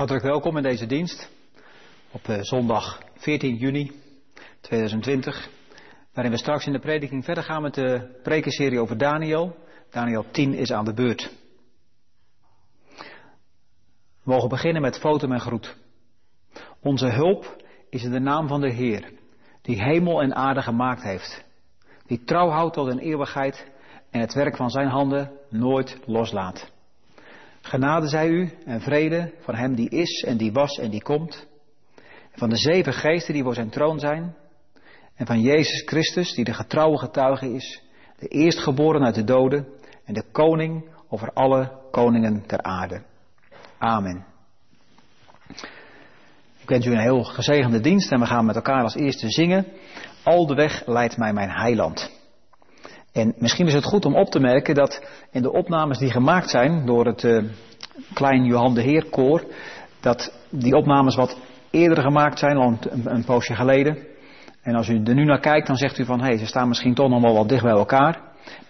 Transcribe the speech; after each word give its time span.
Hartelijk 0.00 0.26
welkom 0.26 0.56
in 0.56 0.62
deze 0.62 0.86
dienst 0.86 1.30
op 2.10 2.28
eh, 2.28 2.38
zondag 2.40 3.02
14 3.14 3.56
juni 3.56 3.92
2020, 4.60 5.48
waarin 6.14 6.32
we 6.32 6.38
straks 6.38 6.66
in 6.66 6.72
de 6.72 6.78
prediking 6.78 7.24
verder 7.24 7.44
gaan 7.44 7.62
met 7.62 7.74
de 7.74 8.20
prekenserie 8.22 8.80
over 8.80 8.98
Daniel. 8.98 9.56
Daniel 9.90 10.24
10 10.30 10.54
is 10.54 10.72
aan 10.72 10.84
de 10.84 10.94
beurt. 10.94 11.32
We 12.96 13.04
mogen 14.22 14.48
beginnen 14.48 14.82
met 14.82 14.98
foto 14.98 15.28
en 15.28 15.40
groet. 15.40 15.76
Onze 16.82 17.08
hulp 17.08 17.62
is 17.90 18.04
in 18.04 18.10
de 18.10 18.20
naam 18.20 18.48
van 18.48 18.60
de 18.60 18.72
Heer, 18.72 19.12
die 19.62 19.82
hemel 19.82 20.22
en 20.22 20.34
aarde 20.34 20.62
gemaakt 20.62 21.02
heeft, 21.02 21.44
die 22.06 22.24
trouw 22.24 22.48
houdt 22.48 22.74
tot 22.74 22.88
een 22.88 22.98
eeuwigheid 22.98 23.70
en 24.10 24.20
het 24.20 24.34
werk 24.34 24.56
van 24.56 24.70
zijn 24.70 24.88
handen 24.88 25.30
nooit 25.50 25.98
loslaat. 26.06 26.78
Genade 27.60 28.08
zij 28.08 28.28
u 28.28 28.50
en 28.64 28.80
vrede 28.80 29.32
van 29.40 29.54
hem 29.54 29.74
die 29.74 29.88
is 29.88 30.24
en 30.26 30.36
die 30.36 30.52
was 30.52 30.78
en 30.78 30.90
die 30.90 31.02
komt. 31.02 31.46
Van 32.32 32.48
de 32.48 32.56
zeven 32.56 32.92
geesten 32.92 33.34
die 33.34 33.42
voor 33.42 33.54
zijn 33.54 33.70
troon 33.70 33.98
zijn. 33.98 34.34
En 35.14 35.26
van 35.26 35.40
Jezus 35.40 35.82
Christus 35.86 36.34
die 36.34 36.44
de 36.44 36.54
getrouwe 36.54 36.98
getuige 36.98 37.54
is. 37.54 37.82
De 38.18 38.28
eerstgeboren 38.28 39.04
uit 39.04 39.14
de 39.14 39.24
doden 39.24 39.66
en 40.04 40.14
de 40.14 40.24
koning 40.32 40.88
over 41.08 41.32
alle 41.32 41.78
koningen 41.90 42.46
ter 42.46 42.62
aarde. 42.62 43.02
Amen. 43.78 44.24
Ik 46.62 46.68
wens 46.68 46.86
u 46.86 46.90
een 46.92 47.00
heel 47.00 47.24
gezegende 47.24 47.80
dienst 47.80 48.12
en 48.12 48.20
we 48.20 48.26
gaan 48.26 48.44
met 48.44 48.56
elkaar 48.56 48.82
als 48.82 48.94
eerste 48.94 49.30
zingen. 49.30 49.66
Al 50.24 50.46
de 50.46 50.54
weg 50.54 50.86
leidt 50.86 51.16
mij 51.16 51.32
mijn 51.32 51.50
heiland. 51.50 52.19
En 53.12 53.34
misschien 53.38 53.66
is 53.66 53.74
het 53.74 53.84
goed 53.84 54.04
om 54.04 54.16
op 54.16 54.30
te 54.30 54.40
merken 54.40 54.74
dat 54.74 55.02
in 55.30 55.42
de 55.42 55.52
opnames 55.52 55.98
die 55.98 56.10
gemaakt 56.10 56.50
zijn 56.50 56.86
door 56.86 57.06
het 57.06 57.22
uh, 57.22 57.42
Klein 58.14 58.44
Johan 58.44 58.74
de 58.74 58.82
Heer 58.82 59.04
koor, 59.04 59.44
dat 60.00 60.32
die 60.50 60.76
opnames 60.76 61.14
wat 61.14 61.36
eerder 61.70 62.02
gemaakt 62.02 62.38
zijn, 62.38 62.56
al 62.56 62.76
een, 62.90 63.14
een, 63.14 63.24
poosje 63.24 63.54
geleden. 63.54 63.98
En 64.62 64.74
als 64.74 64.88
u 64.88 65.02
er 65.04 65.14
nu 65.14 65.24
naar 65.24 65.40
kijkt, 65.40 65.66
dan 65.66 65.76
zegt 65.76 65.98
u 65.98 66.04
van 66.04 66.20
hé, 66.20 66.26
hey, 66.26 66.38
ze 66.38 66.46
staan 66.46 66.68
misschien 66.68 66.94
toch 66.94 67.08
nog 67.08 67.22
wel 67.22 67.34
wat 67.34 67.48
dicht 67.48 67.62
bij 67.62 67.72
elkaar. 67.72 68.20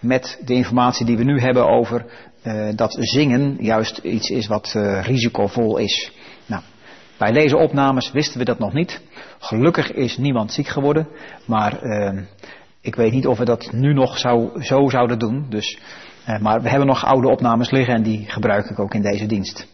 Met 0.00 0.42
de 0.44 0.54
informatie 0.54 1.06
die 1.06 1.16
we 1.16 1.24
nu 1.24 1.40
hebben 1.40 1.68
over 1.68 2.04
uh, 2.42 2.68
dat 2.76 2.96
zingen 3.00 3.56
juist 3.58 3.98
iets 3.98 4.30
is 4.30 4.46
wat 4.46 4.74
uh, 4.76 5.02
risicovol 5.02 5.76
is. 5.76 6.12
Nou, 6.46 6.62
bij 7.18 7.32
deze 7.32 7.56
opnames 7.56 8.12
wisten 8.12 8.38
we 8.38 8.44
dat 8.44 8.58
nog 8.58 8.72
niet. 8.72 9.00
Gelukkig 9.38 9.92
is 9.92 10.16
niemand 10.16 10.52
ziek 10.52 10.68
geworden, 10.68 11.08
maar 11.46 11.82
ik 12.80 12.94
weet 12.94 13.12
niet 13.12 13.26
of 13.26 13.38
we 13.38 13.44
dat 13.44 13.72
nu 13.72 13.92
nog 13.92 14.18
zou, 14.18 14.62
zo 14.62 14.88
zouden 14.88 15.18
doen. 15.18 15.46
Dus, 15.48 15.78
eh, 16.24 16.38
maar 16.38 16.62
we 16.62 16.68
hebben 16.68 16.86
nog 16.86 17.04
oude 17.04 17.28
opnames 17.28 17.70
liggen 17.70 17.94
en 17.94 18.02
die 18.02 18.24
gebruik 18.28 18.70
ik 18.70 18.78
ook 18.78 18.94
in 18.94 19.02
deze 19.02 19.26
dienst. 19.26 19.66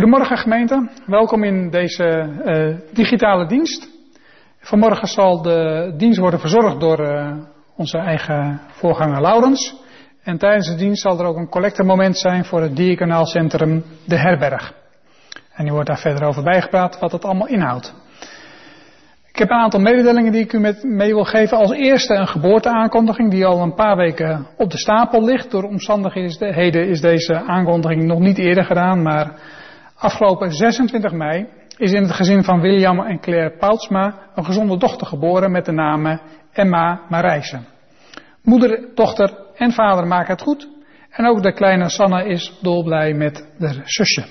Goedemorgen 0.00 0.36
gemeente, 0.36 0.88
welkom 1.06 1.44
in 1.44 1.70
deze 1.70 2.28
uh, 2.44 2.76
digitale 2.92 3.46
dienst. 3.46 3.88
Vanmorgen 4.60 5.08
zal 5.08 5.42
de 5.42 5.92
dienst 5.96 6.18
worden 6.18 6.40
verzorgd 6.40 6.80
door 6.80 7.00
uh, 7.00 7.32
onze 7.76 7.98
eigen 7.98 8.60
voorganger 8.68 9.20
Laurens. 9.20 9.76
En 10.22 10.38
tijdens 10.38 10.68
de 10.68 10.74
dienst 10.74 11.02
zal 11.02 11.18
er 11.18 11.26
ook 11.26 11.36
een 11.36 11.48
collectemoment 11.48 12.18
zijn 12.18 12.44
voor 12.44 12.60
het 12.60 12.76
diaconaalcentrum 12.76 13.84
De 14.06 14.18
Herberg. 14.18 14.74
En 15.52 15.66
u 15.66 15.70
wordt 15.70 15.88
daar 15.88 15.98
verder 15.98 16.26
over 16.26 16.42
bijgepraat 16.42 16.98
wat 16.98 17.12
het 17.12 17.24
allemaal 17.24 17.48
inhoudt. 17.48 17.94
Ik 19.32 19.38
heb 19.38 19.50
een 19.50 19.62
aantal 19.62 19.80
mededelingen 19.80 20.32
die 20.32 20.42
ik 20.42 20.52
u 20.52 20.58
met 20.58 20.82
mee 20.82 21.14
wil 21.14 21.24
geven. 21.24 21.58
Als 21.58 21.72
eerste 21.72 22.14
een 22.14 22.28
geboorteaankondiging 22.28 23.30
die 23.30 23.46
al 23.46 23.62
een 23.62 23.74
paar 23.74 23.96
weken 23.96 24.46
op 24.56 24.70
de 24.70 24.78
stapel 24.78 25.24
ligt. 25.24 25.50
Door 25.50 25.64
omstandigheden 25.64 26.88
is 26.88 27.00
deze 27.00 27.42
aankondiging 27.42 28.02
nog 28.02 28.18
niet 28.18 28.38
eerder 28.38 28.64
gedaan, 28.64 29.02
maar 29.02 29.58
Afgelopen 30.00 30.52
26 30.52 31.12
mei 31.12 31.46
is 31.76 31.92
in 31.92 32.02
het 32.02 32.12
gezin 32.12 32.44
van 32.44 32.60
William 32.60 33.00
en 33.00 33.20
Claire 33.20 33.56
Poutsma 33.56 34.14
een 34.34 34.44
gezonde 34.44 34.78
dochter 34.78 35.06
geboren 35.06 35.50
met 35.50 35.64
de 35.64 35.72
naam 35.72 36.20
Emma 36.52 37.00
Marijsen. 37.08 37.66
Moeder, 38.42 38.88
dochter 38.94 39.34
en 39.54 39.72
vader 39.72 40.06
maken 40.06 40.32
het 40.32 40.42
goed. 40.42 40.68
En 41.10 41.26
ook 41.26 41.42
de 41.42 41.52
kleine 41.52 41.88
Sanne 41.88 42.24
is 42.24 42.58
dolblij 42.62 43.14
met 43.14 43.46
haar 43.58 43.80
zusje. 43.84 44.26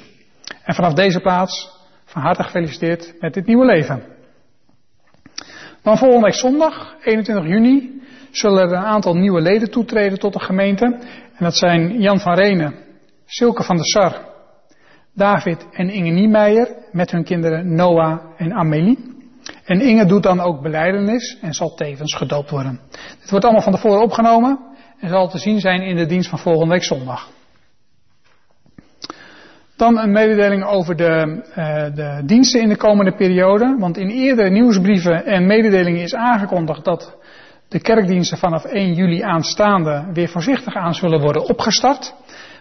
En 0.64 0.76
vanaf 0.76 0.94
deze 0.94 1.20
plaats 1.20 1.70
van 2.06 2.22
harte 2.22 2.44
gefeliciteerd 2.44 3.14
met 3.20 3.34
dit 3.34 3.46
nieuwe 3.46 3.66
leven. 3.66 4.04
Dan 5.84 5.98
volgende 5.98 6.26
week 6.26 6.34
zondag, 6.34 6.96
21 7.04 7.52
juni, 7.52 8.02
zullen 8.32 8.62
er 8.62 8.78
een 8.78 8.84
aantal 8.84 9.14
nieuwe 9.14 9.42
leden 9.42 9.72
toetreden 9.72 10.20
tot 10.20 10.34
de 10.34 10.40
gemeente. 10.40 10.86
En 11.36 11.44
dat 11.46 11.58
zijn 11.58 12.02
Jan 12.02 12.20
van 12.20 12.34
Renen, 12.34 12.76
Silke 13.26 13.64
van 13.64 13.76
der 13.76 13.86
Sar, 13.86 14.29
David 15.20 15.68
en 15.72 15.90
Inge 15.90 16.12
Niemeyer 16.12 16.68
met 16.92 17.12
hun 17.12 17.24
kinderen 17.24 17.76
Noah 17.76 18.20
en 18.38 18.54
Amelie. 18.54 18.98
En 19.66 19.82
Inge 19.82 20.06
doet 20.06 20.24
dan 20.24 20.40
ook 20.40 20.62
beleidenis 20.62 21.38
en 21.42 21.54
zal 21.54 21.76
tevens 21.76 22.16
gedoopt 22.16 22.50
worden. 22.50 22.80
Dit 23.20 23.30
wordt 23.30 23.46
allemaal 23.46 23.64
van 23.64 23.74
tevoren 23.74 24.02
opgenomen 24.02 24.60
en 25.00 25.10
zal 25.10 25.30
te 25.30 25.38
zien 25.38 25.60
zijn 25.60 25.82
in 25.82 25.96
de 25.96 26.06
dienst 26.06 26.30
van 26.30 26.40
volgende 26.40 26.74
week 26.74 26.84
zondag. 26.84 27.30
Dan 29.76 29.98
een 29.98 30.12
mededeling 30.12 30.64
over 30.66 30.96
de, 30.96 31.44
uh, 31.50 31.96
de 31.96 32.22
diensten 32.26 32.62
in 32.62 32.70
de 32.70 32.78
komende 32.78 33.16
periode. 33.16 33.76
Want 33.80 33.98
in 33.98 34.10
eerdere 34.10 34.50
nieuwsbrieven 34.50 35.26
en 35.26 35.46
mededelingen 35.46 36.02
is 36.02 36.16
aangekondigd 36.16 36.86
dat 36.86 37.18
de 37.68 37.80
kerkdiensten 37.80 38.38
vanaf 38.38 38.64
1 38.64 38.94
juli 38.94 39.22
aanstaande 39.22 40.06
weer 40.14 40.30
voorzichtig 40.30 40.76
aan 40.76 40.94
zullen 40.94 41.22
worden 41.22 41.44
opgestart. 41.44 42.16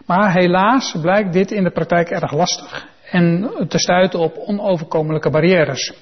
Maar 0.08 0.32
helaas 0.32 0.96
blijkt 1.00 1.32
dit 1.32 1.50
in 1.50 1.62
de 1.62 1.70
praktijk 1.70 2.10
erg 2.10 2.32
lastig 2.32 2.88
en 3.10 3.50
te 3.68 3.78
stuiten 3.78 4.18
op 4.18 4.36
onoverkomelijke 4.36 5.30
barrières. 5.30 5.94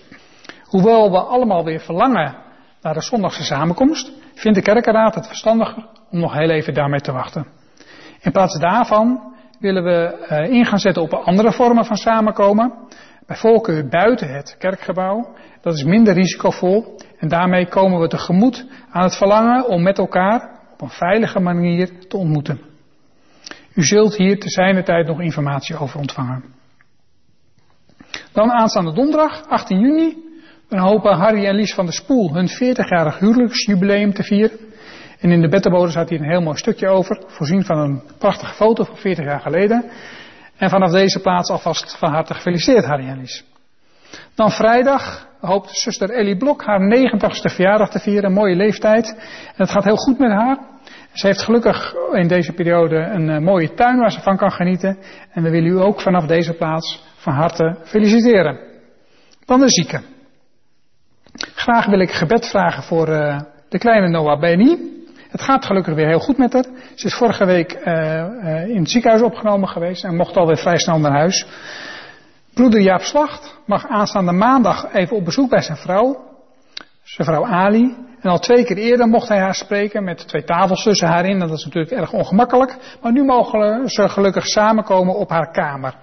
Hoewel 0.62 1.10
we 1.10 1.18
allemaal 1.18 1.64
weer 1.64 1.80
verlangen 1.80 2.36
naar 2.82 2.94
de 2.94 3.02
zondagse 3.02 3.44
samenkomst, 3.44 4.12
vindt 4.34 4.58
de 4.58 4.64
kerkenraad 4.64 5.14
het 5.14 5.26
verstandiger 5.26 5.86
om 6.10 6.20
nog 6.20 6.32
heel 6.32 6.50
even 6.50 6.74
daarmee 6.74 7.00
te 7.00 7.12
wachten. 7.12 7.46
In 8.20 8.32
plaats 8.32 8.58
daarvan 8.58 9.34
willen 9.60 9.84
we 9.84 10.26
uh, 10.30 10.54
in 10.54 10.64
gaan 10.64 10.78
zetten 10.78 11.02
op 11.02 11.12
andere 11.12 11.52
vormen 11.52 11.84
van 11.84 11.96
samenkomen. 11.96 12.72
Bij 13.26 13.36
voorkeur 13.36 13.88
buiten 13.88 14.34
het 14.34 14.56
kerkgebouw. 14.58 15.34
Dat 15.60 15.74
is 15.74 15.84
minder 15.84 16.14
risicovol. 16.14 16.96
En 17.18 17.28
daarmee 17.28 17.68
komen 17.68 18.00
we 18.00 18.08
tegemoet 18.08 18.66
aan 18.90 19.02
het 19.02 19.16
verlangen 19.16 19.68
om 19.68 19.82
met 19.82 19.98
elkaar 19.98 20.60
op 20.72 20.80
een 20.80 20.90
veilige 20.90 21.40
manier 21.40 22.08
te 22.08 22.16
ontmoeten. 22.16 22.74
U 23.76 23.82
zult 23.82 24.16
hier 24.16 24.38
te 24.40 24.48
zijner 24.48 24.84
tijd 24.84 25.06
nog 25.06 25.20
informatie 25.20 25.78
over 25.78 25.98
ontvangen. 25.98 26.44
Dan 28.32 28.50
aanstaande 28.50 28.92
donderdag, 28.92 29.46
18 29.48 29.78
juni, 29.80 30.16
dan 30.68 30.78
hopen 30.78 31.16
Harry 31.16 31.46
en 31.46 31.54
Lies 31.54 31.74
van 31.74 31.84
der 31.84 31.94
Spoel 31.94 32.34
hun 32.34 32.48
40-jarig 32.48 33.18
huwelijksjubileum 33.18 34.12
te 34.12 34.22
vieren. 34.22 34.58
En 35.20 35.30
in 35.30 35.40
de 35.40 35.48
bettenbode 35.48 35.90
staat 35.90 36.08
hier 36.08 36.20
een 36.20 36.30
heel 36.30 36.40
mooi 36.40 36.56
stukje 36.56 36.88
over, 36.88 37.22
voorzien 37.26 37.64
van 37.64 37.78
een 37.78 38.02
prachtige 38.18 38.54
foto 38.54 38.84
van 38.84 38.96
40 38.96 39.24
jaar 39.24 39.40
geleden. 39.40 39.84
En 40.56 40.70
vanaf 40.70 40.90
deze 40.90 41.20
plaats 41.20 41.50
alvast 41.50 41.98
van 41.98 42.12
harte 42.12 42.34
gefeliciteerd, 42.34 42.84
Harry 42.84 43.08
en 43.08 43.18
Lies. 43.18 43.44
Dan 44.34 44.50
vrijdag 44.50 45.28
hoopt 45.40 45.70
zuster 45.70 46.10
Ellie 46.10 46.36
Blok 46.36 46.64
haar 46.64 46.80
90ste 46.80 47.54
verjaardag 47.54 47.90
te 47.90 47.98
vieren, 47.98 48.24
een 48.24 48.32
mooie 48.32 48.56
leeftijd. 48.56 49.14
En 49.46 49.62
het 49.62 49.70
gaat 49.70 49.84
heel 49.84 49.96
goed 49.96 50.18
met 50.18 50.30
haar. 50.30 50.58
Ze 51.16 51.26
heeft 51.26 51.42
gelukkig 51.42 51.94
in 52.12 52.28
deze 52.28 52.52
periode 52.52 52.96
een 52.96 53.28
uh, 53.28 53.38
mooie 53.38 53.74
tuin 53.74 53.98
waar 53.98 54.12
ze 54.12 54.20
van 54.20 54.36
kan 54.36 54.52
genieten. 54.52 54.98
En 55.30 55.42
we 55.42 55.50
willen 55.50 55.70
u 55.70 55.80
ook 55.80 56.00
vanaf 56.00 56.26
deze 56.26 56.52
plaats 56.52 57.04
van 57.16 57.32
harte 57.32 57.76
feliciteren. 57.84 58.58
Dan 59.44 59.60
de 59.60 59.70
zieken. 59.70 60.04
Graag 61.54 61.86
wil 61.86 62.00
ik 62.00 62.10
gebed 62.10 62.46
vragen 62.46 62.82
voor 62.82 63.08
uh, 63.08 63.40
de 63.68 63.78
kleine 63.78 64.08
Noah 64.08 64.40
Benny. 64.40 64.78
Het 65.28 65.40
gaat 65.42 65.64
gelukkig 65.64 65.94
weer 65.94 66.06
heel 66.06 66.18
goed 66.18 66.38
met 66.38 66.52
haar. 66.52 66.66
Ze 66.94 67.06
is 67.06 67.14
vorige 67.14 67.44
week 67.44 67.72
uh, 67.84 68.68
in 68.68 68.78
het 68.78 68.90
ziekenhuis 68.90 69.22
opgenomen 69.22 69.68
geweest 69.68 70.04
en 70.04 70.16
mocht 70.16 70.36
alweer 70.36 70.58
vrij 70.58 70.78
snel 70.78 70.98
naar 70.98 71.18
huis. 71.18 71.46
Broeder 72.54 72.80
Jaap 72.80 73.02
Slacht 73.02 73.58
mag 73.66 73.86
aanstaande 73.86 74.32
maandag 74.32 74.92
even 74.92 75.16
op 75.16 75.24
bezoek 75.24 75.50
bij 75.50 75.62
zijn 75.62 75.78
vrouw. 75.78 76.24
Zijn 77.02 77.28
vrouw 77.28 77.46
Ali. 77.46 78.05
En 78.20 78.30
al 78.30 78.38
twee 78.38 78.64
keer 78.64 78.76
eerder 78.76 79.06
mocht 79.06 79.28
hij 79.28 79.38
haar 79.38 79.54
spreken 79.54 80.04
met 80.04 80.28
twee 80.28 80.44
tafels 80.44 80.82
tussen 80.82 81.08
haar 81.08 81.24
in. 81.24 81.38
Dat 81.38 81.50
is 81.50 81.64
natuurlijk 81.64 81.92
erg 81.92 82.12
ongemakkelijk. 82.12 82.76
Maar 83.02 83.12
nu 83.12 83.24
mogen 83.24 83.88
ze 83.88 84.08
gelukkig 84.08 84.46
samenkomen 84.46 85.14
op 85.14 85.30
haar 85.30 85.50
kamer. 85.50 85.94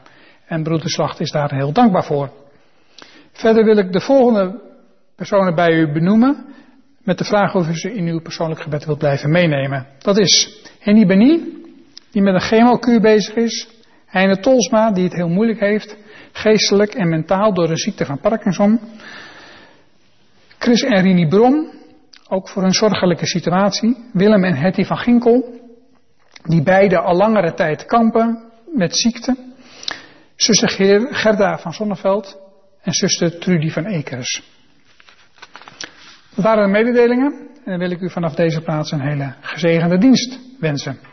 En 0.45 0.63
broeder 0.63 0.89
Slacht 0.89 1.19
is 1.19 1.31
daar 1.31 1.53
heel 1.53 1.71
dankbaar 1.71 2.03
voor. 2.03 2.29
Verder 3.31 3.63
wil 3.63 3.77
ik 3.77 3.91
de 3.91 4.01
volgende 4.01 4.61
personen 5.15 5.55
bij 5.55 5.71
u 5.71 5.91
benoemen. 5.91 6.45
Met 7.03 7.17
de 7.17 7.23
vraag 7.23 7.55
of 7.55 7.67
u 7.67 7.75
ze 7.75 7.93
in 7.93 8.07
uw 8.07 8.21
persoonlijk 8.21 8.61
gebed 8.61 8.85
wilt 8.85 8.97
blijven 8.97 9.31
meenemen. 9.31 9.87
Dat 9.99 10.17
is 10.17 10.61
Henny 10.79 11.05
Beni, 11.05 11.63
die 12.11 12.21
met 12.21 12.33
een 12.33 12.41
chemokuur 12.41 13.01
bezig 13.01 13.35
is. 13.35 13.67
Heine 14.05 14.39
Tolsma, 14.39 14.91
die 14.91 15.03
het 15.03 15.13
heel 15.13 15.29
moeilijk 15.29 15.59
heeft. 15.59 15.97
Geestelijk 16.31 16.93
en 16.93 17.09
mentaal 17.09 17.53
door 17.53 17.67
de 17.67 17.77
ziekte 17.77 18.05
van 18.05 18.19
Parkinson. 18.19 18.79
Chris 20.57 20.81
en 20.81 21.01
Rini 21.01 21.27
Bron, 21.27 21.69
ook 22.33 22.49
voor 22.49 22.63
een 22.63 22.73
zorgelijke 22.73 23.25
situatie. 23.25 23.97
Willem 24.13 24.43
en 24.43 24.55
Hetty 24.55 24.83
van 24.83 24.97
Ginkel, 24.97 25.61
die 26.43 26.63
beide 26.63 26.99
al 26.99 27.15
langere 27.15 27.53
tijd 27.53 27.85
kampen 27.85 28.43
met 28.73 28.95
ziekte. 28.95 29.37
Zuster 30.35 30.69
Gerda 31.11 31.57
van 31.57 31.73
Zonneveld 31.73 32.39
en 32.81 32.93
zuster 32.93 33.39
Trudy 33.39 33.69
van 33.69 33.85
Ekers. 33.85 34.43
Dat 36.35 36.45
waren 36.45 36.63
de 36.63 36.71
mededelingen 36.71 37.33
en 37.65 37.71
dan 37.71 37.79
wil 37.79 37.91
ik 37.91 38.01
u 38.01 38.09
vanaf 38.09 38.35
deze 38.35 38.61
plaats 38.61 38.91
een 38.91 39.07
hele 39.07 39.33
gezegende 39.41 39.97
dienst 39.97 40.39
wensen. 40.59 41.12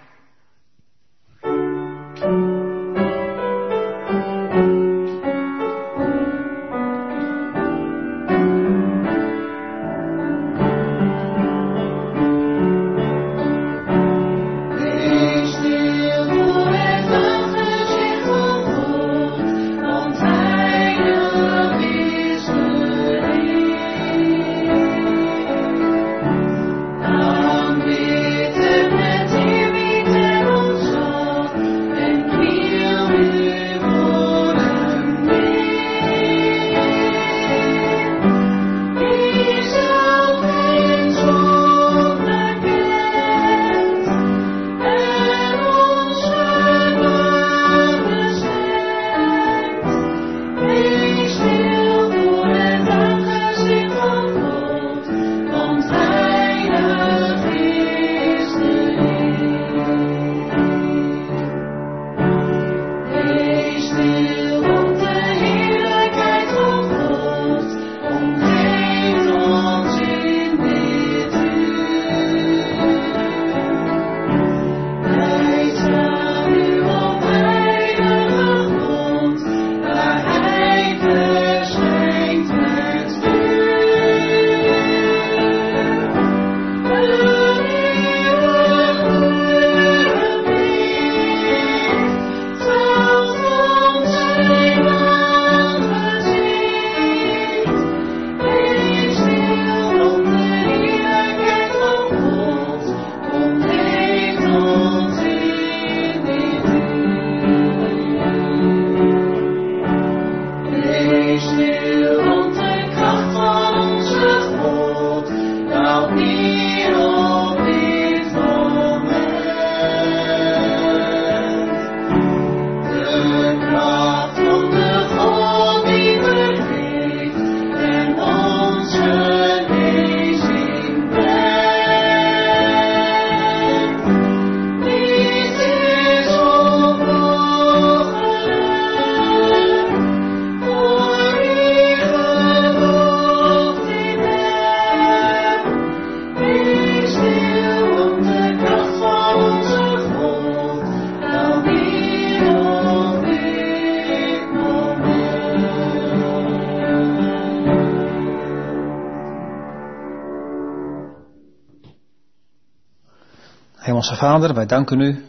Vader, 164.20 164.54
wij 164.54 164.66
danken 164.66 165.00
u 165.00 165.24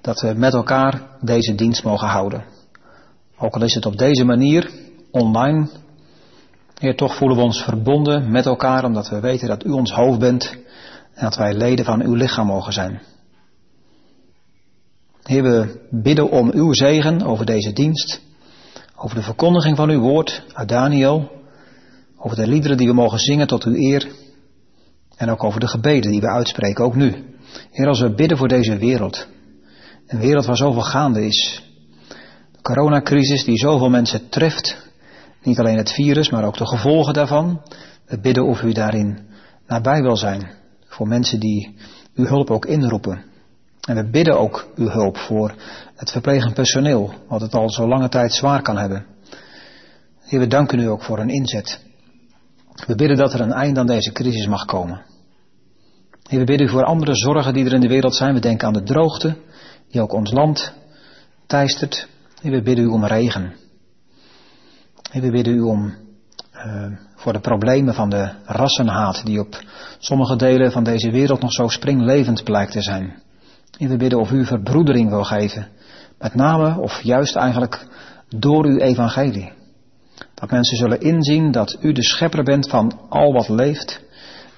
dat 0.00 0.20
we 0.20 0.32
met 0.36 0.54
elkaar 0.54 1.02
deze 1.20 1.54
dienst 1.54 1.84
mogen 1.84 2.08
houden. 2.08 2.44
Ook 3.38 3.54
al 3.54 3.62
is 3.62 3.74
het 3.74 3.86
op 3.86 3.98
deze 3.98 4.24
manier, 4.24 4.70
online. 5.10 5.68
Heer, 6.78 6.96
toch 6.96 7.16
voelen 7.16 7.36
we 7.36 7.42
ons 7.42 7.62
verbonden 7.62 8.30
met 8.30 8.46
elkaar 8.46 8.84
omdat 8.84 9.08
we 9.08 9.20
weten 9.20 9.48
dat 9.48 9.64
u 9.64 9.70
ons 9.70 9.92
hoofd 9.92 10.18
bent 10.18 10.56
en 11.14 11.24
dat 11.24 11.36
wij 11.36 11.54
leden 11.54 11.84
van 11.84 12.02
uw 12.02 12.14
lichaam 12.14 12.46
mogen 12.46 12.72
zijn. 12.72 13.00
Heer, 15.22 15.42
we 15.42 15.86
bidden 15.90 16.30
om 16.30 16.50
uw 16.50 16.72
zegen 16.72 17.22
over 17.22 17.46
deze 17.46 17.72
dienst, 17.72 18.20
over 18.96 19.16
de 19.16 19.22
verkondiging 19.22 19.76
van 19.76 19.90
uw 19.90 20.00
woord 20.00 20.42
uit 20.52 20.68
Daniel, 20.68 21.30
over 22.18 22.36
de 22.36 22.46
liederen 22.46 22.76
die 22.76 22.88
we 22.88 22.94
mogen 22.94 23.18
zingen 23.18 23.46
tot 23.46 23.64
uw 23.64 23.74
eer 23.74 24.08
en 25.16 25.30
ook 25.30 25.44
over 25.44 25.60
de 25.60 25.68
gebeden 25.68 26.10
die 26.10 26.20
we 26.20 26.30
uitspreken, 26.30 26.84
ook 26.84 26.94
nu. 26.94 27.38
Heer, 27.70 27.86
als 27.86 28.00
we 28.00 28.14
bidden 28.14 28.38
voor 28.38 28.48
deze 28.48 28.76
wereld, 28.76 29.26
een 30.06 30.18
wereld 30.18 30.46
waar 30.46 30.56
zoveel 30.56 30.82
gaande 30.82 31.26
is, 31.26 31.62
de 32.52 32.62
coronacrisis 32.62 33.44
die 33.44 33.58
zoveel 33.58 33.90
mensen 33.90 34.28
treft, 34.28 34.88
niet 35.42 35.58
alleen 35.58 35.76
het 35.76 35.92
virus, 35.92 36.30
maar 36.30 36.44
ook 36.44 36.58
de 36.58 36.66
gevolgen 36.66 37.14
daarvan, 37.14 37.62
we 38.06 38.20
bidden 38.20 38.44
of 38.44 38.62
u 38.62 38.72
daarin 38.72 39.18
nabij 39.66 40.02
wil 40.02 40.16
zijn, 40.16 40.50
voor 40.86 41.08
mensen 41.08 41.40
die 41.40 41.76
uw 42.14 42.24
hulp 42.24 42.50
ook 42.50 42.66
inroepen. 42.66 43.24
En 43.80 43.96
we 43.96 44.10
bidden 44.10 44.38
ook 44.38 44.68
uw 44.76 44.88
hulp 44.88 45.16
voor 45.16 45.54
het 45.96 46.10
verplegend 46.10 46.54
personeel, 46.54 47.14
wat 47.28 47.40
het 47.40 47.54
al 47.54 47.70
zo 47.70 47.88
lange 47.88 48.08
tijd 48.08 48.34
zwaar 48.34 48.62
kan 48.62 48.78
hebben. 48.78 49.06
Heer, 50.20 50.40
we 50.40 50.46
danken 50.46 50.78
u 50.78 50.86
ook 50.88 51.02
voor 51.02 51.18
een 51.18 51.28
inzet. 51.28 51.80
We 52.86 52.94
bidden 52.94 53.16
dat 53.16 53.32
er 53.32 53.40
een 53.40 53.52
eind 53.52 53.78
aan 53.78 53.86
deze 53.86 54.12
crisis 54.12 54.46
mag 54.46 54.64
komen. 54.64 55.02
Heer, 56.30 56.38
we 56.38 56.44
bidden 56.44 56.66
u 56.66 56.70
voor 56.70 56.84
andere 56.84 57.14
zorgen 57.14 57.54
die 57.54 57.64
er 57.64 57.72
in 57.72 57.80
de 57.80 57.88
wereld 57.88 58.14
zijn. 58.14 58.34
We 58.34 58.40
denken 58.40 58.66
aan 58.66 58.72
de 58.72 58.82
droogte, 58.82 59.36
die 59.90 60.00
ook 60.00 60.12
ons 60.12 60.32
land 60.32 60.72
teistert. 61.46 62.08
Heer, 62.40 62.52
we 62.52 62.62
bidden 62.62 62.84
u 62.84 62.88
om 62.88 63.04
regen. 63.04 63.52
Heer, 65.10 65.22
we 65.22 65.30
bidden 65.30 65.54
u 65.54 65.60
om 65.60 65.94
uh, 66.54 66.86
voor 67.14 67.32
de 67.32 67.40
problemen 67.40 67.94
van 67.94 68.10
de 68.10 68.32
rassenhaat 68.44 69.24
die 69.24 69.40
op 69.40 69.60
sommige 69.98 70.36
delen 70.36 70.72
van 70.72 70.84
deze 70.84 71.10
wereld 71.10 71.40
nog 71.40 71.52
zo 71.52 71.68
springlevend 71.68 72.44
blijkt 72.44 72.72
te 72.72 72.82
zijn. 72.82 73.22
En 73.78 73.88
we 73.88 73.96
bidden 73.96 74.20
of 74.20 74.30
u 74.30 74.46
verbroedering 74.46 75.08
wil 75.08 75.24
geven. 75.24 75.68
Met 76.18 76.34
name, 76.34 76.80
of 76.80 77.02
juist 77.02 77.36
eigenlijk, 77.36 77.86
door 78.28 78.64
uw 78.64 78.78
evangelie. 78.78 79.52
Dat 80.34 80.50
mensen 80.50 80.76
zullen 80.76 81.00
inzien 81.00 81.50
dat 81.50 81.78
u 81.80 81.92
de 81.92 82.04
schepper 82.04 82.44
bent 82.44 82.68
van 82.68 83.00
al 83.08 83.32
wat 83.32 83.48
leeft. 83.48 84.08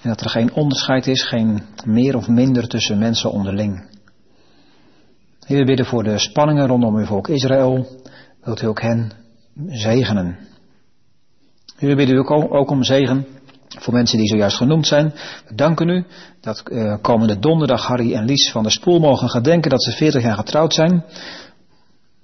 En 0.02 0.08
dat 0.08 0.20
er 0.20 0.30
geen 0.30 0.54
onderscheid 0.54 1.06
is, 1.06 1.24
geen 1.24 1.62
meer 1.84 2.16
of 2.16 2.28
minder 2.28 2.68
tussen 2.68 2.98
mensen 2.98 3.30
onderling. 3.30 3.90
Heer, 5.46 5.58
we 5.58 5.64
bidden 5.64 5.86
voor 5.86 6.02
de 6.02 6.18
spanningen 6.18 6.66
rondom 6.66 6.96
uw 6.96 7.04
volk 7.04 7.28
Israël. 7.28 7.86
Wilt 8.42 8.62
u 8.62 8.66
ook 8.66 8.80
hen 8.80 9.12
zegenen? 9.66 10.38
Heer, 11.76 11.88
we 11.88 11.96
bidden 11.96 12.16
u 12.16 12.18
ook, 12.28 12.70
om 12.70 12.82
zegen 12.84 13.26
voor 13.68 13.94
mensen 13.94 14.18
die 14.18 14.28
zojuist 14.28 14.56
genoemd 14.56 14.86
zijn. 14.86 15.12
We 15.48 15.54
danken 15.54 15.88
u 15.88 16.04
dat 16.40 16.62
uh, 16.70 16.96
komende 17.00 17.38
donderdag 17.38 17.86
Harry 17.86 18.14
en 18.14 18.24
Lies 18.24 18.50
van 18.50 18.62
der 18.62 18.72
Spoel 18.72 18.98
mogen 18.98 19.28
gedenken 19.28 19.70
dat 19.70 19.82
ze 19.82 19.90
40 19.90 20.22
jaar 20.22 20.36
getrouwd 20.36 20.74
zijn. 20.74 21.04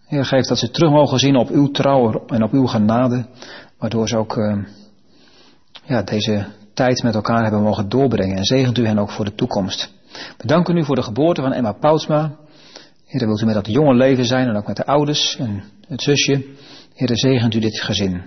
Heer, 0.06 0.24
geef 0.24 0.46
dat 0.46 0.58
ze 0.58 0.70
terug 0.70 0.90
mogen 0.90 1.18
zien 1.18 1.36
op 1.36 1.48
uw 1.48 1.70
trouw 1.70 2.26
en 2.26 2.42
op 2.42 2.52
uw 2.52 2.66
genade, 2.66 3.26
waardoor 3.78 4.08
ze 4.08 4.16
ook 4.16 4.36
uh, 4.36 4.64
ja, 5.84 6.02
deze 6.02 6.46
tijd 6.78 7.02
met 7.02 7.14
elkaar 7.14 7.42
hebben 7.42 7.62
mogen 7.62 7.88
doorbrengen. 7.88 8.36
En 8.36 8.44
zegent 8.44 8.78
u 8.78 8.86
hen 8.86 8.98
ook 8.98 9.10
voor 9.10 9.24
de 9.24 9.34
toekomst. 9.34 9.92
We 10.36 10.46
danken 10.46 10.76
u 10.76 10.84
voor 10.84 10.96
de 10.96 11.02
geboorte 11.02 11.42
van 11.42 11.52
Emma 11.52 11.72
Poutsma. 11.72 12.36
Heer, 13.06 13.26
wilt 13.26 13.40
u 13.40 13.44
met 13.44 13.54
dat 13.54 13.66
jonge 13.66 13.94
leven 13.94 14.24
zijn 14.24 14.48
en 14.48 14.56
ook 14.56 14.66
met 14.66 14.76
de 14.76 14.86
ouders 14.86 15.36
en 15.36 15.62
het 15.88 16.02
zusje. 16.02 16.44
Heer, 16.94 17.08
zegent 17.12 17.54
u 17.54 17.60
dit 17.60 17.80
gezin. 17.80 18.22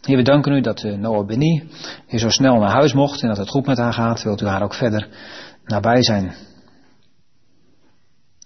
Heer, 0.00 0.16
we 0.16 0.22
danken 0.22 0.52
u 0.52 0.60
dat 0.60 0.82
uh, 0.82 0.98
Noah 0.98 1.26
Beni 1.26 1.68
hier 2.06 2.20
zo 2.20 2.28
snel 2.28 2.58
naar 2.58 2.70
huis 2.70 2.92
mocht 2.92 3.22
en 3.22 3.28
dat 3.28 3.36
het 3.36 3.48
goed 3.48 3.66
met 3.66 3.78
haar 3.78 3.92
gaat. 3.92 4.22
Wilt 4.22 4.40
u 4.40 4.46
haar 4.46 4.62
ook 4.62 4.74
verder 4.74 5.08
nabij 5.64 6.02
zijn. 6.02 6.34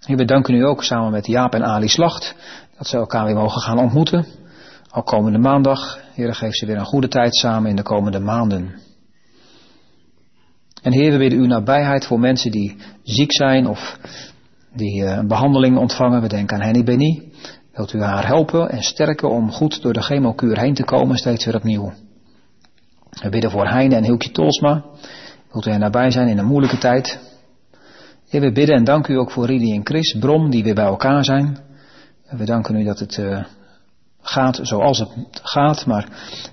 Heer, 0.00 0.16
we 0.16 0.24
danken 0.24 0.54
u 0.54 0.64
ook 0.64 0.84
samen 0.84 1.10
met 1.10 1.26
Jaap 1.26 1.54
en 1.54 1.64
Ali 1.64 1.88
Slacht 1.88 2.34
dat 2.78 2.86
ze 2.86 2.96
elkaar 2.96 3.24
weer 3.24 3.34
mogen 3.34 3.60
gaan 3.60 3.78
ontmoeten. 3.78 4.39
Al 4.90 5.02
komende 5.02 5.38
maandag. 5.38 5.99
Heer, 6.14 6.35
geef 6.35 6.54
ze 6.54 6.66
weer 6.66 6.76
een 6.76 6.85
goede 6.85 7.09
tijd 7.09 7.37
samen 7.37 7.70
in 7.70 7.76
de 7.76 7.82
komende 7.82 8.18
maanden. 8.18 8.75
En 10.82 10.92
Heer, 10.92 11.12
we 11.12 11.18
bidden 11.18 11.38
uw 11.38 11.47
nabijheid 11.47 12.06
voor 12.06 12.20
mensen 12.20 12.50
die 12.50 12.76
ziek 13.02 13.32
zijn 13.32 13.66
of 13.66 13.99
die 14.75 15.02
uh, 15.02 15.11
een 15.11 15.28
behandeling 15.28 15.76
ontvangen. 15.76 16.23
We 16.23 16.28
denken 16.28 16.56
aan 16.56 16.62
Henny 16.62 16.85
Beni. 16.85 17.32
Wilt 17.73 17.92
u 17.92 18.02
haar 18.02 18.26
helpen 18.26 18.70
en 18.70 18.82
sterken 18.82 19.30
om 19.30 19.50
goed 19.50 19.82
door 19.82 19.92
de 19.92 20.02
chemokuur 20.02 20.59
heen 20.59 20.75
te 20.75 20.85
komen, 20.85 21.16
steeds 21.16 21.44
weer 21.44 21.56
opnieuw. 21.56 21.92
We 23.11 23.28
bidden 23.28 23.50
voor 23.50 23.68
Heine 23.68 23.94
en 23.94 24.04
Hilkje 24.04 24.30
Tolsma. 24.30 24.85
Wilt 25.52 25.66
u 25.66 25.70
hen 25.70 25.80
nabij 25.80 26.11
zijn 26.11 26.28
in 26.28 26.38
een 26.38 26.47
moeilijke 26.47 26.78
tijd. 26.78 27.18
Heer, 28.28 28.40
we 28.40 28.52
bidden 28.52 28.76
en 28.76 28.85
danken 28.85 29.14
u 29.14 29.18
ook 29.18 29.30
voor 29.30 29.47
Ridi 29.47 29.75
en 29.75 29.87
Chris 29.87 30.16
Brom, 30.20 30.50
die 30.50 30.64
weer 30.64 30.75
bij 30.75 30.85
elkaar 30.85 31.25
zijn. 31.25 31.59
We 32.30 32.44
danken 32.44 32.76
u 32.76 32.85
dat 32.85 32.99
het 32.99 33.16
uh, 33.16 33.44
gaat 34.22 34.58
zoals 34.62 34.98
het 34.98 35.10
gaat, 35.42 35.86
maar 35.86 36.08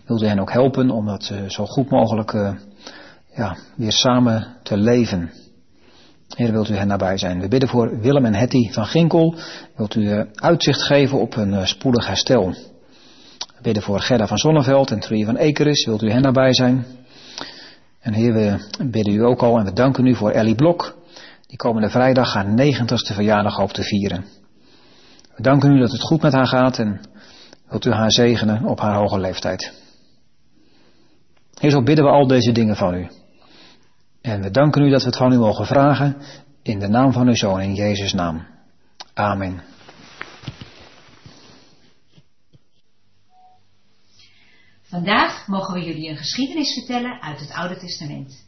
wilt 0.05 0.21
u 0.21 0.25
hen 0.25 0.39
ook 0.39 0.51
helpen 0.51 0.89
om 0.89 1.05
dat 1.05 1.29
uh, 1.33 1.49
zo 1.49 1.65
goed 1.65 1.89
mogelijk 1.89 2.33
uh, 2.33 2.51
ja, 3.35 3.57
weer 3.75 3.91
samen 3.91 4.47
te 4.63 4.77
leven. 4.77 5.31
Heer, 6.35 6.51
wilt 6.51 6.69
u 6.69 6.75
hen 6.75 6.87
nabij 6.87 7.17
zijn. 7.17 7.39
We 7.39 7.47
bidden 7.47 7.69
voor 7.69 7.99
Willem 7.99 8.25
en 8.25 8.33
Hetty 8.33 8.71
van 8.71 8.85
Ginkel. 8.85 9.35
Wilt 9.75 9.95
u 9.95 10.01
uh, 10.01 10.21
uitzicht 10.33 10.83
geven 10.83 11.19
op 11.19 11.35
een 11.35 11.67
spoedig 11.67 12.07
herstel. 12.07 12.49
We 13.37 13.61
bidden 13.61 13.83
voor 13.83 13.99
Gerda 13.99 14.27
van 14.27 14.37
Zonneveld 14.37 14.91
en 14.91 14.99
Truie 14.99 15.25
van 15.25 15.37
Ekeris. 15.37 15.85
Wilt 15.85 16.01
u 16.01 16.11
hen 16.11 16.21
nabij 16.21 16.53
zijn. 16.53 16.85
En 17.99 18.13
Heer, 18.13 18.33
we 18.33 18.69
bidden 18.85 19.13
u 19.13 19.25
ook 19.25 19.41
al 19.41 19.57
en 19.57 19.65
we 19.65 19.73
danken 19.73 20.05
u 20.05 20.15
voor 20.15 20.31
Ellie 20.31 20.55
Blok. 20.55 20.97
Die 21.47 21.57
komende 21.57 21.89
vrijdag 21.89 22.33
haar 22.33 22.53
negentigste 22.53 23.13
verjaardag 23.13 23.55
hoopt 23.55 23.73
te 23.73 23.83
vieren. 23.83 24.25
We 25.35 25.43
danken 25.43 25.71
u 25.71 25.79
dat 25.79 25.91
het 25.91 26.01
goed 26.01 26.21
met 26.21 26.33
haar 26.33 26.47
gaat 26.47 26.79
en 26.79 27.01
wilt 27.69 27.85
u 27.85 27.91
haar 27.91 28.11
zegenen 28.11 28.65
op 28.65 28.79
haar 28.79 28.95
hoge 28.95 29.19
leeftijd. 29.19 29.85
Heer, 31.53 31.71
zo 31.71 31.83
bidden 31.83 32.05
we 32.05 32.11
al 32.11 32.27
deze 32.27 32.51
dingen 32.51 32.75
van 32.75 32.93
u. 32.93 33.07
En 34.21 34.41
we 34.41 34.51
danken 34.51 34.81
u 34.81 34.89
dat 34.89 35.01
we 35.01 35.07
het 35.07 35.17
van 35.17 35.31
u 35.31 35.37
mogen 35.37 35.65
vragen 35.65 36.21
in 36.61 36.79
de 36.79 36.87
naam 36.87 37.11
van 37.11 37.27
uw 37.27 37.35
Zoon, 37.35 37.61
in 37.61 37.73
Jezus' 37.73 38.13
naam. 38.13 38.47
Amen. 39.13 39.61
Vandaag 44.81 45.47
mogen 45.47 45.73
we 45.73 45.85
jullie 45.85 46.09
een 46.09 46.17
geschiedenis 46.17 46.73
vertellen 46.73 47.21
uit 47.21 47.39
het 47.39 47.51
Oude 47.51 47.77
Testament. 47.77 48.45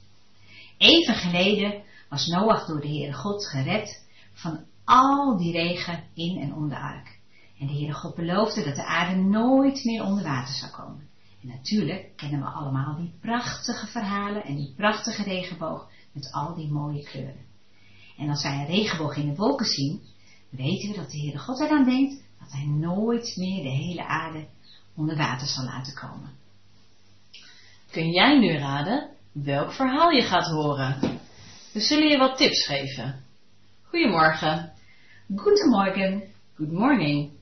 Even 0.77 1.13
geleden 1.13 1.83
was 2.09 2.27
Noach 2.27 2.65
door 2.65 2.81
de 2.81 2.88
Heere 2.88 3.13
God 3.13 3.47
gered 3.47 4.05
van 4.33 4.65
al 4.85 5.38
die 5.38 5.51
regen 5.51 6.03
in 6.13 6.41
en 6.41 6.53
om 6.53 6.69
de 6.69 6.77
ark. 6.77 7.18
En 7.60 7.68
de 7.68 7.74
Heere 7.74 7.94
God 7.94 8.16
beloofde 8.16 8.63
dat 8.63 8.75
de 8.75 8.86
aarde 8.86 9.16
nooit 9.16 9.84
meer 9.84 10.04
onder 10.04 10.24
water 10.24 10.54
zou 10.54 10.72
komen. 10.72 11.08
En 11.42 11.48
natuurlijk 11.48 12.12
kennen 12.16 12.39
we 12.39 12.46
allemaal 12.46 12.96
die 12.96 13.13
prachtige 13.22 13.88
verhalen 13.88 14.44
en 14.44 14.56
die 14.56 14.74
prachtige 14.75 15.24
regenboog 15.24 15.89
met 16.12 16.32
al 16.32 16.56
die 16.56 16.72
mooie 16.72 17.04
kleuren. 17.04 17.46
En 18.18 18.30
als 18.30 18.44
wij 18.44 18.54
een 18.54 18.66
regenboog 18.66 19.16
in 19.16 19.30
de 19.30 19.36
wolken 19.36 19.66
zien, 19.66 20.01
weten 20.50 20.89
we 20.89 20.96
dat 20.96 21.12
de 21.12 21.20
Heere 21.20 21.38
God 21.38 21.60
eraan 21.60 21.84
denkt 21.84 22.24
dat 22.39 22.51
hij 22.51 22.66
nooit 22.66 23.34
meer 23.36 23.63
de 23.63 23.70
hele 23.70 24.06
aarde 24.06 24.48
onder 24.96 25.18
water 25.18 25.48
zal 25.48 25.63
laten 25.63 25.94
komen. 25.94 26.30
Kun 27.92 28.10
jij 28.10 28.39
nu 28.39 28.58
raden 28.58 29.10
welk 29.32 29.72
verhaal 29.72 30.10
je 30.10 30.24
gaat 30.24 30.48
horen? 30.48 31.20
We 31.74 31.80
zullen 31.80 32.08
je 32.08 32.18
wat 32.18 32.38
tips 32.38 32.66
geven. 32.66 33.24
Goedemorgen. 33.84 34.72
Goedemorgen. 35.36 36.24
Good 36.56 36.72
morning. 36.72 37.38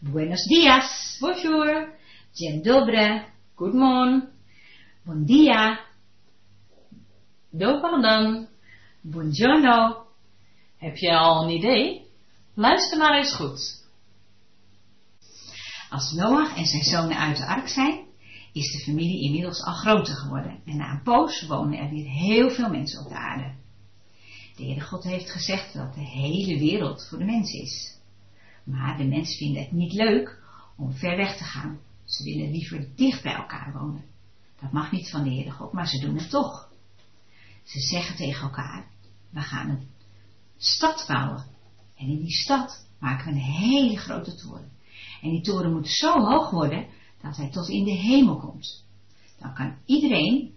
Buenos 0.00 0.44
dias. 0.44 1.18
Bonjour. 1.20 1.92
Dzień 2.32 2.62
dobry. 2.62 3.24
Good 3.56 3.74
morning. 3.74 4.22
Bon 5.04 5.24
dia. 5.26 5.78
Dobar 7.52 8.00
dan. 8.02 8.46
Buongiorno. 9.02 10.06
Heb 10.76 10.96
je 10.96 11.16
al 11.16 11.42
een 11.42 11.50
idee? 11.50 12.06
Luister 12.54 12.98
maar 12.98 13.18
eens 13.18 13.34
goed. 13.34 13.86
Als 15.90 16.12
Noach 16.12 16.56
en 16.56 16.66
zijn 16.66 16.82
zonen 16.82 17.18
uit 17.18 17.36
de 17.36 17.46
ark 17.46 17.68
zijn, 17.68 18.06
is 18.52 18.72
de 18.72 18.78
familie 18.78 19.22
inmiddels 19.24 19.64
al 19.64 19.74
groter 19.74 20.14
geworden 20.14 20.60
en 20.66 20.76
na 20.76 20.90
een 20.90 21.02
poos 21.02 21.46
wonen 21.46 21.78
er 21.78 21.90
weer 21.90 22.08
heel 22.08 22.50
veel 22.50 22.68
mensen 22.70 23.04
op 23.04 23.08
de 23.08 23.16
aarde. 23.16 23.54
De 24.56 24.64
Heere 24.64 24.80
God 24.80 25.04
heeft 25.04 25.30
gezegd 25.30 25.74
dat 25.74 25.94
de 25.94 26.04
hele 26.04 26.58
wereld 26.58 27.08
voor 27.08 27.18
de 27.18 27.24
mens 27.24 27.52
is. 27.52 27.97
Maar 28.68 28.96
de 28.96 29.04
mensen 29.04 29.36
vinden 29.36 29.62
het 29.62 29.72
niet 29.72 29.92
leuk 29.92 30.42
om 30.76 30.92
ver 30.92 31.16
weg 31.16 31.36
te 31.36 31.44
gaan. 31.44 31.78
Ze 32.04 32.24
willen 32.24 32.50
liever 32.50 32.88
dicht 32.96 33.22
bij 33.22 33.34
elkaar 33.34 33.72
wonen. 33.72 34.04
Dat 34.60 34.72
mag 34.72 34.92
niet 34.92 35.10
van 35.10 35.22
de 35.22 35.30
Heere 35.30 35.50
God, 35.50 35.72
maar 35.72 35.88
ze 35.88 36.00
doen 36.00 36.16
het 36.16 36.30
toch. 36.30 36.72
Ze 37.64 37.80
zeggen 37.80 38.16
tegen 38.16 38.42
elkaar, 38.42 38.90
we 39.30 39.40
gaan 39.40 39.70
het 39.70 39.86
stad 40.56 41.04
bouwen. 41.08 41.44
En 41.96 42.06
in 42.06 42.18
die 42.18 42.32
stad 42.32 42.86
maken 42.98 43.24
we 43.24 43.30
een 43.30 43.38
hele 43.38 43.96
grote 43.96 44.34
toren. 44.34 44.70
En 45.22 45.30
die 45.30 45.42
toren 45.42 45.72
moet 45.72 45.88
zo 45.88 46.20
hoog 46.20 46.50
worden 46.50 46.86
dat 47.22 47.36
hij 47.36 47.50
tot 47.50 47.68
in 47.68 47.84
de 47.84 47.90
hemel 47.90 48.36
komt. 48.36 48.84
Dan 49.38 49.54
kan 49.54 49.76
iedereen 49.84 50.54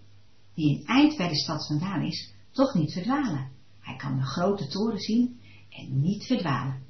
die 0.54 0.78
een 0.78 0.86
eind 0.86 1.16
bij 1.16 1.28
de 1.28 1.38
stad 1.38 1.66
vandaan 1.66 2.02
is, 2.02 2.32
toch 2.50 2.74
niet 2.74 2.92
verdwalen. 2.92 3.50
Hij 3.80 3.96
kan 3.96 4.16
de 4.16 4.22
grote 4.22 4.66
toren 4.66 4.98
zien 4.98 5.40
en 5.70 6.00
niet 6.00 6.24
verdwalen. 6.24 6.82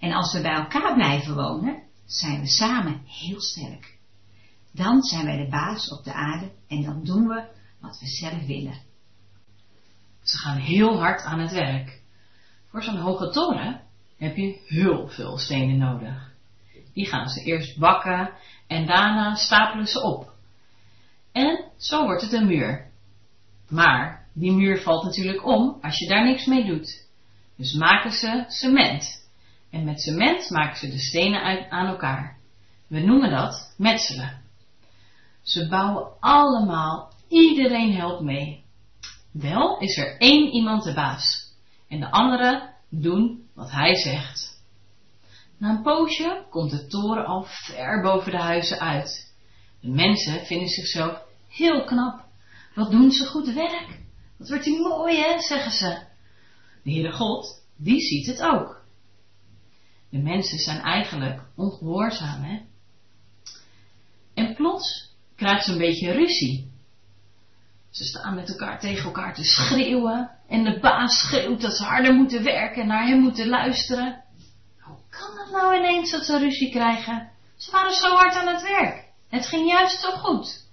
En 0.00 0.12
als 0.12 0.32
we 0.32 0.40
bij 0.40 0.54
elkaar 0.54 0.94
blijven 0.94 1.34
wonen, 1.34 1.82
zijn 2.04 2.40
we 2.40 2.46
samen 2.46 3.02
heel 3.06 3.40
sterk. 3.40 3.98
Dan 4.72 5.02
zijn 5.02 5.24
wij 5.24 5.36
de 5.36 5.50
baas 5.50 5.92
op 5.92 6.04
de 6.04 6.12
aarde 6.12 6.50
en 6.68 6.82
dan 6.82 7.04
doen 7.04 7.26
we 7.26 7.44
wat 7.80 8.00
we 8.00 8.06
zelf 8.06 8.46
willen. 8.46 8.80
Ze 10.22 10.38
gaan 10.38 10.56
heel 10.56 10.98
hard 10.98 11.22
aan 11.22 11.40
het 11.40 11.52
werk. 11.52 12.00
Voor 12.70 12.82
zo'n 12.82 12.96
hoge 12.96 13.30
toren 13.30 13.80
heb 14.18 14.36
je 14.36 14.60
heel 14.66 15.08
veel 15.08 15.38
stenen 15.38 15.78
nodig. 15.78 16.32
Die 16.92 17.06
gaan 17.06 17.28
ze 17.28 17.42
eerst 17.42 17.78
bakken 17.78 18.30
en 18.66 18.86
daarna 18.86 19.34
stapelen 19.34 19.86
ze 19.86 20.02
op. 20.02 20.32
En 21.32 21.64
zo 21.76 22.04
wordt 22.04 22.22
het 22.22 22.32
een 22.32 22.46
muur. 22.46 22.90
Maar 23.68 24.26
die 24.32 24.52
muur 24.52 24.82
valt 24.82 25.04
natuurlijk 25.04 25.46
om 25.46 25.78
als 25.80 25.98
je 25.98 26.08
daar 26.08 26.24
niks 26.24 26.46
mee 26.46 26.64
doet. 26.64 27.06
Dus 27.56 27.72
maken 27.72 28.12
ze 28.12 28.44
cement. 28.48 29.25
En 29.76 29.84
met 29.84 30.00
cement 30.00 30.50
maken 30.50 30.76
ze 30.76 30.88
de 30.88 30.98
stenen 30.98 31.42
uit, 31.42 31.70
aan 31.70 31.86
elkaar. 31.86 32.36
We 32.86 33.00
noemen 33.00 33.30
dat 33.30 33.74
metselen. 33.78 34.42
Ze 35.42 35.68
bouwen 35.68 36.08
allemaal, 36.20 37.12
iedereen 37.28 37.92
helpt 37.92 38.22
mee. 38.22 38.64
Wel 39.32 39.78
is 39.78 39.98
er 39.98 40.18
één 40.18 40.52
iemand 40.52 40.84
de 40.84 40.94
baas. 40.94 41.54
En 41.88 42.00
de 42.00 42.10
anderen 42.10 42.74
doen 42.90 43.48
wat 43.54 43.70
hij 43.70 43.94
zegt. 43.94 44.62
Na 45.58 45.68
een 45.68 45.82
poosje 45.82 46.44
komt 46.50 46.70
de 46.70 46.86
toren 46.86 47.26
al 47.26 47.44
ver 47.46 48.02
boven 48.02 48.30
de 48.30 48.40
huizen 48.40 48.80
uit. 48.80 49.34
De 49.80 49.88
mensen 49.88 50.46
vinden 50.46 50.68
zichzelf 50.68 51.22
heel 51.48 51.84
knap. 51.84 52.24
Wat 52.74 52.90
doen 52.90 53.10
ze 53.10 53.26
goed 53.26 53.52
werk? 53.52 54.00
Wat 54.38 54.48
wordt 54.48 54.64
die 54.64 54.80
mooi, 54.80 55.18
hè, 55.18 55.40
zeggen 55.40 55.72
ze. 55.72 55.98
De 56.82 56.90
Heere 56.90 57.12
God, 57.12 57.62
die 57.76 58.00
ziet 58.00 58.26
het 58.26 58.42
ook. 58.42 58.75
De 60.16 60.22
mensen 60.22 60.58
zijn 60.58 60.80
eigenlijk 60.80 61.40
ongehoorzaam, 61.56 62.42
hè. 62.42 62.60
En 64.34 64.54
plots 64.54 65.14
krijgt 65.34 65.64
ze 65.64 65.72
een 65.72 65.78
beetje 65.78 66.12
ruzie. 66.12 66.70
Ze 67.90 68.04
staan 68.04 68.34
met 68.34 68.48
elkaar 68.48 68.80
tegen 68.80 69.04
elkaar 69.04 69.34
te 69.34 69.44
schreeuwen. 69.44 70.30
En 70.48 70.64
de 70.64 70.78
baas 70.80 71.18
schreeuwt 71.18 71.60
dat 71.60 71.76
ze 71.76 71.84
harder 71.84 72.14
moeten 72.14 72.42
werken 72.42 72.82
en 72.82 72.88
naar 72.88 73.06
hem 73.06 73.20
moeten 73.20 73.48
luisteren. 73.48 74.24
Hoe 74.80 74.98
kan 75.08 75.34
dat 75.36 75.50
nou 75.50 75.76
ineens 75.76 76.10
dat 76.10 76.24
ze 76.24 76.38
ruzie 76.38 76.70
krijgen? 76.70 77.30
Ze 77.56 77.70
waren 77.70 77.94
zo 77.94 78.14
hard 78.14 78.34
aan 78.34 78.54
het 78.54 78.62
werk. 78.62 79.04
Het 79.28 79.46
ging 79.46 79.70
juist 79.70 80.00
zo 80.00 80.10
goed. 80.10 80.64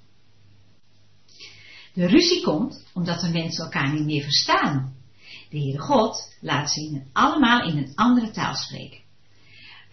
De 1.93 2.05
ruzie 2.05 2.43
komt 2.43 2.85
omdat 2.93 3.19
de 3.19 3.29
mensen 3.29 3.63
elkaar 3.63 3.93
niet 3.93 4.05
meer 4.05 4.23
verstaan. 4.23 4.95
De 5.49 5.57
Heere 5.57 5.79
God 5.79 6.35
laat 6.41 6.71
ze 6.71 7.03
allemaal 7.13 7.67
in 7.67 7.77
een 7.77 7.91
andere 7.95 8.31
taal 8.31 8.55
spreken. 8.55 9.02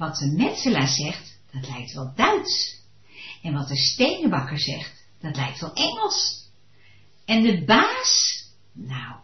Wat 0.01 0.17
de 0.17 0.33
metselaar 0.37 0.89
zegt, 0.89 1.41
dat 1.53 1.69
lijkt 1.69 1.93
wel 1.93 2.13
Duits. 2.15 2.81
En 3.43 3.53
wat 3.53 3.69
de 3.69 3.77
stenenbakker 3.77 4.61
zegt, 4.61 5.07
dat 5.21 5.37
lijkt 5.37 5.61
wel 5.61 5.73
Engels. 5.73 6.49
En 7.25 7.43
de 7.43 7.65
baas, 7.65 8.45
nou, 8.73 9.15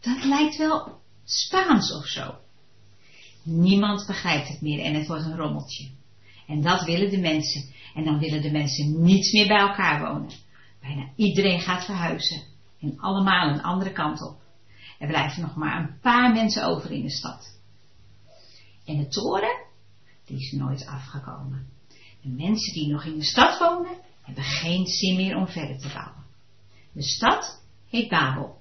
dat 0.00 0.24
lijkt 0.24 0.56
wel 0.56 1.00
Spaans 1.24 1.94
of 1.94 2.06
zo. 2.06 2.34
Niemand 3.42 4.06
begrijpt 4.06 4.48
het 4.48 4.60
meer 4.60 4.84
en 4.84 4.94
het 4.94 5.06
wordt 5.06 5.24
een 5.24 5.36
rommeltje. 5.36 5.88
En 6.46 6.62
dat 6.62 6.84
willen 6.84 7.10
de 7.10 7.20
mensen. 7.20 7.64
En 7.94 8.04
dan 8.04 8.18
willen 8.18 8.42
de 8.42 8.50
mensen 8.50 9.02
niets 9.02 9.32
meer 9.32 9.46
bij 9.46 9.60
elkaar 9.60 10.00
wonen. 10.00 10.30
Bijna 10.80 11.10
iedereen 11.16 11.60
gaat 11.60 11.84
verhuizen. 11.84 12.42
En 12.80 12.98
allemaal 12.98 13.48
een 13.48 13.62
andere 13.62 13.92
kant 13.92 14.22
op. 14.22 14.40
Er 14.98 15.08
blijven 15.08 15.42
nog 15.42 15.56
maar 15.56 15.80
een 15.80 15.98
paar 16.00 16.32
mensen 16.32 16.66
over 16.66 16.90
in 16.90 17.02
de 17.02 17.10
stad. 17.10 17.58
En 18.84 18.96
de 18.96 19.08
toren, 19.08 19.66
die 20.28 20.38
is 20.38 20.52
nooit 20.52 20.86
afgekomen. 20.86 21.66
De 22.22 22.28
mensen 22.28 22.72
die 22.72 22.88
nog 22.88 23.04
in 23.04 23.18
de 23.18 23.24
stad 23.24 23.58
wonen, 23.58 23.96
hebben 24.22 24.44
geen 24.44 24.86
zin 24.86 25.16
meer 25.16 25.36
om 25.36 25.46
verder 25.46 25.78
te 25.78 25.88
bouwen. 25.88 26.24
De 26.92 27.02
stad 27.02 27.62
heet 27.88 28.08
Babel. 28.08 28.60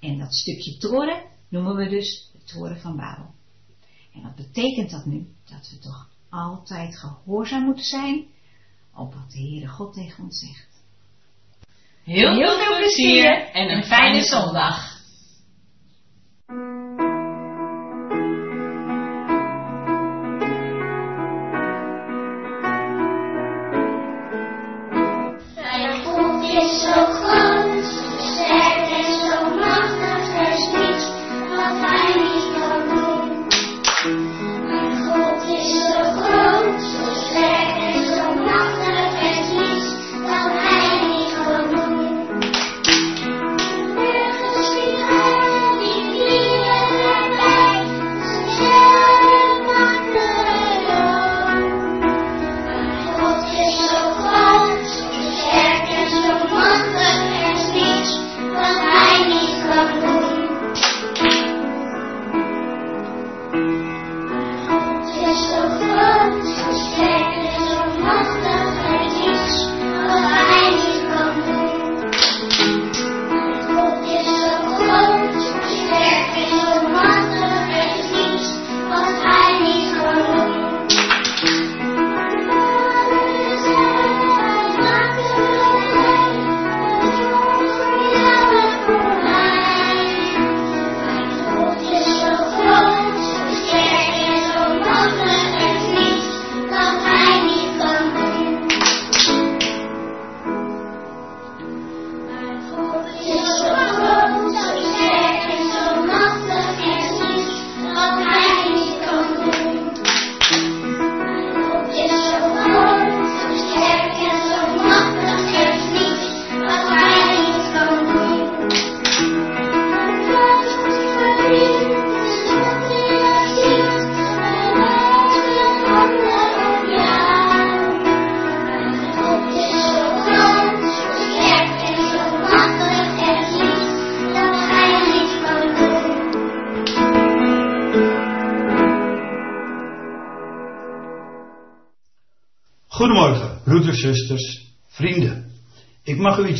En 0.00 0.18
dat 0.18 0.34
stukje 0.34 0.76
toren 0.76 1.22
noemen 1.48 1.76
we 1.76 1.88
dus 1.88 2.30
de 2.32 2.44
toren 2.44 2.80
van 2.80 2.96
Babel. 2.96 3.34
En 4.14 4.22
wat 4.22 4.34
betekent 4.34 4.90
dat 4.90 5.06
nu? 5.06 5.26
Dat 5.44 5.70
we 5.70 5.78
toch 5.78 6.08
altijd 6.28 6.98
gehoorzaam 6.98 7.64
moeten 7.64 7.84
zijn 7.84 8.26
op 8.94 9.14
wat 9.14 9.30
de 9.30 9.38
Heere 9.38 9.68
God 9.68 9.94
tegen 9.94 10.24
ons 10.24 10.38
zegt. 10.38 10.82
Heel, 12.04 12.34
Heel 12.34 12.58
veel 12.58 12.76
plezier 12.76 13.50
en 13.52 13.76
een 13.76 13.84
fijne 13.84 14.22
zondag. 14.22 14.95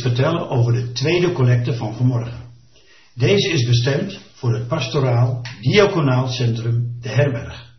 Vertellen 0.01 0.49
over 0.49 0.73
de 0.73 0.91
tweede 0.91 1.31
collecte 1.31 1.73
van 1.73 1.95
vanmorgen. 1.95 2.45
Deze 3.13 3.49
is 3.49 3.65
bestemd 3.65 4.19
voor 4.33 4.53
het 4.53 4.67
pastoraal 4.67 5.41
diaconaal 5.61 6.27
centrum 6.27 6.97
De 7.01 7.09
Herberg. 7.09 7.75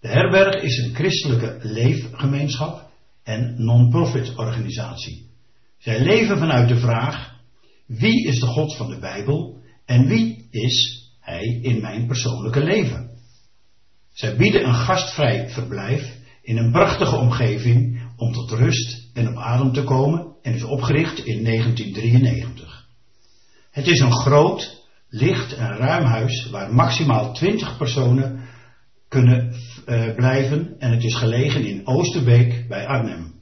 De 0.00 0.08
Herberg 0.08 0.62
is 0.62 0.76
een 0.78 0.94
christelijke 0.94 1.58
leefgemeenschap 1.62 2.90
en 3.22 3.54
non-profit 3.64 4.34
organisatie. 4.36 5.30
Zij 5.78 6.00
leven 6.00 6.38
vanuit 6.38 6.68
de 6.68 6.78
vraag: 6.78 7.34
wie 7.86 8.26
is 8.26 8.40
de 8.40 8.46
God 8.46 8.76
van 8.76 8.90
de 8.90 8.98
Bijbel 8.98 9.62
en 9.84 10.06
wie 10.06 10.48
is 10.50 11.06
Hij 11.20 11.58
in 11.62 11.80
mijn 11.80 12.06
persoonlijke 12.06 12.62
leven? 12.62 13.10
Zij 14.12 14.36
bieden 14.36 14.66
een 14.66 14.74
gastvrij 14.74 15.50
verblijf 15.50 16.16
in 16.42 16.56
een 16.56 16.72
prachtige 16.72 17.16
omgeving 17.16 18.02
om 18.16 18.32
tot 18.32 18.50
rust 18.50 19.07
en 19.18 19.28
op 19.28 19.36
adem 19.36 19.72
te 19.72 19.84
komen 19.84 20.36
en 20.42 20.54
is 20.54 20.62
opgericht 20.62 21.18
in 21.18 21.44
1993. 21.44 22.86
Het 23.70 23.86
is 23.86 24.00
een 24.00 24.12
groot, 24.12 24.86
licht 25.08 25.54
en 25.54 25.76
ruim 25.76 26.04
huis 26.04 26.50
waar 26.50 26.74
maximaal 26.74 27.32
20 27.32 27.76
personen 27.76 28.40
kunnen 29.08 29.54
uh, 29.86 30.14
blijven 30.14 30.74
en 30.78 30.90
het 30.90 31.04
is 31.04 31.14
gelegen 31.14 31.64
in 31.64 31.86
Oosterbeek 31.86 32.68
bij 32.68 32.86
Arnhem. 32.86 33.34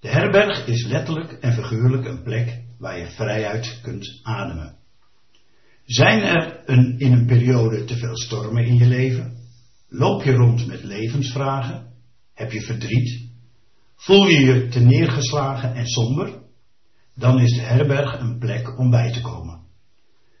De 0.00 0.08
herberg 0.08 0.66
is 0.66 0.86
letterlijk 0.86 1.32
en 1.32 1.52
figuurlijk 1.52 2.04
een 2.04 2.22
plek 2.22 2.62
waar 2.78 2.98
je 2.98 3.06
vrijuit 3.06 3.80
kunt 3.82 4.20
ademen. 4.22 4.76
Zijn 5.84 6.22
er 6.22 6.60
een, 6.64 6.98
in 6.98 7.12
een 7.12 7.26
periode 7.26 7.84
te 7.84 7.96
veel 7.96 8.18
stormen 8.18 8.64
in 8.64 8.76
je 8.76 8.86
leven? 8.86 9.36
Loop 9.88 10.22
je 10.22 10.32
rond 10.32 10.66
met 10.66 10.82
levensvragen? 10.82 11.86
Heb 12.34 12.52
je 12.52 12.60
verdriet? 12.60 13.29
Voel 14.00 14.26
je 14.26 14.40
je 14.40 14.68
te 14.68 14.80
neergeslagen 14.80 15.74
en 15.74 15.86
somber? 15.86 16.32
Dan 17.14 17.40
is 17.40 17.52
de 17.56 17.62
herberg 17.62 18.20
een 18.20 18.38
plek 18.38 18.78
om 18.78 18.90
bij 18.90 19.12
te 19.12 19.20
komen. 19.20 19.60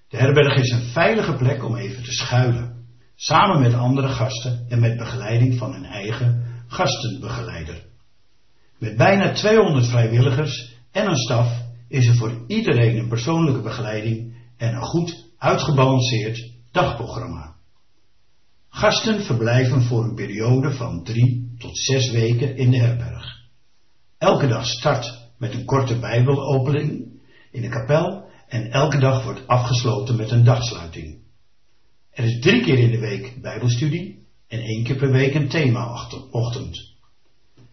De 0.08 0.16
herberg 0.16 0.56
is 0.56 0.70
een 0.70 0.82
veilige 0.82 1.34
plek 1.34 1.64
om 1.64 1.76
even 1.76 2.02
te 2.02 2.12
schuilen, 2.12 2.86
samen 3.14 3.60
met 3.60 3.74
andere 3.74 4.08
gasten 4.08 4.66
en 4.68 4.80
met 4.80 4.96
begeleiding 4.96 5.58
van 5.58 5.74
een 5.74 5.84
eigen 5.84 6.44
gastenbegeleider. 6.66 7.84
Met 8.78 8.96
bijna 8.96 9.32
200 9.32 9.86
vrijwilligers 9.86 10.74
en 10.92 11.06
een 11.06 11.16
staf 11.16 11.62
is 11.88 12.06
er 12.06 12.14
voor 12.14 12.44
iedereen 12.46 12.98
een 12.98 13.08
persoonlijke 13.08 13.62
begeleiding 13.62 14.34
en 14.56 14.74
een 14.74 14.82
goed 14.82 15.26
uitgebalanceerd 15.38 16.52
dagprogramma. 16.70 17.54
Gasten 18.68 19.22
verblijven 19.22 19.82
voor 19.82 20.04
een 20.04 20.14
periode 20.14 20.72
van 20.72 21.04
drie 21.04 21.54
tot 21.58 21.78
zes 21.78 22.10
weken 22.10 22.56
in 22.56 22.70
de 22.70 22.78
herberg. 22.78 23.39
Elke 24.20 24.46
dag 24.46 24.66
start 24.66 25.28
met 25.38 25.54
een 25.54 25.64
korte 25.64 25.98
bijbelopening 25.98 27.20
in 27.50 27.62
de 27.62 27.68
kapel 27.68 28.30
en 28.48 28.70
elke 28.70 28.98
dag 28.98 29.24
wordt 29.24 29.46
afgesloten 29.46 30.16
met 30.16 30.30
een 30.30 30.44
dagsluiting. 30.44 31.18
Er 32.10 32.24
is 32.24 32.40
drie 32.40 32.62
keer 32.62 32.78
in 32.78 32.90
de 32.90 32.98
week 32.98 33.38
bijbelstudie 33.42 34.26
en 34.48 34.60
één 34.60 34.84
keer 34.84 34.96
per 34.96 35.10
week 35.10 35.34
een 35.34 35.48
themaochtend. 35.48 36.94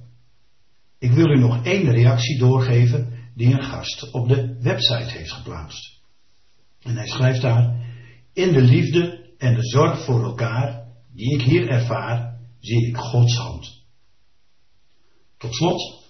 Ik 0.99 1.11
wil 1.11 1.27
u 1.27 1.39
nog 1.39 1.65
één 1.65 1.91
reactie 1.91 2.37
doorgeven 2.37 3.13
die 3.35 3.53
een 3.53 3.63
gast 3.63 4.11
op 4.11 4.27
de 4.27 4.57
website 4.59 5.17
heeft 5.17 5.31
geplaatst. 5.31 5.99
En 6.81 6.95
hij 6.95 7.07
schrijft 7.07 7.41
daar: 7.41 7.85
In 8.33 8.53
de 8.53 8.61
liefde 8.61 9.29
en 9.37 9.55
de 9.55 9.67
zorg 9.67 10.05
voor 10.05 10.23
elkaar 10.23 10.87
die 11.13 11.39
ik 11.39 11.41
hier 11.41 11.67
ervaar, 11.67 12.39
zie 12.59 12.87
ik 12.87 12.97
Gods 12.97 13.37
hand. 13.37 13.83
Tot 15.37 15.55
slot, 15.55 16.00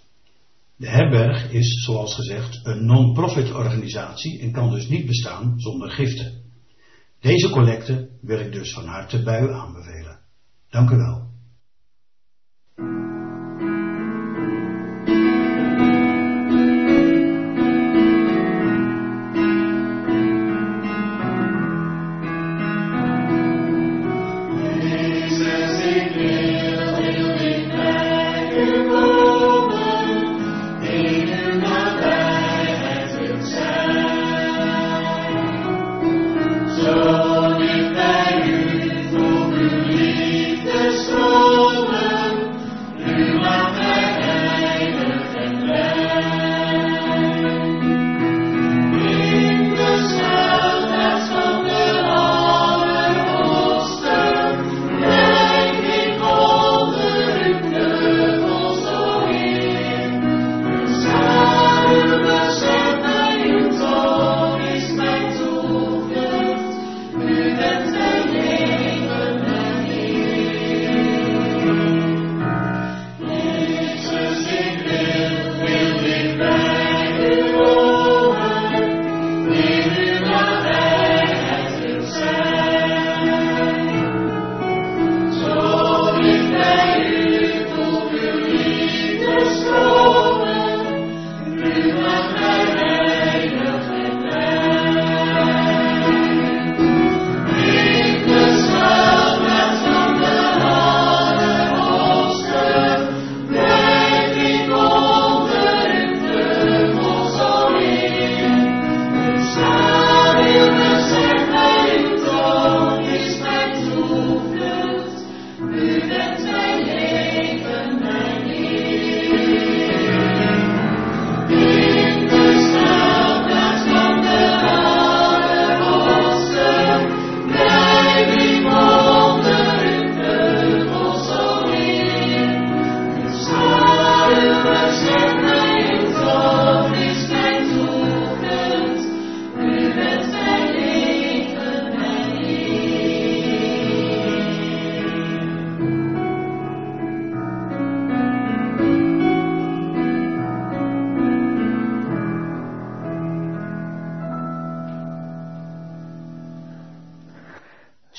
de 0.82 0.90
herberg 0.90 1.52
is, 1.52 1.84
zoals 1.84 2.16
gezegd, 2.16 2.60
een 2.64 2.86
non-profit 2.86 3.54
organisatie 3.54 4.42
en 4.42 4.52
kan 4.52 4.70
dus 4.70 4.88
niet 4.88 5.06
bestaan 5.06 5.54
zonder 5.60 5.92
giften. 5.92 6.42
Deze 7.20 7.50
collecte 7.50 8.10
wil 8.22 8.40
ik 8.40 8.52
dus 8.52 8.74
van 8.74 8.86
harte 8.86 9.24
bij 9.24 9.42
u 9.42 9.52
aanbevelen. 9.54 10.20
Dank 10.70 10.90
u 10.90 10.96
wel. 10.96 11.31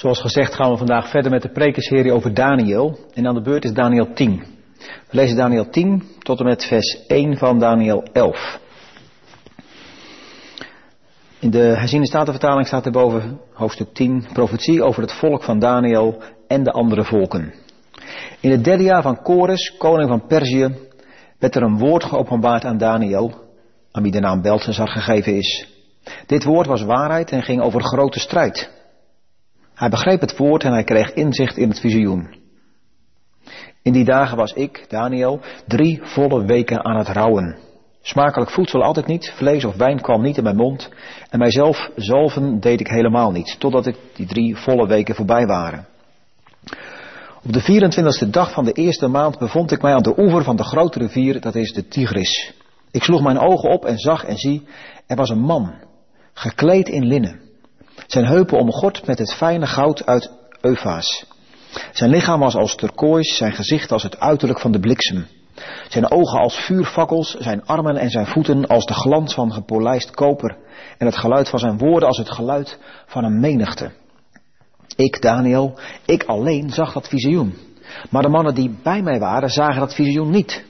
Zoals 0.03 0.21
gezegd 0.21 0.55
gaan 0.55 0.71
we 0.71 0.77
vandaag 0.77 1.09
verder 1.09 1.31
met 1.31 1.43
de 1.43 1.53
prekenserie 1.53 2.13
over 2.13 2.35
Daniel. 2.35 2.99
En 3.15 3.27
aan 3.27 3.35
de 3.35 3.43
beurt 3.43 3.65
is 3.65 3.73
Daniel 3.73 4.13
10. 4.13 4.45
We 4.79 5.17
lezen 5.17 5.37
Daniel 5.37 5.71
10 5.71 6.03
tot 6.19 6.39
en 6.39 6.45
met 6.45 6.65
vers 6.65 7.07
1 7.07 7.37
van 7.37 7.59
Daniel 7.59 8.03
11. 8.13 8.61
In 11.39 11.51
de 11.51 11.59
herziende 11.59 12.07
statenvertaling 12.07 12.67
staat 12.67 12.87
erboven 12.87 13.41
hoofdstuk 13.53 13.95
10, 13.95 14.27
profetie 14.33 14.83
over 14.83 15.03
het 15.03 15.13
volk 15.13 15.43
van 15.43 15.59
Daniel 15.59 16.23
en 16.49 16.63
de 16.63 16.73
andere 16.73 17.05
volken. 17.05 17.55
In 18.41 18.51
het 18.51 18.65
derde 18.65 18.83
jaar 18.83 19.03
van 19.03 19.23
Kores, 19.23 19.77
koning 19.77 20.09
van 20.09 20.27
Perzië, 20.27 20.75
werd 21.39 21.55
er 21.55 21.63
een 21.63 21.79
woord 21.79 22.05
geopenbaard 22.05 22.65
aan 22.65 22.79
Daniel, 22.79 23.35
aan 23.93 24.03
wie 24.03 24.13
de 24.13 24.21
naam 24.21 24.43
Belshazzar 24.43 24.89
gegeven 24.89 25.37
is. 25.37 25.69
Dit 26.27 26.45
woord 26.45 26.67
was 26.67 26.83
waarheid 26.83 27.31
en 27.31 27.43
ging 27.43 27.61
over 27.61 27.83
grote 27.83 28.21
strijd. 28.21 28.81
Hij 29.75 29.89
begreep 29.89 30.21
het 30.21 30.37
woord 30.37 30.65
en 30.65 30.73
hij 30.73 30.85
kreeg 30.85 31.13
inzicht 31.13 31.57
in 31.57 31.69
het 31.69 31.81
visioen. 31.81 32.41
In 33.83 33.93
die 33.93 34.05
dagen 34.05 34.37
was 34.37 34.53
ik, 34.53 34.85
Daniel, 34.89 35.41
drie 35.67 36.01
volle 36.03 36.45
weken 36.45 36.85
aan 36.85 36.99
het 36.99 37.09
rouwen. 37.09 37.59
Smakelijk 38.03 38.51
voedsel 38.51 38.83
altijd 38.83 39.07
niet, 39.07 39.33
vlees 39.37 39.65
of 39.65 39.77
wijn 39.77 40.01
kwam 40.01 40.23
niet 40.23 40.37
in 40.37 40.43
mijn 40.43 40.57
mond 40.57 40.91
en 41.31 41.39
mijzelf 41.39 41.91
zalven 41.97 42.61
deed 42.61 42.81
ik 42.81 42.89
helemaal 42.89 43.31
niet, 43.31 43.57
totdat 43.59 43.87
ik 43.87 43.97
die 44.15 44.27
drie 44.27 44.57
volle 44.57 44.87
weken 44.87 45.15
voorbij 45.15 45.47
waren. 45.47 45.87
Op 47.45 47.53
de 47.53 47.63
24e 47.63 48.31
dag 48.31 48.53
van 48.53 48.65
de 48.65 48.73
eerste 48.73 49.09
maand 49.09 49.39
bevond 49.39 49.73
ik 49.73 49.83
mij 49.83 49.95
aan 49.95 50.03
de 50.03 50.19
oever 50.19 50.45
van 50.45 50.57
de 50.57 50.65
grote 50.65 50.99
rivier, 50.99 51.41
dat 51.41 51.55
is 51.55 51.73
de 51.73 51.89
Tigris. 51.89 52.55
Ik 52.91 53.03
sloeg 53.03 53.23
mijn 53.23 53.39
ogen 53.39 53.71
op 53.71 53.85
en 53.85 53.99
zag 53.99 54.25
en 54.25 54.37
zie, 54.37 54.67
er 55.07 55.17
was 55.17 55.31
een 55.31 55.41
man, 55.41 55.75
gekleed 56.33 56.89
in 56.89 57.07
linnen. 57.07 57.41
Zijn 58.13 58.27
heupen 58.27 58.59
omgord 58.59 59.07
met 59.07 59.19
het 59.19 59.35
fijne 59.35 59.67
goud 59.67 60.07
uit 60.07 60.31
Eufaas. 60.61 61.27
Zijn 61.93 62.11
lichaam 62.11 62.41
was 62.41 62.55
als 62.55 62.75
turkoois, 62.75 63.37
zijn 63.37 63.53
gezicht 63.53 63.93
als 63.93 64.03
het 64.03 64.21
uiterlijk 64.21 64.61
van 64.61 64.73
de 64.73 64.81
bliksem. 64.81 65.27
Zijn 65.89 66.11
ogen 66.11 66.41
als 66.41 66.55
vuurfakkels, 66.55 67.37
zijn 67.39 67.65
armen 67.65 67.97
en 67.97 68.11
zijn 68.11 68.27
voeten 68.27 68.67
als 68.67 68.87
de 68.87 68.95
glans 68.95 69.35
van 69.35 69.53
gepolijst 69.53 70.11
koper. 70.11 70.57
En 70.99 71.07
het 71.07 71.17
geluid 71.17 71.49
van 71.49 71.59
zijn 71.59 71.79
woorden 71.79 72.09
als 72.09 72.19
het 72.19 72.31
geluid 72.31 72.79
van 73.07 73.25
een 73.25 73.41
menigte. 73.41 73.91
Ik, 74.97 75.23
Daniel, 75.23 75.79
ik 76.07 76.25
alleen 76.25 76.71
zag 76.71 76.93
dat 76.93 77.09
visioen. 77.09 77.55
Maar 78.11 78.23
de 78.23 78.29
mannen 78.29 78.55
die 78.55 78.79
bij 78.83 79.03
mij 79.03 79.19
waren, 79.19 79.51
zagen 79.51 79.81
dat 79.81 79.95
visioen 79.95 80.31
niet. 80.31 80.65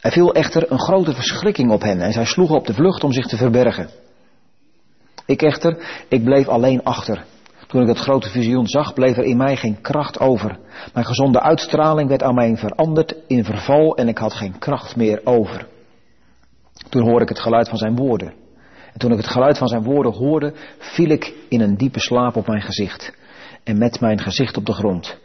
Er 0.00 0.12
viel 0.12 0.34
echter 0.34 0.72
een 0.72 0.80
grote 0.80 1.12
verschrikking 1.12 1.70
op 1.70 1.82
hen 1.82 2.00
en 2.00 2.12
zij 2.12 2.24
sloegen 2.24 2.56
op 2.56 2.66
de 2.66 2.74
vlucht 2.74 3.04
om 3.04 3.12
zich 3.12 3.26
te 3.26 3.36
verbergen. 3.36 3.88
Ik 5.26 5.42
echter, 5.42 6.04
ik 6.08 6.24
bleef 6.24 6.48
alleen 6.48 6.82
achter. 6.84 7.24
Toen 7.66 7.82
ik 7.82 7.88
het 7.88 7.98
grote 7.98 8.28
visioen 8.30 8.66
zag, 8.66 8.94
bleef 8.94 9.16
er 9.16 9.24
in 9.24 9.36
mij 9.36 9.56
geen 9.56 9.80
kracht 9.80 10.20
over. 10.20 10.58
Mijn 10.94 11.06
gezonde 11.06 11.40
uitstraling 11.40 12.08
werd 12.08 12.22
aan 12.22 12.34
mij 12.34 12.56
veranderd 12.56 13.16
in 13.26 13.44
verval 13.44 13.96
en 13.96 14.08
ik 14.08 14.18
had 14.18 14.34
geen 14.34 14.58
kracht 14.58 14.96
meer 14.96 15.20
over. 15.24 15.66
Toen 16.88 17.02
hoorde 17.02 17.22
ik 17.22 17.28
het 17.28 17.40
geluid 17.40 17.68
van 17.68 17.78
zijn 17.78 17.96
woorden. 17.96 18.32
En 18.92 18.98
toen 18.98 19.10
ik 19.10 19.16
het 19.16 19.26
geluid 19.26 19.58
van 19.58 19.68
zijn 19.68 19.82
woorden 19.82 20.12
hoorde, 20.12 20.52
viel 20.78 21.08
ik 21.08 21.34
in 21.48 21.60
een 21.60 21.76
diepe 21.76 22.00
slaap 22.00 22.36
op 22.36 22.46
mijn 22.46 22.62
gezicht. 22.62 23.14
En 23.64 23.78
met 23.78 24.00
mijn 24.00 24.20
gezicht 24.20 24.56
op 24.56 24.66
de 24.66 24.72
grond. 24.72 25.18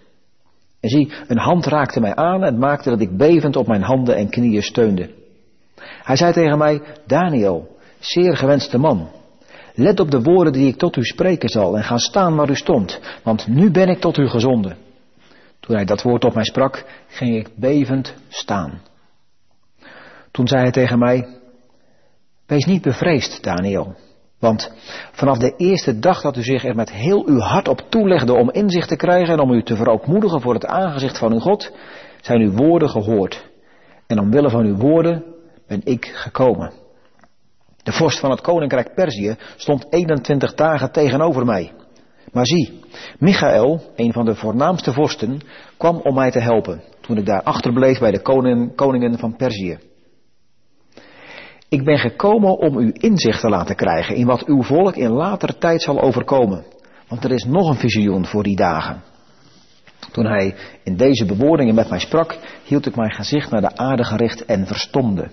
En 0.79 0.89
zie, 0.89 1.13
een 1.27 1.39
hand 1.39 1.65
raakte 1.65 1.99
mij 1.99 2.15
aan 2.15 2.43
en 2.43 2.57
maakte 2.57 2.89
dat 2.89 3.01
ik 3.01 3.17
bevend 3.17 3.55
op 3.55 3.67
mijn 3.67 3.81
handen 3.81 4.15
en 4.15 4.29
knieën 4.29 4.63
steunde. 4.63 5.09
Hij 6.03 6.15
zei 6.15 6.33
tegen 6.33 6.57
mij, 6.57 6.81
Daniel, 7.05 7.77
zeer 7.99 8.37
gewenste 8.37 8.77
man, 8.77 9.09
let 9.77 9.99
op 9.99 10.11
de 10.11 10.21
woorden 10.21 10.53
die 10.53 10.67
ik 10.67 10.77
tot 10.77 10.95
u 10.95 11.03
spreken 11.03 11.49
zal 11.49 11.77
en 11.77 11.83
ga 11.83 11.97
staan 11.97 12.35
waar 12.35 12.49
u 12.49 12.55
stond, 12.55 12.99
want 13.23 13.47
nu 13.47 13.71
ben 13.71 13.89
ik 13.89 13.99
tot 13.99 14.17
u 14.17 14.27
gezonden. 14.27 14.77
Toen 15.59 15.75
hij 15.75 15.85
dat 15.85 16.01
woord 16.01 16.25
op 16.25 16.33
mij 16.33 16.43
sprak, 16.43 16.85
ging 17.07 17.35
ik 17.35 17.49
bevend 17.55 18.13
staan. 18.27 18.81
Toen 20.31 20.47
zei 20.47 20.61
hij 20.61 20.71
tegen 20.71 20.99
mij, 20.99 21.27
wees 22.45 22.65
niet 22.65 22.81
bevreesd, 22.81 23.43
Daniel, 23.43 23.95
want 24.39 24.71
vanaf 25.11 25.37
de 25.37 25.53
eerste 25.57 25.99
dag 25.99 26.21
dat 26.21 26.37
u 26.37 26.41
zich 26.41 26.65
er 26.65 26.75
met 26.75 26.91
heel 26.91 27.27
uw 27.27 27.39
hart 27.39 27.67
op 27.67 27.81
toelegde 27.89 28.33
om 28.33 28.51
inzicht 28.51 28.87
te 28.87 28.95
krijgen 28.95 29.33
en 29.33 29.39
om 29.39 29.51
u 29.51 29.63
te 29.63 29.75
verootmoedigen 29.75 30.41
voor 30.41 30.53
het 30.53 30.65
aangezicht 30.65 31.17
van 31.17 31.33
uw 31.33 31.39
God, 31.39 31.71
zijn 32.21 32.41
uw 32.41 32.51
woorden 32.51 32.89
gehoord. 32.89 33.49
En 34.07 34.19
omwille 34.19 34.49
van 34.49 34.65
uw 34.65 34.75
woorden 34.75 35.23
ben 35.67 35.81
ik 35.83 36.05
gekomen. 36.05 36.86
De 37.87 37.93
vorst 37.93 38.19
van 38.19 38.31
het 38.31 38.41
koninkrijk 38.41 38.93
Perzië 38.93 39.35
stond 39.55 39.85
21 39.89 40.53
dagen 40.53 40.91
tegenover 40.91 41.45
mij. 41.45 41.71
Maar 42.31 42.45
zie, 42.45 42.79
Michael, 43.19 43.81
een 43.95 44.13
van 44.13 44.25
de 44.25 44.35
voornaamste 44.35 44.93
vorsten, 44.93 45.41
kwam 45.77 45.99
om 46.03 46.15
mij 46.15 46.31
te 46.31 46.39
helpen 46.39 46.81
toen 47.01 47.17
ik 47.17 47.25
daar 47.25 47.43
achterbleef 47.43 47.99
bij 47.99 48.11
de 48.11 48.21
koning, 48.21 48.75
koningen 48.75 49.19
van 49.19 49.35
Perzië. 49.35 49.77
Ik 51.69 51.83
ben 51.83 51.97
gekomen 51.97 52.57
om 52.57 52.77
u 52.77 52.91
inzicht 52.93 53.41
te 53.41 53.49
laten 53.49 53.75
krijgen 53.75 54.15
in 54.15 54.25
wat 54.25 54.45
uw 54.45 54.63
volk 54.63 54.95
in 54.95 55.11
later 55.11 55.57
tijd 55.57 55.81
zal 55.81 56.01
overkomen. 56.01 56.65
Want 57.07 57.23
er 57.23 57.31
is 57.31 57.43
nog 57.43 57.69
een 57.69 57.79
visioen 57.79 58.25
voor 58.25 58.43
die 58.43 58.55
dagen. 58.55 59.03
Toen 60.11 60.25
hij 60.25 60.55
in 60.83 60.97
deze 60.97 61.25
bewoordingen 61.25 61.75
met 61.75 61.89
mij 61.89 61.99
sprak, 61.99 62.37
hield 62.63 62.85
ik 62.85 62.95
mijn 62.95 63.11
gezicht 63.11 63.51
naar 63.51 63.61
de 63.61 63.75
aarde 63.75 64.03
gericht 64.03 64.45
en 64.45 64.67
verstomde. 64.67 65.29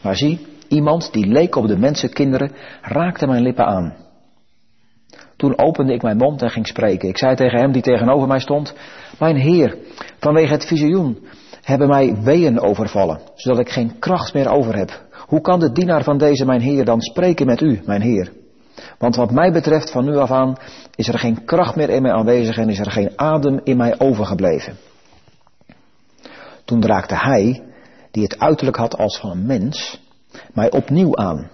Maar 0.00 0.16
zie, 0.16 0.56
iemand 0.68 1.12
die 1.12 1.26
leek 1.26 1.56
op 1.56 1.66
de 1.66 1.78
mensenkinderen, 1.78 2.52
raakte 2.82 3.26
mijn 3.26 3.42
lippen 3.42 3.66
aan. 3.66 3.94
Toen 5.36 5.58
opende 5.58 5.92
ik 5.92 6.02
mijn 6.02 6.16
mond 6.16 6.42
en 6.42 6.50
ging 6.50 6.66
spreken. 6.66 7.08
Ik 7.08 7.18
zei 7.18 7.36
tegen 7.36 7.58
hem 7.58 7.72
die 7.72 7.82
tegenover 7.82 8.28
mij 8.28 8.40
stond, 8.40 8.74
mijn 9.18 9.36
heer, 9.36 9.76
vanwege 10.18 10.52
het 10.52 10.66
visioen 10.66 11.18
hebben 11.62 11.88
mij 11.88 12.16
weeën 12.22 12.60
overvallen, 12.60 13.20
zodat 13.34 13.58
ik 13.58 13.68
geen 13.68 13.98
kracht 13.98 14.34
meer 14.34 14.50
over 14.50 14.76
heb. 14.76 15.06
Hoe 15.26 15.40
kan 15.40 15.60
de 15.60 15.72
dienaar 15.72 16.04
van 16.04 16.18
deze 16.18 16.44
mijn 16.44 16.60
heer 16.60 16.84
dan 16.84 17.00
spreken 17.00 17.46
met 17.46 17.60
u, 17.60 17.80
mijn 17.84 18.00
heer? 18.00 18.32
Want 18.98 19.16
wat 19.16 19.30
mij 19.30 19.52
betreft 19.52 19.90
van 19.90 20.04
nu 20.04 20.16
af 20.16 20.30
aan 20.30 20.56
is 20.94 21.08
er 21.08 21.18
geen 21.18 21.44
kracht 21.44 21.76
meer 21.76 21.90
in 21.90 22.02
mij 22.02 22.12
aanwezig 22.12 22.56
en 22.56 22.68
is 22.68 22.78
er 22.78 22.90
geen 22.90 23.12
adem 23.16 23.60
in 23.64 23.76
mij 23.76 23.98
overgebleven. 23.98 24.76
Toen 26.64 26.84
raakte 26.84 27.14
hij, 27.14 27.62
die 28.10 28.22
het 28.22 28.38
uiterlijk 28.38 28.76
had 28.76 28.96
als 28.96 29.18
van 29.18 29.30
een 29.30 29.46
mens, 29.46 30.00
mij 30.58 30.70
opnieuw 30.70 31.16
aan. 31.16 31.50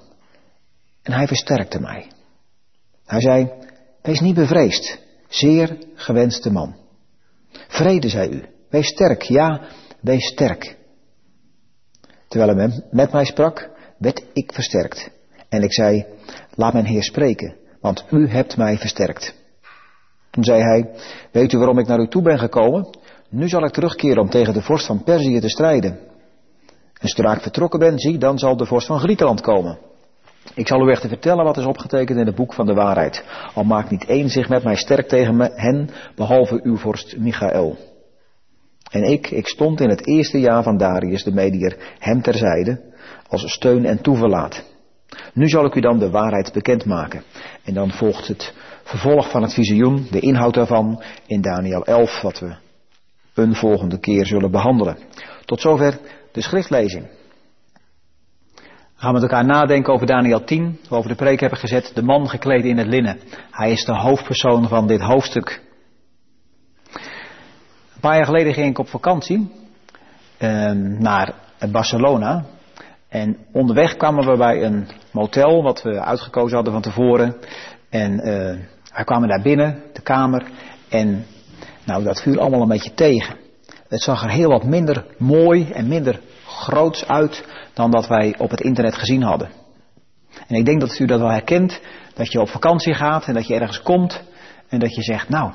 En 1.03 1.13
hij 1.13 1.27
versterkte 1.27 1.81
mij. 1.81 2.07
Hij 3.05 3.21
zei, 3.21 3.51
wees 4.03 4.21
niet 4.21 4.35
bevreesd, 4.35 4.99
zeer 5.29 5.79
gewenste 5.95 6.51
man. 6.51 6.77
Vrede, 7.69 8.09
zei 8.09 8.31
u, 8.31 8.45
wees 8.71 8.87
sterk, 8.87 9.23
ja, 9.23 9.61
wees 10.01 10.27
sterk. 10.27 10.77
Terwijl 12.29 12.57
hij 12.57 12.83
met 12.91 13.13
mij 13.13 13.25
sprak, 13.25 13.71
werd 13.99 14.25
ik 14.33 14.53
versterkt. 14.53 15.11
En 15.49 15.63
ik 15.63 15.73
zei, 15.73 16.07
laat 16.55 16.73
mijn 16.73 16.87
Heer 16.87 17.03
spreken, 17.03 17.57
want 17.81 18.05
u 18.11 18.29
hebt 18.29 18.57
mij 18.57 18.77
versterkt. 18.79 19.35
Toen 20.31 20.45
zei 20.45 20.63
hij, 20.63 20.91
weet 21.33 21.53
u 21.53 21.59
waarom 21.59 21.79
ik 21.79 21.87
naar 21.87 22.01
u 22.01 22.09
toe 22.09 22.23
ben 22.23 22.39
gekomen? 22.39 22.99
Nu 23.29 23.49
zal 23.49 23.65
ik 23.65 23.73
terugkeren 23.73 24.23
om 24.23 24.31
tegen 24.31 24.55
de 24.55 24.63
vorst 24.63 24.87
van 24.87 25.03
Perzië 25.03 25.41
te 25.41 25.49
strijden. 25.49 25.99
En 27.05 27.11
zodra 27.11 27.35
ik 27.35 27.43
vertrokken 27.43 27.79
ben, 27.79 27.99
zie, 27.99 28.19
dan 28.19 28.39
zal 28.39 28.57
de 28.57 28.67
vorst 28.67 28.87
van 28.87 28.99
Griekenland 28.99 29.41
komen. 29.41 29.79
Ik 30.55 30.69
zal 30.69 30.89
u 30.89 30.91
echter 30.91 31.09
vertellen 31.09 31.45
wat 31.45 31.57
is 31.57 31.65
opgetekend 31.65 32.19
in 32.19 32.27
het 32.27 32.35
boek 32.35 32.53
van 32.53 32.67
de 32.67 32.75
waarheid. 32.75 33.25
Al 33.55 33.65
maakt 33.65 33.91
niet 33.91 34.05
één 34.05 34.29
zich 34.29 34.49
met 34.49 34.65
mij 34.65 34.77
sterk 34.77 35.09
tegen 35.09 35.37
me, 35.37 35.51
hen, 35.55 35.89
behalve 36.15 36.61
uw 36.63 36.77
vorst 36.77 37.17
Michael. 37.19 37.77
En 38.91 39.03
ik, 39.03 39.31
ik 39.31 39.47
stond 39.47 39.81
in 39.81 39.89
het 39.89 40.07
eerste 40.07 40.41
jaar 40.41 40.63
van 40.63 40.77
Darius 40.77 41.25
de 41.25 41.33
Medier 41.33 41.77
hem 41.99 42.23
terzijde, 42.23 42.81
als 43.29 43.53
steun 43.53 43.85
en 43.85 44.03
toeverlaat. 44.03 44.65
Nu 45.33 45.49
zal 45.49 45.65
ik 45.65 45.75
u 45.75 45.81
dan 45.81 45.99
de 45.99 46.11
waarheid 46.11 46.53
bekendmaken. 46.53 47.23
En 47.65 47.75
dan 47.75 47.91
volgt 47.91 48.29
het 48.29 48.55
vervolg 48.83 49.31
van 49.31 49.43
het 49.43 49.55
visioen, 49.55 50.07
de 50.11 50.21
inhoud 50.21 50.55
daarvan, 50.55 51.03
in 51.27 51.41
Daniel 51.41 51.85
11, 51.85 52.23
wat 52.23 52.39
we 52.39 52.55
een 53.35 53.55
volgende 53.55 53.99
keer 53.99 54.27
zullen 54.27 54.51
behandelen. 54.51 54.99
Tot 55.45 55.61
zover 55.61 55.99
de 56.35 56.41
schriftlezing. 56.41 57.07
We 58.55 59.11
gaan 59.11 59.13
met 59.13 59.23
elkaar 59.23 59.45
nadenken 59.45 59.93
over 59.93 60.07
Daniel 60.07 60.45
10, 60.45 60.79
we 60.89 60.95
over 60.95 61.11
de 61.11 61.17
preek 61.17 61.41
hebben 61.41 61.59
gezet, 61.59 61.91
de 61.95 62.03
man 62.03 62.29
gekleed 62.29 62.65
in 62.65 62.79
het 62.79 62.87
linnen. 62.87 63.19
Hij 63.51 63.71
is 63.71 63.85
de 63.85 63.97
hoofdpersoon 63.97 64.69
van 64.69 64.87
dit 64.87 65.01
hoofdstuk. 65.01 65.63
Een 67.95 68.01
paar 68.01 68.17
jaar 68.17 68.25
geleden 68.25 68.55
ging 68.55 68.69
ik 68.69 68.79
op 68.79 68.89
vakantie 68.89 69.51
eh, 70.37 70.71
naar 70.99 71.35
Barcelona. 71.73 72.45
En 73.09 73.37
onderweg 73.53 73.97
kwamen 73.97 74.31
we 74.31 74.37
bij 74.37 74.63
een 74.63 74.89
motel 75.13 75.63
wat 75.63 75.83
we 75.83 76.01
uitgekozen 76.01 76.55
hadden 76.55 76.73
van 76.73 76.83
tevoren. 76.83 77.37
En 77.91 78.13
uh, 78.13 78.25
wij 78.95 79.05
kwamen 79.05 79.29
daar 79.29 79.43
binnen, 79.43 79.83
de 79.93 80.03
kamer. 80.03 80.51
En 80.89 81.27
nou, 81.85 82.05
dat 82.05 82.23
viel 82.23 82.39
allemaal 82.39 82.63
een 82.63 82.69
beetje 82.69 82.95
tegen. 82.95 83.44
Het 83.89 84.03
zag 84.03 84.23
er 84.23 84.31
heel 84.31 84.49
wat 84.49 84.65
minder 84.65 85.05
mooi 85.19 85.71
en 85.71 85.89
minder 85.89 86.21
groots 86.47 87.09
uit 87.09 87.45
dan 87.75 87.91
dat 87.91 88.09
wij 88.09 88.35
op 88.39 88.51
het 88.51 88.61
internet 88.61 88.95
gezien 88.95 89.23
hadden. 89.23 89.49
En 90.47 90.57
ik 90.57 90.65
denk 90.65 90.81
dat 90.81 90.99
u 90.99 91.07
dat 91.07 91.21
wel 91.21 91.31
herkent, 91.31 91.81
dat 92.15 92.33
je 92.33 92.41
op 92.41 92.49
vakantie 92.49 92.95
gaat 92.95 93.27
en 93.27 93.35
dat 93.35 93.47
je 93.47 93.55
ergens 93.55 93.83
komt 93.83 94.23
en 94.69 94.79
dat 94.79 94.95
je 94.95 95.03
zegt, 95.03 95.29
nou, 95.29 95.53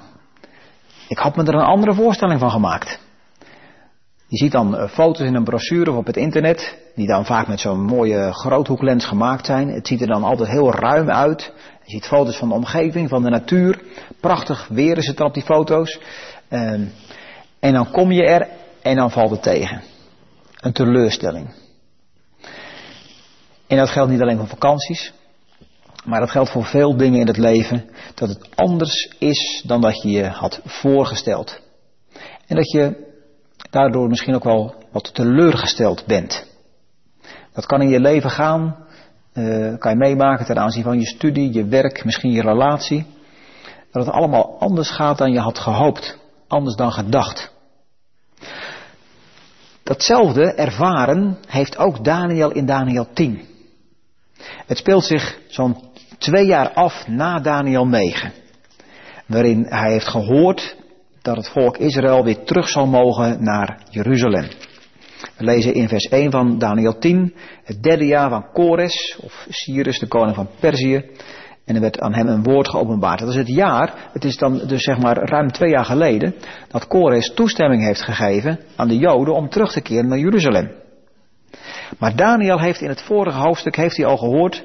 ik 1.08 1.18
had 1.18 1.36
me 1.36 1.44
er 1.44 1.54
een 1.54 1.62
andere 1.62 1.94
voorstelling 1.94 2.40
van 2.40 2.52
gemaakt. 2.52 3.00
Je 4.28 4.38
ziet 4.38 4.52
dan 4.52 4.78
eh, 4.78 4.90
foto's 4.90 5.28
in 5.28 5.36
een 5.36 5.44
brochure 5.44 5.92
of 5.92 5.98
op 5.98 6.06
het 6.06 6.18
internet, 6.18 6.78
die 6.96 7.08
dan 7.08 7.26
vaak 7.26 7.48
met 7.48 7.60
zo'n 7.60 7.84
mooie 7.84 8.34
groothoeklens 8.34 9.06
gemaakt 9.06 9.46
zijn. 9.46 9.70
Het 9.70 9.88
ziet 9.88 10.02
er 10.02 10.08
dan 10.08 10.24
altijd 10.24 10.50
heel 10.50 10.74
ruim 10.74 11.10
uit. 11.10 11.54
Je 11.84 11.92
ziet 11.92 12.06
foto's 12.06 12.38
van 12.38 12.48
de 12.48 12.56
omgeving, 12.56 13.10
van 13.10 13.24
de 13.24 13.30
natuur. 13.30 13.82
Prachtig 14.20 14.68
weer 14.68 14.98
is 14.98 15.08
het 15.08 15.18
dan 15.18 15.28
op 15.28 15.34
die 15.34 15.44
foto's. 15.44 16.00
Ehm, 16.50 16.86
en 17.60 17.74
dan 17.74 17.92
kom 17.92 18.12
je 18.12 18.24
er 18.24 18.48
en 18.82 18.96
dan 18.96 19.12
valt 19.12 19.32
het 19.32 19.44
tegen. 19.44 19.82
Een 20.60 20.74
teleurstelling. 20.74 21.54
En 23.68 23.78
dat 23.78 23.90
geldt 23.90 24.12
niet 24.12 24.22
alleen 24.22 24.38
voor 24.38 24.48
vakanties, 24.48 25.14
maar 26.06 26.20
dat 26.20 26.32
geldt 26.32 26.50
voor 26.50 26.66
veel 26.66 26.98
dingen 26.98 27.20
in 27.20 27.28
het 27.28 27.38
leven. 27.38 27.90
Dat 28.16 28.30
het 28.30 28.56
anders 28.56 29.16
is 29.20 29.64
dan 29.68 29.82
dat 29.82 30.02
je 30.02 30.10
je 30.10 30.28
had 30.28 30.62
voorgesteld. 30.66 31.62
En 32.48 32.56
dat 32.56 32.72
je 32.72 33.08
daardoor 33.70 34.08
misschien 34.08 34.36
ook 34.36 34.44
wel 34.44 34.76
wat 34.92 35.14
teleurgesteld 35.14 36.06
bent. 36.06 36.48
Dat 37.54 37.66
kan 37.66 37.82
in 37.82 37.90
je 37.90 38.00
leven 38.00 38.30
gaan, 38.30 38.76
uh, 39.34 39.78
kan 39.78 39.92
je 39.92 39.98
meemaken 39.98 40.46
ten 40.46 40.60
aanzien 40.60 40.84
van 40.84 41.00
je 41.00 41.06
studie, 41.06 41.54
je 41.54 41.66
werk, 41.66 42.06
misschien 42.06 42.32
je 42.32 42.42
relatie. 42.42 43.06
Dat 43.92 44.06
het 44.06 44.16
allemaal 44.16 44.60
anders 44.60 44.90
gaat 44.92 45.18
dan 45.18 45.32
je 45.32 45.40
had 45.40 45.60
gehoopt, 45.60 46.19
anders 46.50 46.76
dan 46.76 46.92
gedacht. 46.92 47.52
Datzelfde 49.84 50.54
ervaren 50.54 51.38
heeft 51.48 51.78
ook 51.78 52.04
Daniel 52.04 52.52
in 52.52 52.66
Daniel 52.66 53.08
10. 53.14 53.42
Het 54.66 54.78
speelt 54.78 55.04
zich 55.04 55.40
zo'n 55.48 55.78
twee 56.18 56.46
jaar 56.46 56.74
af 56.74 57.08
na 57.08 57.40
Daniel 57.40 57.88
9. 57.88 58.32
Waarin 59.26 59.66
hij 59.70 59.92
heeft 59.92 60.08
gehoord 60.08 60.76
dat 61.22 61.36
het 61.36 61.50
volk 61.50 61.78
Israël 61.78 62.24
weer 62.24 62.44
terug 62.44 62.70
zal 62.70 62.88
mogen 62.88 63.44
naar 63.44 63.82
Jeruzalem. 63.90 64.48
We 65.38 65.44
lezen 65.44 65.74
in 65.74 65.88
vers 65.88 66.06
1 66.06 66.32
van 66.32 66.58
Daniel 66.58 66.98
10, 66.98 67.34
het 67.64 67.84
derde 67.84 68.06
jaar 68.06 68.30
van 68.30 68.52
Kores, 68.52 69.18
of 69.22 69.46
Cyrus, 69.50 70.00
de 70.00 70.08
koning 70.08 70.36
van 70.36 70.50
Perzië. 70.60 71.06
En 71.70 71.76
er 71.76 71.82
werd 71.82 72.00
aan 72.00 72.14
hem 72.14 72.28
een 72.28 72.44
woord 72.44 72.70
geopenbaard. 72.70 73.20
Dat 73.20 73.30
is 73.30 73.36
het 73.36 73.48
jaar, 73.48 74.10
het 74.14 74.24
is 74.24 74.38
dan 74.38 74.62
dus 74.68 74.84
zeg 74.84 74.98
maar 74.98 75.18
ruim 75.18 75.52
twee 75.52 75.70
jaar 75.70 75.86
geleden, 75.86 76.36
dat 76.68 76.88
Kores 76.88 77.34
toestemming 77.34 77.84
heeft 77.84 78.02
gegeven 78.02 78.60
aan 78.76 78.88
de 78.88 78.98
Joden 78.98 79.34
om 79.34 79.50
terug 79.50 79.72
te 79.72 79.82
keren 79.82 80.08
naar 80.08 80.18
Jeruzalem. 80.18 80.72
Maar 81.98 82.16
Daniel 82.16 82.60
heeft 82.60 82.82
in 82.82 82.90
het 82.90 83.02
vorige 83.02 83.38
hoofdstuk 83.38 83.76
heeft 83.76 83.98
hij 83.98 84.06
al 84.06 84.18
gehoord 84.18 84.64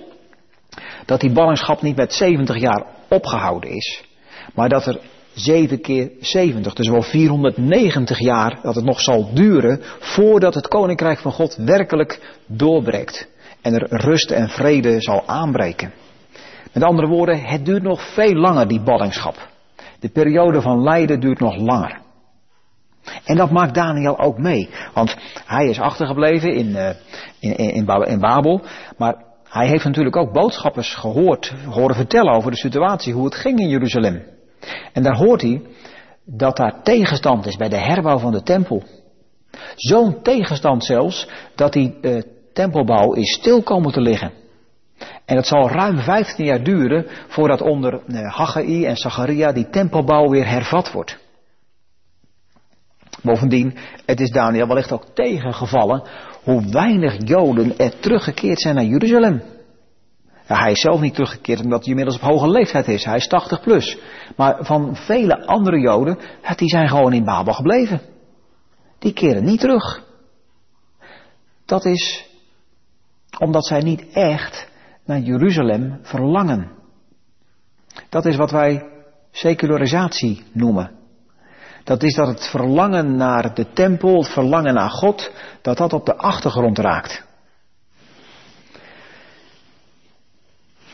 dat 1.07 1.21
die 1.21 1.33
ballingschap 1.33 1.83
niet 1.83 1.97
met 1.97 2.13
70 2.13 2.59
jaar 2.59 2.87
opgehouden 3.09 3.71
is, 3.71 4.05
maar 4.55 4.69
dat 4.69 4.87
er 4.87 5.01
7 5.35 5.81
keer 5.81 6.11
70, 6.21 6.75
dus 6.75 6.89
wel 6.89 7.03
490 7.03 8.19
jaar 8.19 8.59
dat 8.63 8.75
het 8.75 8.85
nog 8.85 9.01
zal 9.01 9.35
duren 9.35 9.81
voordat 9.99 10.55
het 10.55 10.69
koninkrijk 10.69 11.19
van 11.19 11.33
God 11.33 11.57
werkelijk 11.57 12.37
doorbreekt 12.47 13.29
en 13.63 13.75
er 13.75 13.87
rust 13.89 14.31
en 14.31 14.49
vrede 14.49 15.01
zal 15.01 15.23
aanbreken. 15.27 16.04
Met 16.75 16.83
andere 16.83 17.09
woorden, 17.09 17.45
het 17.45 17.65
duurt 17.65 17.83
nog 17.83 18.13
veel 18.15 18.35
langer 18.35 18.69
die 18.69 18.83
ballingschap. 18.83 19.49
De 20.01 20.09
periode 20.09 20.61
van 20.61 20.83
lijden 20.83 21.21
duurt 21.21 21.41
nog 21.41 21.57
langer. 21.57 22.03
En 23.25 23.37
dat 23.37 23.51
maakt 23.51 23.75
Daniel 23.75 24.19
ook 24.19 24.39
mee, 24.39 24.71
want 24.95 25.17
hij 25.45 25.69
is 25.69 25.81
achtergebleven 25.81 26.55
in, 26.55 26.69
uh, 26.69 26.89
in, 27.41 27.57
in, 27.57 27.87
in 28.07 28.21
Babel, 28.21 28.63
maar 28.97 29.15
hij 29.49 29.69
heeft 29.69 29.85
natuurlijk 29.85 30.17
ook 30.17 30.33
boodschappers 30.33 30.95
gehoord, 30.95 31.55
horen 31.69 31.95
vertellen 31.95 32.35
over 32.35 32.51
de 32.51 32.57
situatie, 32.57 33.13
hoe 33.13 33.25
het 33.25 33.35
ging 33.35 33.59
in 33.59 33.69
Jeruzalem. 33.69 34.23
En 34.93 35.03
daar 35.03 35.17
hoort 35.17 35.43
hij 35.43 35.63
dat 36.25 36.57
daar 36.57 36.83
tegenstand 36.83 37.47
is 37.47 37.57
bij 37.57 37.69
de 37.69 37.79
herbouw 37.79 38.19
van 38.19 38.33
de 38.33 38.43
tempel. 38.43 38.83
Zo'n 39.77 40.23
tegenstand 40.23 40.85
zelfs 40.85 41.29
dat 41.55 41.73
die 41.73 41.99
uh, 42.01 42.23
tempelbouw 42.53 43.13
is 43.13 43.35
stil 43.35 43.63
komen 43.63 43.93
te 43.93 44.01
liggen. 44.01 44.44
En 45.25 45.37
het 45.37 45.47
zal 45.47 45.69
ruim 45.69 45.99
15 45.99 46.45
jaar 46.45 46.63
duren 46.63 47.07
voordat 47.29 47.61
onder 47.61 48.01
uh, 48.07 48.35
Haggai 48.35 48.85
en 48.85 48.97
Zacharia 48.97 49.53
die 49.53 49.71
tempelbouw 49.71 50.29
weer 50.29 50.49
hervat 50.49 50.93
wordt. 50.93 51.19
Bovendien, 53.23 53.77
het 54.07 54.21
is 54.21 54.31
Daniel 54.31 54.67
wellicht 54.67 54.93
ook 54.93 55.07
tegengevallen 55.15 56.03
hoe 56.43 56.69
weinig 56.71 57.17
Joden 57.29 57.79
er 57.79 57.99
teruggekeerd 57.99 58.61
zijn 58.61 58.75
naar 58.75 58.85
Jeruzalem. 58.85 59.43
Hij 60.47 60.71
is 60.71 60.81
zelf 60.81 61.01
niet 61.01 61.15
teruggekeerd 61.15 61.61
omdat 61.61 61.81
hij 61.81 61.89
inmiddels 61.89 62.17
op 62.17 62.23
hoge 62.23 62.49
leeftijd 62.49 62.89
is. 62.89 63.05
Hij 63.05 63.17
is 63.17 63.27
80 63.27 63.61
plus. 63.61 63.99
Maar 64.37 64.57
van 64.61 64.97
vele 64.97 65.47
andere 65.47 65.81
Joden, 65.81 66.19
die 66.57 66.69
zijn 66.69 66.89
gewoon 66.89 67.13
in 67.13 67.25
Babel 67.25 67.53
gebleven. 67.53 68.01
Die 68.99 69.13
keren 69.13 69.45
niet 69.45 69.61
terug. 69.61 70.05
Dat 71.65 71.85
is 71.85 72.29
omdat 73.39 73.67
zij 73.67 73.81
niet 73.81 74.07
echt 74.13 74.69
naar 75.05 75.19
Jeruzalem 75.19 75.99
verlangen. 76.03 76.71
Dat 78.09 78.25
is 78.25 78.37
wat 78.37 78.51
wij 78.51 78.89
secularisatie 79.31 80.45
noemen. 80.53 80.91
Dat 81.85 82.03
is 82.03 82.15
dat 82.15 82.27
het 82.29 82.51
verlangen 82.51 83.17
naar 83.17 83.55
de 83.55 83.73
tempel, 83.73 84.19
het 84.19 84.33
verlangen 84.33 84.75
naar 84.75 84.91
God, 84.91 85.33
dat 85.63 85.77
dat 85.77 85.93
op 85.93 86.07
de 86.07 86.17
achtergrond 86.17 86.79
raakt. 86.79 87.27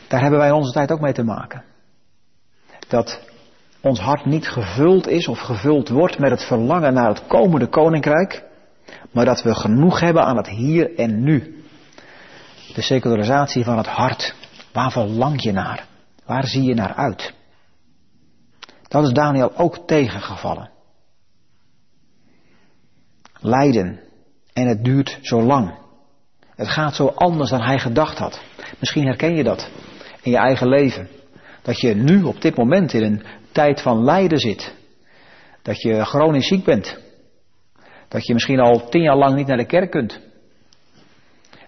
Daar 0.07 0.21
hebben 0.21 0.39
wij 0.39 0.51
onze 0.51 0.71
tijd 0.71 0.91
ook 0.91 0.99
mee 0.99 1.13
te 1.13 1.23
maken. 1.23 1.63
Dat 2.87 3.19
ons 3.81 3.99
hart 3.99 4.25
niet 4.25 4.47
gevuld 4.47 5.07
is 5.07 5.27
of 5.27 5.39
gevuld 5.39 5.89
wordt 5.89 6.19
met 6.19 6.31
het 6.31 6.43
verlangen 6.43 6.93
naar 6.93 7.09
het 7.09 7.27
komende 7.27 7.67
koninkrijk, 7.67 8.43
maar 9.11 9.25
dat 9.25 9.41
we 9.41 9.55
genoeg 9.55 9.99
hebben 9.99 10.23
aan 10.23 10.37
het 10.37 10.47
hier 10.47 10.95
en 10.95 11.23
nu. 11.23 11.60
De 12.73 12.81
secularisatie 12.81 13.63
van 13.63 13.77
het 13.77 13.87
hart. 13.87 14.35
Waar 14.73 14.91
verlang 14.91 15.43
je 15.43 15.51
naar? 15.51 15.85
Waar 16.25 16.47
zie 16.47 16.63
je 16.63 16.73
naar 16.73 16.93
uit? 16.93 17.33
Dat 18.87 19.03
is 19.03 19.11
Daniel 19.11 19.57
ook 19.57 19.77
tegengevallen. 19.85 20.69
Lijden. 23.39 23.99
En 24.53 24.67
het 24.67 24.83
duurt 24.83 25.17
zo 25.21 25.41
lang. 25.41 25.79
Het 26.55 26.67
gaat 26.67 26.95
zo 26.95 27.07
anders 27.07 27.49
dan 27.49 27.61
hij 27.61 27.79
gedacht 27.79 28.17
had. 28.17 28.41
Misschien 28.79 29.05
herken 29.05 29.35
je 29.35 29.43
dat 29.43 29.69
in 30.21 30.31
je 30.31 30.37
eigen 30.37 30.67
leven. 30.67 31.09
Dat 31.61 31.79
je 31.79 31.95
nu 31.95 32.23
op 32.23 32.41
dit 32.41 32.55
moment 32.57 32.93
in 32.93 33.03
een 33.03 33.23
tijd 33.51 33.81
van 33.81 34.03
lijden 34.03 34.39
zit. 34.39 34.73
Dat 35.61 35.81
je 35.81 36.05
chronisch 36.05 36.47
ziek 36.47 36.63
bent. 36.63 36.99
Dat 38.07 38.25
je 38.25 38.33
misschien 38.33 38.59
al 38.59 38.89
tien 38.89 39.01
jaar 39.01 39.17
lang 39.17 39.35
niet 39.35 39.47
naar 39.47 39.57
de 39.57 39.65
kerk 39.65 39.91
kunt. 39.91 40.19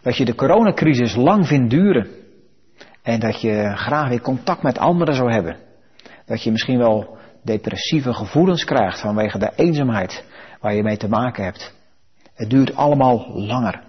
Dat 0.04 0.18
je 0.18 0.26
de 0.26 0.36
coronacrisis 0.36 1.16
lang 1.16 1.48
vindt 1.48 1.70
duren. 1.70 2.08
En 3.02 3.20
dat 3.20 3.42
je 3.42 3.72
graag 3.76 4.10
weer 4.10 4.22
contact 4.22 4.62
met 4.62 4.78
anderen 4.78 5.16
zou 5.16 5.32
hebben. 5.32 5.58
Dat 6.26 6.44
je 6.44 6.52
misschien 6.52 6.78
wel 6.78 7.18
depressieve 7.44 8.14
gevoelens 8.14 8.64
krijgt 8.64 9.00
vanwege 9.02 9.38
de 9.38 9.52
eenzaamheid 9.56 10.26
waar 10.60 10.74
je 10.74 10.84
mee 10.84 10.98
te 10.98 11.10
maken 11.10 11.44
hebt. 11.44 11.74
Het 12.34 12.50
duurt 12.50 12.76
allemaal 12.76 13.32
langer. 13.34 13.84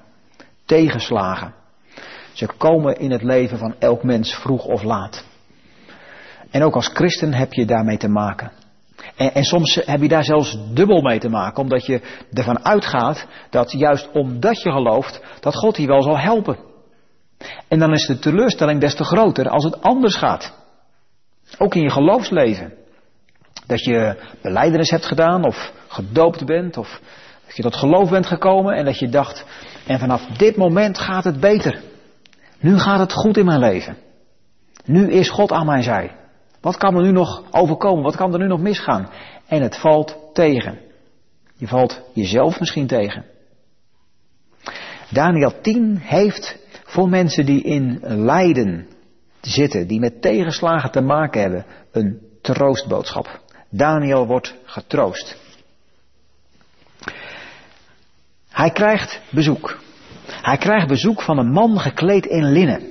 Tegenslagen. 0.64 1.54
Ze 2.32 2.46
komen 2.56 2.98
in 2.98 3.10
het 3.10 3.22
leven 3.22 3.58
van 3.58 3.74
elk 3.78 4.02
mens 4.02 4.34
vroeg 4.34 4.64
of 4.64 4.82
laat. 4.82 5.24
En 6.50 6.62
ook 6.62 6.74
als 6.74 6.88
christen 6.88 7.34
heb 7.34 7.52
je 7.52 7.64
daarmee 7.64 7.96
te 7.96 8.08
maken. 8.08 8.52
En, 9.16 9.34
en, 9.34 9.44
soms 9.44 9.80
heb 9.84 10.00
je 10.00 10.08
daar 10.08 10.24
zelfs 10.24 10.58
dubbel 10.72 11.02
mee 11.02 11.18
te 11.18 11.28
maken, 11.28 11.62
omdat 11.62 11.86
je 11.86 12.00
ervan 12.32 12.64
uitgaat 12.64 13.26
dat 13.50 13.72
juist 13.72 14.10
omdat 14.12 14.62
je 14.62 14.70
gelooft, 14.70 15.20
dat 15.40 15.54
God 15.54 15.76
je 15.76 15.86
wel 15.86 16.02
zal 16.02 16.18
helpen. 16.18 16.58
En 17.68 17.78
dan 17.78 17.92
is 17.92 18.06
de 18.06 18.18
teleurstelling 18.18 18.80
des 18.80 18.94
te 18.94 19.04
groter 19.04 19.48
als 19.48 19.64
het 19.64 19.82
anders 19.82 20.16
gaat. 20.16 20.54
Ook 21.58 21.74
in 21.74 21.82
je 21.82 21.90
geloofsleven. 21.90 22.74
Dat 23.66 23.84
je 23.84 24.22
beleidenis 24.42 24.90
hebt 24.90 25.06
gedaan, 25.06 25.44
of 25.44 25.72
gedoopt 25.88 26.44
bent, 26.44 26.76
of 26.76 27.00
dat 27.46 27.56
je 27.56 27.62
tot 27.62 27.76
geloof 27.76 28.10
bent 28.10 28.26
gekomen 28.26 28.74
en 28.74 28.84
dat 28.84 28.98
je 28.98 29.08
dacht, 29.08 29.44
en 29.86 29.98
vanaf 29.98 30.26
dit 30.26 30.56
moment 30.56 30.98
gaat 30.98 31.24
het 31.24 31.40
beter. 31.40 31.82
Nu 32.60 32.78
gaat 32.78 32.98
het 32.98 33.12
goed 33.12 33.36
in 33.36 33.44
mijn 33.44 33.58
leven. 33.58 33.96
Nu 34.84 35.10
is 35.10 35.30
God 35.30 35.52
aan 35.52 35.66
mijn 35.66 35.82
zij. 35.82 36.23
Wat 36.64 36.76
kan 36.76 36.96
er 36.96 37.02
nu 37.02 37.10
nog 37.10 37.42
overkomen? 37.50 38.04
Wat 38.04 38.16
kan 38.16 38.32
er 38.32 38.38
nu 38.38 38.46
nog 38.46 38.60
misgaan? 38.60 39.10
En 39.46 39.62
het 39.62 39.78
valt 39.78 40.16
tegen. 40.32 40.78
Je 41.56 41.66
valt 41.66 42.00
jezelf 42.14 42.60
misschien 42.60 42.86
tegen. 42.86 43.24
Daniel 45.10 45.60
10 45.60 45.96
heeft 45.98 46.58
voor 46.84 47.08
mensen 47.08 47.46
die 47.46 47.62
in 47.62 47.98
lijden 48.02 48.88
zitten, 49.40 49.86
die 49.86 50.00
met 50.00 50.22
tegenslagen 50.22 50.90
te 50.90 51.00
maken 51.00 51.40
hebben, 51.40 51.66
een 51.92 52.20
troostboodschap. 52.42 53.40
Daniel 53.70 54.26
wordt 54.26 54.54
getroost. 54.64 55.36
Hij 58.50 58.70
krijgt 58.70 59.20
bezoek. 59.30 59.78
Hij 60.26 60.56
krijgt 60.56 60.88
bezoek 60.88 61.22
van 61.22 61.38
een 61.38 61.50
man 61.50 61.78
gekleed 61.78 62.26
in 62.26 62.52
linnen. 62.52 62.82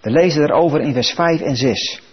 We 0.00 0.10
lezen 0.10 0.42
erover 0.42 0.80
in 0.80 0.92
vers 0.92 1.10
5 1.10 1.40
en 1.40 1.56
6. 1.56 2.07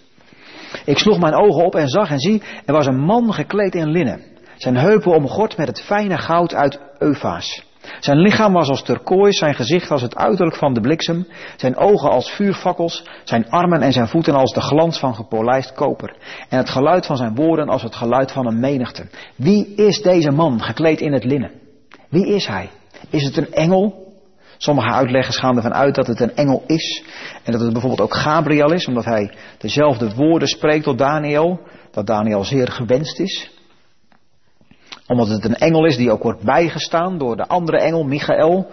Ik 0.84 0.98
sloeg 0.98 1.18
mijn 1.18 1.34
ogen 1.34 1.64
op 1.64 1.74
en 1.74 1.88
zag 1.88 2.10
en 2.10 2.18
zie, 2.18 2.42
er 2.64 2.74
was 2.74 2.86
een 2.86 3.00
man 3.00 3.32
gekleed 3.32 3.74
in 3.74 3.90
linnen. 3.90 4.20
Zijn 4.56 4.76
heupen 4.76 5.14
omgord 5.14 5.56
met 5.56 5.66
het 5.66 5.82
fijne 5.82 6.18
goud 6.18 6.54
uit 6.54 6.80
Eufaas. 6.98 7.64
Zijn 8.00 8.18
lichaam 8.18 8.52
was 8.52 8.68
als 8.68 8.82
turkoois, 8.82 9.38
zijn 9.38 9.54
gezicht 9.54 9.90
als 9.90 10.02
het 10.02 10.16
uiterlijk 10.16 10.56
van 10.56 10.74
de 10.74 10.80
bliksem, 10.80 11.26
zijn 11.56 11.76
ogen 11.76 12.10
als 12.10 12.30
vuurfakkels, 12.30 13.04
zijn 13.24 13.50
armen 13.50 13.82
en 13.82 13.92
zijn 13.92 14.08
voeten 14.08 14.34
als 14.34 14.52
de 14.52 14.60
glans 14.60 14.98
van 14.98 15.14
gepolijst 15.14 15.72
koper, 15.72 16.16
en 16.48 16.58
het 16.58 16.70
geluid 16.70 17.06
van 17.06 17.16
zijn 17.16 17.34
woorden 17.34 17.68
als 17.68 17.82
het 17.82 17.94
geluid 17.94 18.32
van 18.32 18.46
een 18.46 18.60
menigte. 18.60 19.06
Wie 19.36 19.74
is 19.74 20.02
deze 20.02 20.30
man 20.30 20.62
gekleed 20.62 21.00
in 21.00 21.12
het 21.12 21.24
linnen? 21.24 21.50
Wie 22.08 22.26
is 22.26 22.46
hij? 22.46 22.70
Is 23.10 23.24
het 23.24 23.36
een 23.36 23.52
engel? 23.52 24.05
Sommige 24.56 24.92
uitleggers 24.92 25.38
gaan 25.38 25.56
ervan 25.56 25.74
uit 25.74 25.94
dat 25.94 26.06
het 26.06 26.20
een 26.20 26.34
engel 26.34 26.62
is 26.66 27.04
en 27.44 27.52
dat 27.52 27.60
het 27.60 27.72
bijvoorbeeld 27.72 28.00
ook 28.00 28.14
Gabriel 28.14 28.72
is, 28.72 28.86
omdat 28.86 29.04
hij 29.04 29.32
dezelfde 29.58 30.14
woorden 30.14 30.48
spreekt 30.48 30.84
tot 30.84 30.98
Daniel, 30.98 31.60
dat 31.90 32.06
Daniel 32.06 32.44
zeer 32.44 32.68
gewenst 32.68 33.18
is 33.18 33.54
omdat 35.06 35.28
het 35.28 35.44
een 35.44 35.56
engel 35.56 35.86
is 35.86 35.96
die 35.96 36.10
ook 36.10 36.22
wordt 36.22 36.42
bijgestaan 36.42 37.18
door 37.18 37.36
de 37.36 37.46
andere 37.46 37.78
engel, 37.78 38.04
Michael. 38.04 38.70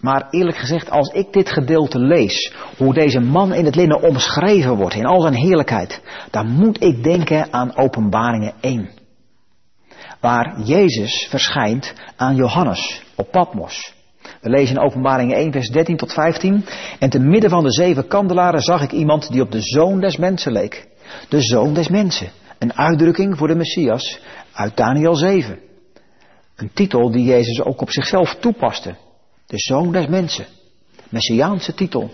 Maar 0.00 0.26
eerlijk 0.30 0.56
gezegd, 0.56 0.90
als 0.90 1.08
ik 1.08 1.32
dit 1.32 1.50
gedeelte 1.50 1.98
lees, 1.98 2.54
hoe 2.76 2.94
deze 2.94 3.20
man 3.20 3.54
in 3.54 3.64
het 3.64 3.74
linnen 3.74 4.02
omschreven 4.02 4.76
wordt 4.76 4.94
in 4.94 5.06
al 5.06 5.20
zijn 5.20 5.34
heerlijkheid, 5.34 6.00
dan 6.30 6.46
moet 6.46 6.82
ik 6.82 7.02
denken 7.02 7.52
aan 7.52 7.76
Openbaringen 7.76 8.52
1. 8.60 8.97
Waar 10.20 10.60
Jezus 10.60 11.26
verschijnt 11.30 11.94
aan 12.16 12.36
Johannes 12.36 13.02
op 13.16 13.30
Patmos. 13.30 13.94
We 14.40 14.50
lezen 14.50 14.76
in 14.76 14.82
Openbaringen 14.82 15.36
1, 15.36 15.52
vers 15.52 15.68
13 15.68 15.96
tot 15.96 16.12
15. 16.12 16.64
En 16.98 17.10
te 17.10 17.18
midden 17.18 17.50
van 17.50 17.64
de 17.64 17.72
zeven 17.72 18.06
kandelaren 18.06 18.60
zag 18.60 18.82
ik 18.82 18.92
iemand 18.92 19.30
die 19.30 19.42
op 19.42 19.50
de 19.50 19.60
zoon 19.60 20.00
des 20.00 20.16
mensen 20.16 20.52
leek. 20.52 20.88
De 21.28 21.40
zoon 21.40 21.74
des 21.74 21.88
mensen. 21.88 22.30
Een 22.58 22.74
uitdrukking 22.74 23.38
voor 23.38 23.48
de 23.48 23.54
Messias 23.54 24.20
uit 24.52 24.76
Daniel 24.76 25.14
7. 25.14 25.58
Een 26.56 26.70
titel 26.72 27.10
die 27.10 27.24
Jezus 27.24 27.62
ook 27.62 27.80
op 27.80 27.90
zichzelf 27.90 28.34
toepaste. 28.34 28.96
De 29.46 29.58
zoon 29.58 29.92
des 29.92 30.06
mensen. 30.06 30.46
Messiaanse 31.08 31.74
titel. 31.74 32.10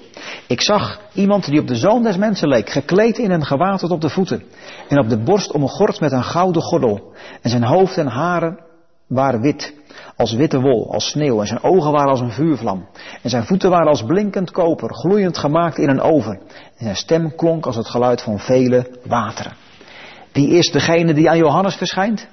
Ik 0.46 0.60
zag 0.60 1.00
iemand 1.12 1.46
die 1.46 1.60
op 1.60 1.68
de 1.68 1.76
zoon 1.76 2.02
des 2.02 2.16
mensen 2.16 2.48
leek, 2.48 2.70
gekleed 2.70 3.18
in 3.18 3.30
een 3.30 3.44
gewaad 3.44 3.78
tot 3.78 3.90
op 3.90 4.00
de 4.00 4.08
voeten. 4.08 4.42
En 4.88 4.98
op 4.98 5.08
de 5.08 5.18
borst 5.18 5.52
omgord 5.52 6.00
met 6.00 6.12
een 6.12 6.24
gouden 6.24 6.62
gordel. 6.62 7.12
En 7.42 7.50
zijn 7.50 7.64
hoofd 7.64 7.98
en 7.98 8.06
haren 8.06 8.58
waren 9.06 9.40
wit, 9.40 9.74
als 10.16 10.32
witte 10.32 10.60
wol, 10.60 10.92
als 10.92 11.08
sneeuw. 11.08 11.40
En 11.40 11.46
zijn 11.46 11.62
ogen 11.62 11.92
waren 11.92 12.10
als 12.10 12.20
een 12.20 12.32
vuurvlam. 12.32 12.88
En 13.22 13.30
zijn 13.30 13.44
voeten 13.44 13.70
waren 13.70 13.88
als 13.88 14.04
blinkend 14.04 14.50
koper, 14.50 14.94
gloeiend 14.94 15.38
gemaakt 15.38 15.78
in 15.78 15.88
een 15.88 16.00
oven. 16.00 16.40
En 16.76 16.84
zijn 16.84 16.96
stem 16.96 17.34
klonk 17.36 17.66
als 17.66 17.76
het 17.76 17.88
geluid 17.88 18.22
van 18.22 18.38
vele 18.38 18.98
wateren. 19.04 19.52
Wie 20.32 20.48
is 20.48 20.70
degene 20.70 21.14
die 21.14 21.30
aan 21.30 21.38
Johannes 21.38 21.74
verschijnt? 21.74 22.28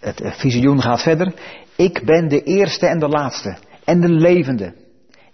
Het 0.00 0.22
visioen 0.24 0.82
gaat 0.82 1.02
verder. 1.02 1.34
Ik 1.76 2.04
ben 2.04 2.28
de 2.28 2.42
eerste 2.42 2.86
en 2.86 2.98
de 2.98 3.08
laatste 3.08 3.56
en 3.84 4.00
de 4.00 4.08
levende. 4.08 4.74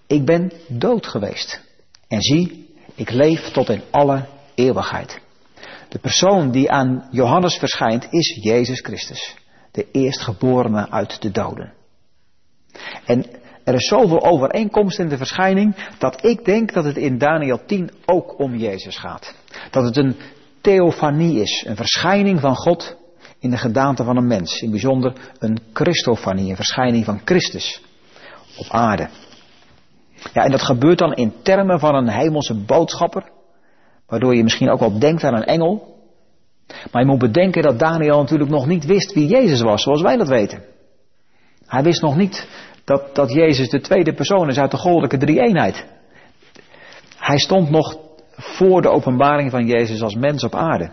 Ik 0.06 0.24
ben 0.24 0.52
dood 0.68 1.06
geweest. 1.06 1.60
En 2.08 2.22
zie, 2.22 2.74
ik 2.94 3.10
leef 3.10 3.40
tot 3.40 3.68
in 3.68 3.82
alle 3.90 4.26
eeuwigheid. 4.54 5.20
De 5.88 5.98
persoon 5.98 6.50
die 6.50 6.70
aan 6.70 7.08
Johannes 7.10 7.54
verschijnt 7.54 8.06
is 8.10 8.38
Jezus 8.42 8.80
Christus. 8.80 9.34
De 9.70 9.86
eerstgeborene 9.92 10.90
uit 10.90 11.22
de 11.22 11.30
doden. 11.30 11.72
En 13.04 13.26
er 13.64 13.74
is 13.74 13.88
zoveel 13.88 14.24
overeenkomst 14.24 14.98
in 14.98 15.08
de 15.08 15.16
verschijning 15.16 15.76
dat 15.98 16.24
ik 16.24 16.44
denk 16.44 16.72
dat 16.72 16.84
het 16.84 16.96
in 16.96 17.18
Daniel 17.18 17.64
10 17.66 17.90
ook 18.04 18.38
om 18.38 18.56
Jezus 18.56 18.98
gaat. 18.98 19.34
Dat 19.70 19.84
het 19.84 19.96
een 19.96 20.16
theofanie 20.60 21.40
is, 21.40 21.64
een 21.66 21.76
verschijning 21.76 22.40
van 22.40 22.56
God 22.56 22.96
in 23.38 23.50
de 23.50 23.56
gedaante 23.56 24.04
van 24.04 24.16
een 24.16 24.26
mens. 24.26 24.62
In 24.62 24.70
bijzonder 24.70 25.12
een 25.38 25.58
Christofanie, 25.72 26.50
een 26.50 26.56
verschijning 26.56 27.04
van 27.04 27.20
Christus 27.24 27.82
op 28.56 28.66
aarde. 28.68 29.08
Ja, 30.32 30.44
en 30.44 30.50
dat 30.50 30.62
gebeurt 30.62 30.98
dan 30.98 31.14
in 31.14 31.32
termen 31.42 31.78
van 31.78 31.94
een 31.94 32.08
hemelse 32.08 32.54
boodschapper, 32.54 33.24
waardoor 34.06 34.34
je 34.34 34.42
misschien 34.42 34.70
ook 34.70 34.80
wel 34.80 34.98
denkt 34.98 35.24
aan 35.24 35.34
een 35.34 35.44
engel. 35.44 35.94
Maar 36.92 37.02
je 37.02 37.08
moet 37.08 37.18
bedenken 37.18 37.62
dat 37.62 37.78
Daniel 37.78 38.18
natuurlijk 38.18 38.50
nog 38.50 38.66
niet 38.66 38.84
wist 38.84 39.12
wie 39.12 39.26
Jezus 39.26 39.60
was, 39.60 39.82
zoals 39.82 40.02
wij 40.02 40.16
dat 40.16 40.28
weten. 40.28 40.62
Hij 41.66 41.82
wist 41.82 42.02
nog 42.02 42.16
niet 42.16 42.48
dat, 42.84 43.14
dat 43.14 43.32
Jezus 43.32 43.68
de 43.68 43.80
tweede 43.80 44.14
persoon 44.14 44.48
is 44.48 44.58
uit 44.58 44.70
de 44.70 44.76
goddelijke 44.76 45.16
drie-eenheid. 45.16 45.86
Hij 47.16 47.38
stond 47.38 47.70
nog 47.70 47.98
voor 48.36 48.82
de 48.82 48.90
openbaring 48.90 49.50
van 49.50 49.66
Jezus 49.66 50.02
als 50.02 50.14
mens 50.14 50.44
op 50.44 50.54
aarde. 50.54 50.90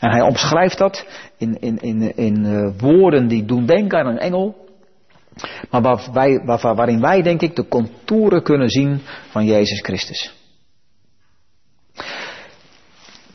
En 0.00 0.10
hij 0.10 0.20
omschrijft 0.20 0.78
dat 0.78 1.06
in, 1.36 1.60
in, 1.60 1.78
in, 1.78 2.16
in 2.16 2.44
uh, 2.44 2.70
woorden 2.78 3.28
die 3.28 3.44
doen 3.44 3.66
denken 3.66 3.98
aan 3.98 4.06
een 4.06 4.18
engel. 4.18 4.61
Maar 5.70 6.10
wij, 6.12 6.42
waar, 6.44 6.74
waarin 6.74 7.00
wij 7.00 7.22
denk 7.22 7.40
ik 7.40 7.56
de 7.56 7.68
contouren 7.68 8.42
kunnen 8.42 8.68
zien 8.68 9.00
van 9.30 9.44
Jezus 9.44 9.80
Christus. 9.80 10.34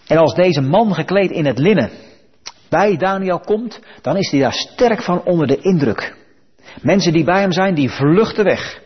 En 0.08 0.18
als 0.18 0.34
deze 0.34 0.62
man 0.62 0.94
gekleed 0.94 1.32
in 1.32 1.46
het 1.46 1.58
linnen 1.58 1.92
bij 2.70 2.98
Daniel 2.98 3.40
komt, 3.40 3.80
dan 4.02 4.18
is 4.18 4.32
hij 4.32 4.40
daar 4.40 4.54
sterk 4.54 5.02
van 5.02 5.24
onder 5.24 5.48
de 5.48 5.58
indruk. 5.58 6.16
Mensen 6.82 7.14
die 7.14 7.24
bij 7.24 7.40
hem 7.40 7.52
zijn, 7.52 7.76
die 7.76 7.90
vluchten 7.90 8.44
weg. 8.44 8.82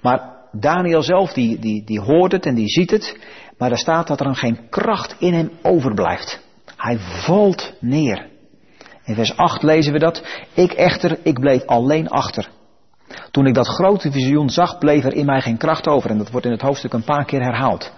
Maar 0.00 0.32
Daniel 0.52 1.02
zelf, 1.02 1.32
die, 1.32 1.84
die, 1.84 2.00
hoort 2.00 2.32
het 2.32 2.46
en 2.46 2.54
die 2.54 2.68
ziet 2.68 2.90
het, 2.90 3.18
maar 3.58 3.70
er 3.70 3.78
staat 3.78 4.06
dat 4.06 4.20
er 4.20 4.36
geen 4.36 4.68
kracht 4.68 5.16
in 5.18 5.34
hem 5.34 5.50
overblijft. 5.62 6.40
Hij 6.76 6.98
valt 6.98 7.72
neer. 7.80 8.31
In 9.04 9.14
vers 9.14 9.36
8 9.36 9.62
lezen 9.62 9.92
we 9.92 9.98
dat. 9.98 10.22
Ik 10.54 10.72
echter, 10.72 11.18
ik 11.22 11.40
bleef 11.40 11.66
alleen 11.66 12.08
achter. 12.08 12.48
Toen 13.30 13.46
ik 13.46 13.54
dat 13.54 13.68
grote 13.68 14.12
visioen 14.12 14.50
zag, 14.50 14.78
bleef 14.78 15.04
er 15.04 15.14
in 15.14 15.26
mij 15.26 15.40
geen 15.40 15.56
kracht 15.56 15.86
over. 15.86 16.10
En 16.10 16.18
dat 16.18 16.30
wordt 16.30 16.46
in 16.46 16.52
het 16.52 16.60
hoofdstuk 16.60 16.92
een 16.92 17.04
paar 17.04 17.24
keer 17.24 17.42
herhaald. 17.42 17.92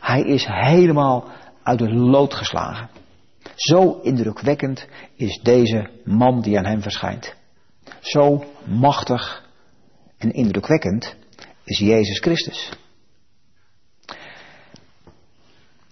Hij 0.00 0.20
is 0.20 0.46
helemaal 0.48 1.28
uit 1.62 1.78
de 1.78 1.94
lood 1.94 2.34
geslagen. 2.34 2.88
Zo 3.54 4.00
indrukwekkend 4.02 4.86
is 5.16 5.40
deze 5.42 5.90
man 6.04 6.40
die 6.40 6.58
aan 6.58 6.66
hem 6.66 6.82
verschijnt. 6.82 7.34
Zo 8.00 8.44
machtig 8.64 9.48
en 10.18 10.32
indrukwekkend 10.32 11.16
is 11.64 11.78
Jezus 11.78 12.18
Christus. 12.18 12.70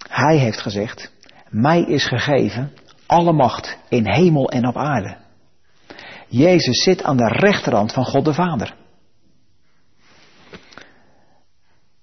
Hij 0.09 0.37
heeft 0.37 0.61
gezegd, 0.61 1.13
mij 1.49 1.81
is 1.81 2.07
gegeven 2.07 2.73
alle 3.09 3.33
macht 3.33 3.79
in 3.89 4.07
hemel 4.07 4.51
en 4.51 4.67
op 4.67 4.77
aarde. 4.77 5.17
Jezus 6.29 6.83
zit 6.83 7.03
aan 7.03 7.17
de 7.17 7.29
rechterhand 7.29 7.93
van 7.93 8.05
God 8.05 8.25
de 8.25 8.35
Vader. 8.35 8.75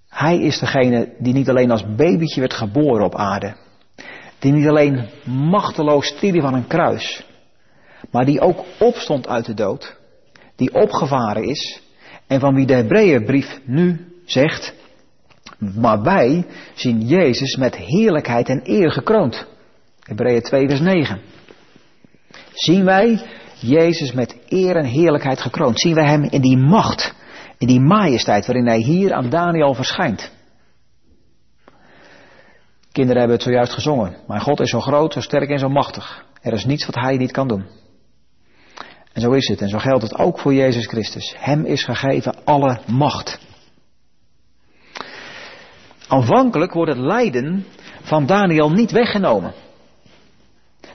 Hij 0.09 0.39
is 0.39 0.59
degene 0.59 1.13
die 1.19 1.33
niet 1.33 1.49
alleen 1.49 1.71
als 1.71 1.95
babytje 1.95 2.39
werd 2.39 2.53
geboren 2.53 3.05
op 3.05 3.15
aarde. 3.15 3.55
Die 4.39 4.51
niet 4.51 4.67
alleen 4.67 5.09
machteloos 5.25 6.07
stierf 6.07 6.41
van 6.41 6.53
een 6.53 6.67
kruis. 6.67 7.25
Maar 8.11 8.25
die 8.25 8.41
ook 8.41 8.65
opstond 8.79 9.27
uit 9.27 9.45
de 9.45 9.53
dood. 9.53 9.97
Die 10.55 10.73
opgevaren 10.73 11.43
is 11.43 11.81
en 12.27 12.39
van 12.39 12.55
wie 12.55 12.65
de 12.65 12.73
Hebreeënbrief 12.73 13.59
nu 13.65 14.13
zegt, 14.25 14.73
maar 15.57 16.01
wij 16.01 16.45
zien 16.73 17.01
Jezus 17.01 17.55
met 17.55 17.75
heerlijkheid 17.75 18.49
en 18.49 18.61
eer 18.63 18.91
gekroond. 18.91 19.47
Hebreeën 20.05 20.41
2 20.41 20.67
vers 20.67 20.79
9. 20.79 21.21
Zien 22.53 22.85
wij 22.85 23.21
Jezus 23.59 24.11
met 24.11 24.37
eer 24.47 24.75
en 24.75 24.85
heerlijkheid 24.85 25.41
gekroond? 25.41 25.79
Zien 25.79 25.95
wij 25.95 26.07
Hem 26.07 26.23
in 26.23 26.41
die 26.41 26.57
macht, 26.57 27.13
in 27.57 27.67
die 27.67 27.79
majesteit 27.79 28.45
waarin 28.45 28.67
Hij 28.67 28.79
hier 28.79 29.13
aan 29.13 29.29
Daniel 29.29 29.73
verschijnt? 29.73 30.31
Kinderen 32.91 33.19
hebben 33.19 33.37
het 33.37 33.45
zojuist 33.45 33.73
gezongen. 33.73 34.17
Mijn 34.27 34.41
God 34.41 34.59
is 34.59 34.69
zo 34.69 34.79
groot, 34.79 35.13
zo 35.13 35.21
sterk 35.21 35.49
en 35.49 35.59
zo 35.59 35.69
machtig. 35.69 36.25
Er 36.41 36.53
is 36.53 36.65
niets 36.65 36.85
wat 36.85 36.95
Hij 36.95 37.17
niet 37.17 37.31
kan 37.31 37.47
doen. 37.47 37.65
En 39.13 39.21
zo 39.21 39.31
is 39.31 39.47
het. 39.47 39.61
En 39.61 39.69
zo 39.69 39.77
geldt 39.77 40.03
het 40.03 40.17
ook 40.17 40.39
voor 40.39 40.53
Jezus 40.53 40.87
Christus. 40.87 41.35
Hem 41.37 41.65
is 41.65 41.83
gegeven 41.83 42.35
alle 42.43 42.79
macht. 42.87 43.39
Aanvankelijk 46.07 46.73
wordt 46.73 46.91
het 46.91 47.01
lijden 47.01 47.65
van 48.01 48.25
Daniel 48.25 48.71
niet 48.71 48.91
weggenomen. 48.91 49.53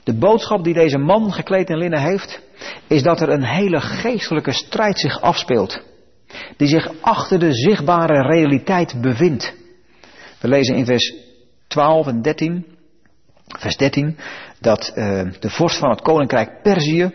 De 0.04 0.14
boodschap 0.14 0.64
die 0.64 0.74
deze 0.74 0.98
man 0.98 1.32
gekleed 1.32 1.68
in 1.68 1.76
linnen 1.76 2.00
heeft, 2.00 2.40
is 2.86 3.02
dat 3.02 3.20
er 3.20 3.28
een 3.28 3.44
hele 3.44 3.80
geestelijke 3.80 4.52
strijd 4.52 4.98
zich 4.98 5.20
afspeelt. 5.20 5.82
Die 6.56 6.68
zich 6.68 6.92
achter 7.00 7.38
de 7.38 7.54
zichtbare 7.54 8.22
realiteit 8.22 9.00
bevindt. 9.00 9.54
We 10.40 10.48
lezen 10.48 10.76
in 10.76 10.84
vers 10.84 11.14
12 11.66 12.06
en 12.06 12.22
13, 12.22 12.66
vers 13.58 13.76
13, 13.76 14.16
dat 14.60 14.92
uh, 14.94 15.22
de 15.40 15.50
vorst 15.50 15.78
van 15.78 15.90
het 15.90 16.00
koninkrijk 16.00 16.62
Perzië 16.62 17.10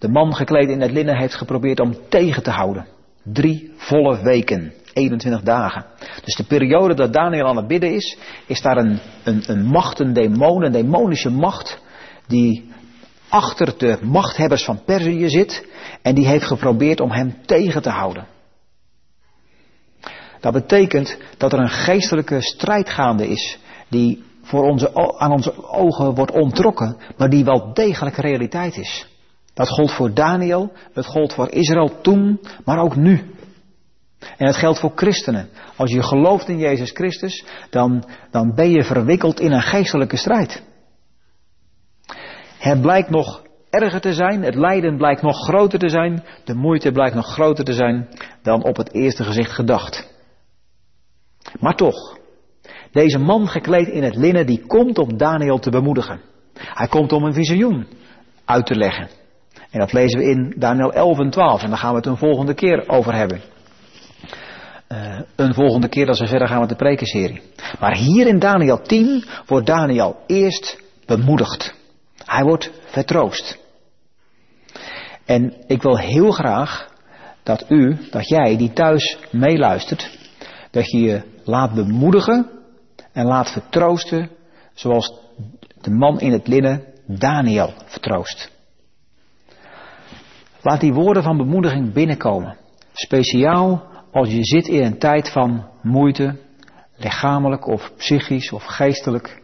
de 0.00 0.08
man 0.08 0.34
gekleed 0.34 0.68
in 0.68 0.80
het 0.80 0.90
linnen 0.90 1.16
heeft 1.16 1.34
geprobeerd 1.34 1.80
om 1.80 1.96
tegen 2.08 2.42
te 2.42 2.50
houden. 2.50 2.86
Drie 3.22 3.72
volle 3.76 4.22
weken. 4.22 4.72
21 4.92 5.42
dagen. 5.42 5.84
Dus 6.24 6.34
de 6.34 6.44
periode 6.44 6.94
dat 6.94 7.12
Daniel 7.12 7.46
aan 7.46 7.56
het 7.56 7.66
bidden 7.66 7.94
is, 7.94 8.18
is 8.46 8.62
daar 8.62 8.76
een, 8.76 8.98
een, 9.24 9.42
een 9.46 9.64
macht, 9.64 10.00
een 10.00 10.12
demon, 10.12 10.62
een 10.62 10.72
demonische 10.72 11.30
macht, 11.30 11.78
die 12.26 12.70
achter 13.28 13.78
de 13.78 13.98
machthebbers 14.02 14.64
van 14.64 14.84
Perzië 14.84 15.28
zit 15.28 15.66
en 16.02 16.14
die 16.14 16.26
heeft 16.26 16.44
geprobeerd 16.44 17.00
om 17.00 17.10
hem 17.10 17.36
tegen 17.46 17.82
te 17.82 17.90
houden. 17.90 18.26
Dat 20.40 20.52
betekent 20.52 21.18
dat 21.36 21.52
er 21.52 21.58
een 21.58 21.70
geestelijke 21.70 22.42
strijd 22.42 22.90
gaande 22.90 23.28
is, 23.28 23.58
die 23.88 24.24
voor 24.42 24.62
onze, 24.62 24.94
aan 25.18 25.32
onze 25.32 25.68
ogen 25.68 26.14
wordt 26.14 26.32
ontrokken, 26.32 26.96
maar 27.16 27.30
die 27.30 27.44
wel 27.44 27.72
degelijk 27.72 28.16
realiteit 28.16 28.76
is. 28.76 29.06
Dat 29.54 29.68
gold 29.68 29.92
voor 29.92 30.14
Daniel, 30.14 30.72
het 30.92 31.06
gold 31.06 31.32
voor 31.32 31.50
Israël 31.50 32.00
toen, 32.00 32.40
maar 32.64 32.78
ook 32.78 32.96
nu. 32.96 33.34
En 34.36 34.46
het 34.46 34.56
geldt 34.56 34.80
voor 34.80 34.92
christenen. 34.94 35.48
Als 35.76 35.90
je 35.90 36.02
gelooft 36.02 36.48
in 36.48 36.58
Jezus 36.58 36.90
Christus, 36.90 37.44
dan, 37.70 38.04
dan 38.30 38.54
ben 38.54 38.70
je 38.70 38.84
verwikkeld 38.84 39.40
in 39.40 39.52
een 39.52 39.62
geestelijke 39.62 40.16
strijd. 40.16 40.62
Het 42.58 42.80
blijkt 42.80 43.10
nog 43.10 43.42
erger 43.70 44.00
te 44.00 44.14
zijn, 44.14 44.42
het 44.42 44.54
lijden 44.54 44.96
blijkt 44.96 45.22
nog 45.22 45.36
groter 45.36 45.78
te 45.78 45.88
zijn, 45.88 46.24
de 46.44 46.54
moeite 46.54 46.92
blijkt 46.92 47.14
nog 47.14 47.26
groter 47.26 47.64
te 47.64 47.72
zijn 47.72 48.08
dan 48.42 48.64
op 48.64 48.76
het 48.76 48.92
eerste 48.92 49.24
gezicht 49.24 49.52
gedacht. 49.52 50.12
Maar 51.60 51.74
toch, 51.74 52.18
deze 52.92 53.18
man 53.18 53.48
gekleed 53.48 53.88
in 53.88 54.02
het 54.02 54.16
linnen, 54.16 54.46
die 54.46 54.66
komt 54.66 54.98
om 54.98 55.16
Daniel 55.16 55.58
te 55.58 55.70
bemoedigen. 55.70 56.20
Hij 56.54 56.88
komt 56.88 57.12
om 57.12 57.24
een 57.24 57.34
visioen 57.34 57.86
uit 58.44 58.66
te 58.66 58.74
leggen. 58.74 59.08
En 59.70 59.78
dat 59.78 59.92
lezen 59.92 60.18
we 60.18 60.24
in 60.30 60.54
Daniel 60.58 60.92
11 60.92 61.18
en 61.18 61.30
12 61.30 61.62
en 61.62 61.68
daar 61.68 61.78
gaan 61.78 61.90
we 61.90 61.96
het 61.96 62.06
een 62.06 62.16
volgende 62.16 62.54
keer 62.54 62.88
over 62.88 63.14
hebben. 63.14 63.40
Uh, 64.92 65.20
een 65.36 65.54
volgende 65.54 65.88
keer 65.88 66.08
als 66.08 66.20
we 66.20 66.26
verder 66.26 66.48
gaan 66.48 66.60
met 66.60 66.68
de 66.68 66.74
prekenserie. 66.74 67.42
Maar 67.80 67.96
hier 67.96 68.26
in 68.26 68.38
Daniel 68.38 68.82
10 68.82 69.24
wordt 69.46 69.66
Daniel 69.66 70.16
eerst 70.26 70.82
bemoedigd. 71.06 71.74
Hij 72.24 72.44
wordt 72.44 72.70
vertroost. 72.84 73.58
En 75.24 75.54
ik 75.66 75.82
wil 75.82 75.98
heel 75.98 76.30
graag 76.30 76.88
dat 77.42 77.64
u, 77.68 77.96
dat 78.10 78.28
jij 78.28 78.56
die 78.56 78.72
thuis 78.72 79.18
meeluistert, 79.32 80.18
dat 80.70 80.90
je 80.90 81.00
je 81.00 81.22
laat 81.44 81.74
bemoedigen 81.74 82.50
en 83.12 83.26
laat 83.26 83.50
vertroosten 83.50 84.30
zoals 84.74 85.20
de 85.80 85.90
man 85.90 86.20
in 86.20 86.32
het 86.32 86.48
linnen 86.48 86.84
Daniel 87.06 87.72
vertroost. 87.84 88.50
Laat 90.62 90.80
die 90.80 90.92
woorden 90.92 91.22
van 91.22 91.36
bemoediging 91.36 91.92
binnenkomen. 91.92 92.56
Speciaal 92.92 93.89
als 94.12 94.30
je 94.30 94.44
zit 94.44 94.68
in 94.68 94.84
een 94.84 94.98
tijd 94.98 95.32
van 95.32 95.68
moeite, 95.82 96.36
lichamelijk 96.96 97.66
of 97.66 97.92
psychisch 97.96 98.52
of 98.52 98.64
geestelijk. 98.64 99.42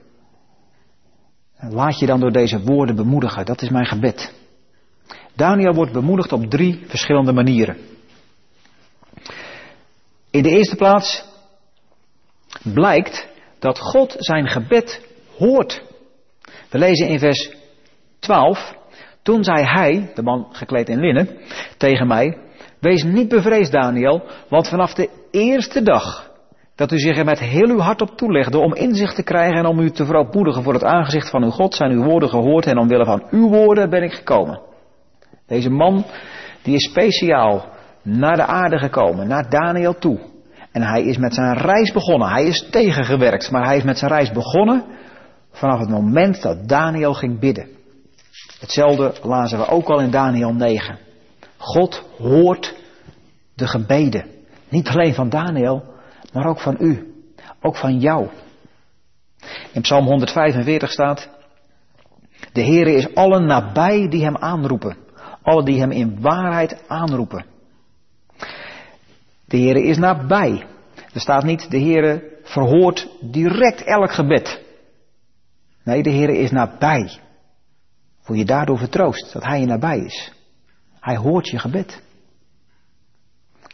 Laat 1.59 1.99
je 1.99 2.07
dan 2.07 2.21
door 2.21 2.33
deze 2.33 2.61
woorden 2.61 2.97
bemoedigen. 2.97 3.45
Dat 3.45 3.63
is 3.63 3.69
mijn 3.69 3.87
gebed. 3.87 4.35
Daniel 5.35 5.75
wordt 5.75 5.93
bemoedigd 5.93 6.33
op 6.33 6.51
drie 6.51 6.85
verschillende 6.87 7.33
manieren. 7.33 7.77
In 10.31 10.43
de 10.43 10.51
eerste 10.51 10.77
plaats 10.77 11.25
blijkt 12.63 13.29
dat 13.59 13.79
God 13.79 14.15
zijn 14.19 14.49
gebed 14.49 15.07
hoort. 15.39 15.83
We 16.71 16.79
lezen 16.79 17.09
in 17.09 17.19
vers 17.19 17.51
12. 18.19 18.75
Toen 19.23 19.45
zei 19.45 19.65
hij, 19.65 20.11
de 20.15 20.23
man 20.23 20.47
gekleed 20.53 20.89
in 20.89 21.01
linnen, 21.01 21.39
tegen 21.77 22.07
mij: 22.07 22.46
Wees 22.87 23.03
niet 23.03 23.29
bevreesd, 23.29 23.73
Daniel, 23.73 24.23
want 24.49 24.69
vanaf 24.69 24.95
de 24.95 25.09
eerste 25.31 25.83
dag 25.83 26.31
dat 26.75 26.93
u 26.93 26.99
zich 26.99 27.19
er 27.19 27.25
met 27.25 27.39
heel 27.39 27.69
uw 27.69 27.79
hart 27.79 28.01
op 28.01 28.17
toelegde 28.17 28.59
om 28.59 28.75
inzicht 28.75 29.15
te 29.15 29.23
krijgen 29.23 29.59
en 29.59 29.67
om 29.67 29.79
u 29.79 29.91
te 29.91 30.05
verootmoedigen 30.05 30.63
voor 30.63 30.73
het 30.73 30.85
aangezicht 30.85 31.31
van 31.31 31.43
uw 31.43 31.51
God, 31.51 31.75
zijn 31.75 31.91
uw 31.91 32.03
woorden 32.03 32.29
gehoord 32.29 32.67
en 32.67 32.79
omwille 32.79 33.05
van 33.05 33.23
uw 33.31 33.49
woorden 33.49 33.91
ben 33.91 34.03
ik 34.03 34.13
gekomen. 34.13 34.61
Deze 35.47 35.71
man, 35.71 36.05
die 36.63 36.75
is 36.75 36.91
speciaal 36.91 37.65
naar 38.03 38.37
de 38.37 38.47
aarde 38.47 38.79
gekomen, 38.79 39.29
naar 39.29 39.51
Daniel 39.51 39.99
toe. 39.99 40.19
En 40.73 40.83
hij 40.83 41.03
is 41.03 41.17
met 41.17 41.35
zijn 41.35 41.57
reis 41.57 41.93
begonnen. 41.93 42.29
Hij 42.29 42.45
is 42.45 42.69
tegengewerkt, 42.71 43.51
maar 43.51 43.67
hij 43.67 43.77
is 43.77 43.85
met 43.85 43.99
zijn 43.99 44.11
reis 44.11 44.31
begonnen 44.31 44.85
vanaf 45.51 45.79
het 45.79 45.91
moment 45.91 46.43
dat 46.43 46.69
Daniel 46.69 47.15
ging 47.15 47.41
bidden. 47.41 47.69
Hetzelfde 48.61 49.13
lazen 49.23 49.59
we 49.59 49.69
ook 49.69 49.89
al 49.89 50.01
in 50.01 50.11
Daniel 50.11 50.53
9. 50.53 51.06
God 51.57 52.03
hoort 52.19 52.75
de 53.55 53.67
gebeden. 53.67 54.31
Niet 54.69 54.89
alleen 54.89 55.15
van 55.15 55.29
Daniel, 55.29 55.85
maar 56.33 56.47
ook 56.47 56.61
van 56.61 56.77
u. 56.79 57.15
Ook 57.61 57.77
van 57.77 57.99
jou. 57.99 58.29
In 59.73 59.81
Psalm 59.81 60.05
145 60.05 60.91
staat: 60.91 61.29
De 62.53 62.63
Heere 62.65 62.93
is 62.93 63.15
allen 63.15 63.47
nabij 63.47 64.09
die 64.09 64.25
hem 64.25 64.37
aanroepen. 64.37 64.97
Alle 65.43 65.65
die 65.65 65.81
hem 65.81 65.91
in 65.91 66.21
waarheid 66.21 66.89
aanroepen. 66.89 67.45
De 69.45 69.57
Heere 69.59 69.83
is 69.83 69.97
nabij. 69.97 70.67
Er 71.13 71.21
staat 71.21 71.45
niet, 71.45 71.71
de 71.71 71.81
Heere 71.81 72.39
verhoort 72.43 73.09
direct 73.21 73.83
elk 73.83 74.13
gebed. 74.13 74.63
Nee, 75.85 76.03
de 76.03 76.11
Heere 76.11 76.39
is 76.39 76.51
nabij. 76.51 77.21
Voel 78.21 78.37
je 78.37 78.45
daardoor 78.45 78.79
vertroost 78.79 79.33
dat 79.33 79.45
Hij 79.45 79.61
je 79.61 79.67
nabij 79.67 79.99
is. 79.99 80.33
Hij 81.07 81.17
hoort 81.17 81.49
je 81.49 81.59
gebed. 81.59 82.03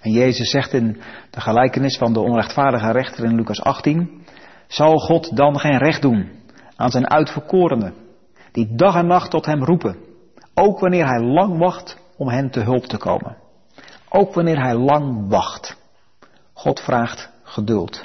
En 0.01 0.11
Jezus 0.11 0.51
zegt 0.51 0.73
in 0.73 1.01
de 1.31 1.41
gelijkenis 1.41 1.99
van 1.99 2.13
de 2.13 2.21
onrechtvaardige 2.21 2.91
rechter 2.91 3.25
in 3.25 3.35
Lucas 3.35 3.63
18, 3.63 4.25
zal 4.67 4.97
God 4.99 5.37
dan 5.37 5.59
geen 5.59 5.79
recht 5.79 6.03
doen 6.03 6.31
aan 6.77 6.91
zijn 6.91 7.11
uitverkorenen, 7.11 7.95
die 8.53 8.75
dag 8.75 8.95
en 8.95 9.07
nacht 9.07 9.31
tot 9.31 9.47
hem 9.47 9.65
roepen, 9.65 9.97
ook 10.55 10.81
wanneer 10.81 11.07
hij 11.07 11.21
lang 11.21 11.59
wacht 11.59 11.99
om 12.17 12.29
hen 12.29 12.51
te 12.51 12.61
hulp 12.61 12.85
te 12.85 12.97
komen. 12.97 13.37
Ook 14.09 14.35
wanneer 14.35 14.63
hij 14.63 14.75
lang 14.75 15.29
wacht. 15.29 15.77
God 16.53 16.81
vraagt 16.81 17.33
geduld. 17.43 18.05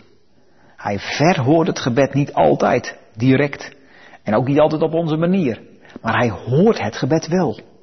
Hij 0.76 1.00
verhoort 1.00 1.68
het 1.68 1.80
gebed 1.80 2.14
niet 2.14 2.34
altijd 2.34 3.00
direct 3.16 3.76
en 4.24 4.36
ook 4.36 4.48
niet 4.48 4.60
altijd 4.60 4.82
op 4.82 4.94
onze 4.94 5.18
manier, 5.18 5.62
maar 6.02 6.18
hij 6.18 6.30
hoort 6.30 6.80
het 6.80 6.96
gebed 6.96 7.28
wel. 7.28 7.76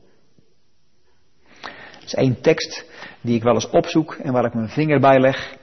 Dat 2.04 2.12
is 2.12 2.24
één 2.24 2.40
tekst 2.40 2.84
die 3.20 3.34
ik 3.34 3.42
wel 3.42 3.54
eens 3.54 3.70
opzoek 3.70 4.14
en 4.14 4.32
waar 4.32 4.44
ik 4.44 4.54
mijn 4.54 4.68
vinger 4.68 5.00
bij 5.00 5.20
leg 5.20 5.56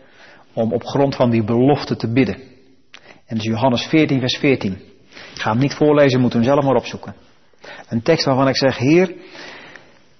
om 0.53 0.73
op 0.73 0.83
grond 0.83 1.15
van 1.15 1.29
die 1.29 1.43
belofte 1.43 1.95
te 1.95 2.11
bidden. 2.11 2.35
En 3.25 3.37
dat 3.37 3.37
is 3.37 3.43
Johannes 3.43 3.85
14, 3.85 4.19
vers 4.19 4.37
14. 4.37 4.73
Ik 5.11 5.41
ga 5.41 5.51
hem 5.51 5.59
niet 5.59 5.73
voorlezen, 5.73 6.19
moet 6.19 6.33
hem 6.33 6.43
zelf 6.43 6.63
maar 6.63 6.75
opzoeken. 6.75 7.15
Een 7.89 8.01
tekst 8.01 8.25
waarvan 8.25 8.47
ik 8.47 8.57
zeg, 8.57 8.77
Heer, 8.77 9.15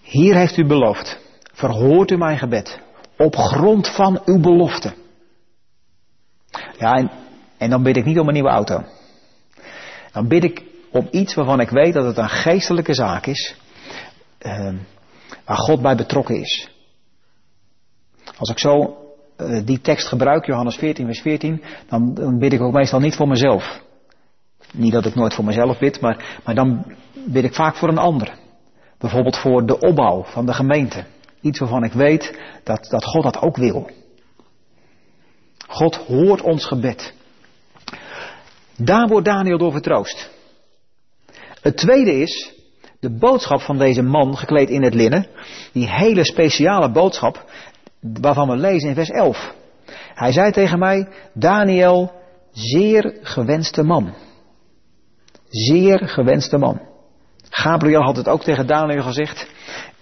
hier 0.01 0.35
heeft 0.35 0.57
u 0.57 0.65
beloofd, 0.65 1.19
verhoort 1.53 2.11
u 2.11 2.17
mijn 2.17 2.37
gebed, 2.37 2.79
op 3.17 3.35
grond 3.35 3.87
van 3.87 4.21
uw 4.25 4.39
belofte. 4.39 4.93
Ja, 6.77 6.93
en, 6.93 7.11
en 7.57 7.69
dan 7.69 7.83
bid 7.83 7.97
ik 7.97 8.05
niet 8.05 8.19
om 8.19 8.27
een 8.27 8.33
nieuwe 8.33 8.49
auto. 8.49 8.83
Dan 10.11 10.27
bid 10.27 10.43
ik 10.43 10.63
om 10.91 11.07
iets 11.11 11.33
waarvan 11.33 11.59
ik 11.59 11.69
weet 11.69 11.93
dat 11.93 12.05
het 12.05 12.17
een 12.17 12.29
geestelijke 12.29 12.93
zaak 12.93 13.25
is, 13.25 13.55
uh, 14.41 14.73
waar 15.45 15.57
God 15.57 15.81
bij 15.81 15.95
betrokken 15.95 16.35
is. 16.35 16.69
Als 18.37 18.49
ik 18.49 18.59
zo 18.59 18.97
uh, 19.37 19.65
die 19.65 19.81
tekst 19.81 20.07
gebruik, 20.07 20.45
Johannes 20.45 20.75
14, 20.75 21.05
vers 21.05 21.21
14, 21.21 21.63
dan, 21.89 22.13
dan 22.13 22.39
bid 22.39 22.53
ik 22.53 22.61
ook 22.61 22.73
meestal 22.73 22.99
niet 22.99 23.15
voor 23.15 23.27
mezelf. 23.27 23.81
Niet 24.73 24.93
dat 24.93 25.05
ik 25.05 25.15
nooit 25.15 25.33
voor 25.33 25.45
mezelf 25.45 25.79
bid, 25.79 26.01
maar, 26.01 26.39
maar 26.45 26.55
dan 26.55 26.95
bid 27.13 27.43
ik 27.43 27.53
vaak 27.53 27.75
voor 27.75 27.89
een 27.89 27.97
ander. 27.97 28.39
Bijvoorbeeld 28.97 29.37
voor 29.37 29.65
de 29.65 29.79
opbouw 29.79 30.23
van 30.23 30.45
de 30.45 30.53
gemeente. 30.53 31.05
Iets 31.41 31.59
waarvan 31.59 31.83
ik 31.83 31.93
weet 31.93 32.39
dat, 32.63 32.87
dat 32.89 33.05
God 33.05 33.23
dat 33.23 33.41
ook 33.41 33.57
wil. 33.57 33.89
God 35.67 35.95
hoort 35.95 36.41
ons 36.41 36.65
gebed. 36.65 37.13
Daar 38.77 39.07
wordt 39.07 39.25
Daniel 39.25 39.57
door 39.57 39.71
vertroost. 39.71 40.29
Het 41.61 41.77
tweede 41.77 42.21
is 42.21 42.53
de 43.01 43.17
boodschap 43.17 43.61
van 43.61 43.77
deze 43.77 44.01
man 44.01 44.37
gekleed 44.37 44.69
in 44.69 44.83
het 44.83 44.93
linnen. 44.93 45.27
Die 45.71 45.89
hele 45.89 46.25
speciale 46.25 46.91
boodschap 46.91 47.51
waarvan 48.01 48.49
we 48.49 48.55
lezen 48.55 48.89
in 48.89 48.95
vers 48.95 49.09
11. 49.09 49.53
Hij 50.13 50.31
zei 50.31 50.51
tegen 50.51 50.79
mij, 50.79 51.07
Daniel, 51.33 52.11
zeer 52.51 53.17
gewenste 53.21 53.83
man. 53.83 54.13
Zeer 55.49 56.07
gewenste 56.07 56.57
man. 56.57 56.81
Gabriel 57.49 58.01
had 58.01 58.15
het 58.17 58.27
ook 58.27 58.43
tegen 58.43 58.67
Daniel 58.67 59.03
gezegd 59.03 59.49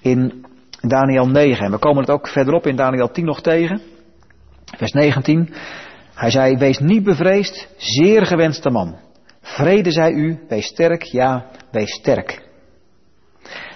in 0.02 0.46
Daniel 0.82 1.28
9. 1.28 1.66
En 1.66 1.72
we 1.72 1.78
komen 1.78 2.02
het 2.02 2.12
ook 2.12 2.28
verderop 2.28 2.68
in 2.68 2.76
Daniel 2.76 3.12
10 3.12 3.26
nog 3.26 3.42
tegen. 3.42 3.82
Vers 4.78 4.92
19. 4.92 5.54
Hij 6.14 6.30
zei, 6.30 6.58
wees 6.58 6.80
niet 6.80 7.04
bevreesd, 7.04 7.68
zeer 7.78 8.26
gewenste 8.26 8.70
man. 8.70 8.98
Vrede 9.42 9.92
zij 9.92 10.12
u, 10.12 10.40
wees 10.48 10.66
sterk, 10.66 11.04
ja, 11.04 11.46
wees 11.72 11.94
sterk. 11.94 12.49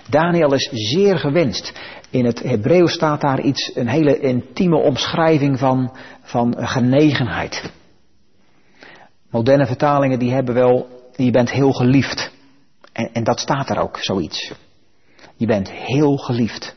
Daniel 0.10 0.54
is 0.54 0.70
zeer 0.72 1.18
gewenst. 1.18 1.74
In 2.10 2.26
het 2.26 2.44
Hebreeuws 2.44 2.94
staat 2.94 3.22
daar 3.22 3.42
iets, 3.42 3.76
een 3.76 3.88
hele 3.88 4.20
intieme 4.20 4.78
omschrijving 4.78 5.60
van, 5.60 5.98
van 6.22 6.56
genegenheid. 6.58 7.72
Moderne 9.30 9.66
vertalingen 9.66 10.20
die 10.20 10.32
hebben 10.32 10.54
wel, 10.54 10.88
je 11.16 11.32
bent 11.32 11.52
heel 11.52 11.72
geliefd. 11.72 12.32
En, 12.92 13.10
en 13.14 13.24
dat 13.24 13.40
staat 13.40 13.70
er 13.70 13.78
ook, 13.78 13.98
zoiets. 13.98 14.54
Je 15.36 15.46
bent 15.46 15.72
heel 15.72 16.18
geliefd. 16.18 16.76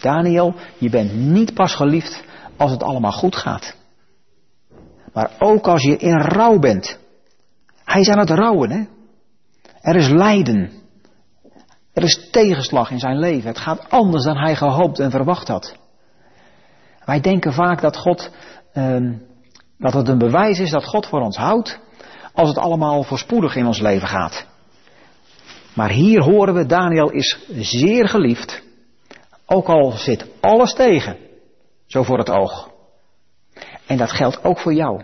Daniel, 0.00 0.54
je 0.78 0.90
bent 0.90 1.14
niet 1.14 1.54
pas 1.54 1.74
geliefd 1.74 2.24
als 2.56 2.70
het 2.70 2.82
allemaal 2.82 3.12
goed 3.12 3.36
gaat. 3.36 3.76
Maar 5.12 5.30
ook 5.38 5.66
als 5.66 5.82
je 5.82 5.96
in 5.96 6.20
rouw 6.20 6.58
bent. 6.58 6.98
Hij 7.84 8.00
is 8.00 8.08
aan 8.08 8.18
het 8.18 8.30
rouwen, 8.30 8.70
hè. 8.70 8.84
Er 9.80 9.96
is 9.96 10.08
lijden. 10.08 10.81
Er 11.92 12.02
is 12.02 12.28
tegenslag 12.30 12.90
in 12.90 12.98
zijn 12.98 13.18
leven. 13.18 13.48
Het 13.48 13.58
gaat 13.58 13.90
anders 13.90 14.24
dan 14.24 14.36
hij 14.36 14.56
gehoopt 14.56 14.98
en 14.98 15.10
verwacht 15.10 15.48
had. 15.48 15.76
Wij 17.04 17.20
denken 17.20 17.52
vaak 17.52 17.80
dat 17.80 17.96
God, 17.96 18.30
eh, 18.72 18.96
dat 19.78 19.92
het 19.92 20.08
een 20.08 20.18
bewijs 20.18 20.58
is 20.58 20.70
dat 20.70 20.84
God 20.84 21.06
voor 21.06 21.20
ons 21.20 21.36
houdt, 21.36 21.80
als 22.34 22.48
het 22.48 22.58
allemaal 22.58 23.02
voorspoedig 23.02 23.56
in 23.56 23.66
ons 23.66 23.80
leven 23.80 24.08
gaat. 24.08 24.46
Maar 25.74 25.90
hier 25.90 26.22
horen 26.22 26.54
we, 26.54 26.66
Daniel 26.66 27.10
is 27.10 27.38
zeer 27.48 28.08
geliefd, 28.08 28.62
ook 29.46 29.68
al 29.68 29.90
zit 29.90 30.26
alles 30.40 30.74
tegen, 30.74 31.16
zo 31.86 32.02
voor 32.02 32.18
het 32.18 32.30
oog. 32.30 32.70
En 33.86 33.96
dat 33.96 34.10
geldt 34.10 34.44
ook 34.44 34.58
voor 34.58 34.74
jou. 34.74 35.02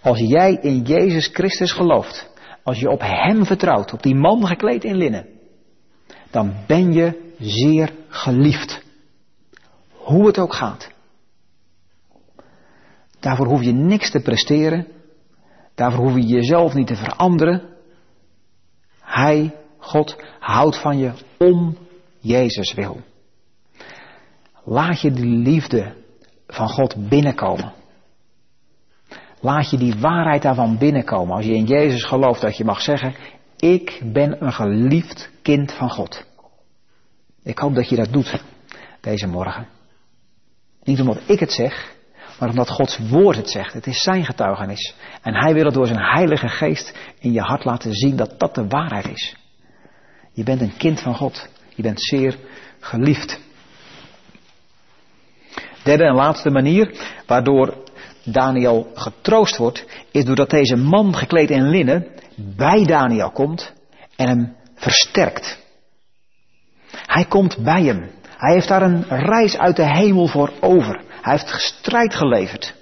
Als 0.00 0.18
jij 0.18 0.52
in 0.52 0.82
Jezus 0.82 1.26
Christus 1.32 1.72
gelooft, 1.72 2.30
als 2.62 2.78
je 2.78 2.90
op 2.90 3.00
Hem 3.00 3.44
vertrouwt, 3.44 3.92
op 3.92 4.02
die 4.02 4.14
man 4.14 4.46
gekleed 4.46 4.84
in 4.84 4.96
linnen, 4.96 5.35
dan 6.36 6.54
ben 6.66 6.92
je 6.92 7.34
zeer 7.38 7.94
geliefd. 8.08 8.82
Hoe 9.90 10.26
het 10.26 10.38
ook 10.38 10.54
gaat. 10.54 10.90
Daarvoor 13.20 13.46
hoef 13.46 13.62
je 13.62 13.72
niks 13.72 14.10
te 14.10 14.20
presteren. 14.20 14.86
Daarvoor 15.74 16.04
hoef 16.04 16.14
je 16.14 16.26
jezelf 16.26 16.74
niet 16.74 16.86
te 16.86 16.96
veranderen. 16.96 17.62
Hij, 19.00 19.54
God, 19.78 20.16
houdt 20.38 20.80
van 20.80 20.98
je 20.98 21.12
om 21.38 21.76
Jezus 22.18 22.74
wil. 22.74 23.00
Laat 24.64 25.00
je 25.00 25.10
die 25.10 25.36
liefde 25.36 25.94
van 26.46 26.68
God 26.68 27.08
binnenkomen. 27.08 27.72
Laat 29.40 29.70
je 29.70 29.76
die 29.76 29.94
waarheid 30.00 30.42
daarvan 30.42 30.78
binnenkomen. 30.78 31.36
Als 31.36 31.44
je 31.44 31.54
in 31.54 31.66
Jezus 31.66 32.04
gelooft, 32.04 32.40
dat 32.40 32.56
je 32.56 32.64
mag 32.64 32.80
zeggen, 32.80 33.14
ik 33.72 34.00
ben 34.12 34.44
een 34.44 34.52
geliefd 34.52 35.30
kind 35.42 35.72
van 35.72 35.90
God. 35.90 36.24
Ik 37.42 37.58
hoop 37.58 37.74
dat 37.74 37.88
je 37.88 37.96
dat 37.96 38.12
doet 38.12 38.42
deze 39.00 39.26
morgen. 39.26 39.68
Niet 40.82 41.00
omdat 41.00 41.20
ik 41.26 41.40
het 41.40 41.52
zeg, 41.52 41.94
maar 42.38 42.48
omdat 42.48 42.70
Gods 42.70 42.98
woord 42.98 43.36
het 43.36 43.50
zegt. 43.50 43.72
Het 43.72 43.86
is 43.86 44.02
zijn 44.02 44.24
getuigenis. 44.24 44.94
En 45.22 45.34
hij 45.34 45.54
wil 45.54 45.64
het 45.64 45.74
door 45.74 45.86
zijn 45.86 46.02
heilige 46.02 46.48
geest 46.48 46.98
in 47.18 47.32
je 47.32 47.40
hart 47.40 47.64
laten 47.64 47.92
zien 47.92 48.16
dat 48.16 48.38
dat 48.38 48.54
de 48.54 48.66
waarheid 48.66 49.08
is. 49.08 49.36
Je 50.32 50.42
bent 50.42 50.60
een 50.60 50.76
kind 50.76 51.00
van 51.00 51.14
God. 51.14 51.48
Je 51.74 51.82
bent 51.82 52.02
zeer 52.02 52.38
geliefd. 52.80 53.40
Derde 55.82 56.04
en 56.04 56.14
laatste 56.14 56.50
manier 56.50 57.14
waardoor 57.26 57.85
Daniel 58.26 58.90
getroost 58.94 59.56
wordt, 59.56 59.86
is 60.10 60.24
doordat 60.24 60.50
deze 60.50 60.76
man 60.76 61.14
gekleed 61.14 61.50
in 61.50 61.68
linnen 61.68 62.06
bij 62.36 62.84
Daniel 62.84 63.30
komt 63.30 63.72
en 64.16 64.28
hem 64.28 64.56
versterkt. 64.74 65.64
Hij 66.90 67.24
komt 67.24 67.56
bij 67.64 67.82
hem. 67.82 68.10
Hij 68.36 68.52
heeft 68.52 68.68
daar 68.68 68.82
een 68.82 69.04
reis 69.08 69.58
uit 69.58 69.76
de 69.76 69.90
hemel 69.90 70.26
voor 70.26 70.52
over. 70.60 71.00
Hij 71.08 71.32
heeft 71.32 71.48
strijd 71.48 72.14
geleverd. 72.14 72.74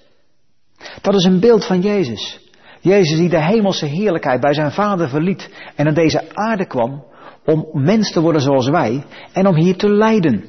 Dat 1.00 1.14
is 1.14 1.24
een 1.24 1.40
beeld 1.40 1.66
van 1.66 1.80
Jezus. 1.80 2.40
Jezus 2.80 3.18
die 3.18 3.28
de 3.28 3.44
hemelse 3.44 3.86
heerlijkheid 3.86 4.40
bij 4.40 4.54
zijn 4.54 4.72
vader 4.72 5.08
verliet 5.08 5.50
en 5.76 5.84
naar 5.84 5.94
deze 5.94 6.34
aarde 6.34 6.66
kwam 6.66 7.04
om 7.44 7.68
mens 7.72 8.12
te 8.12 8.20
worden 8.20 8.40
zoals 8.40 8.68
wij 8.68 9.04
en 9.32 9.46
om 9.46 9.56
hier 9.56 9.76
te 9.76 9.88
lijden. 9.88 10.44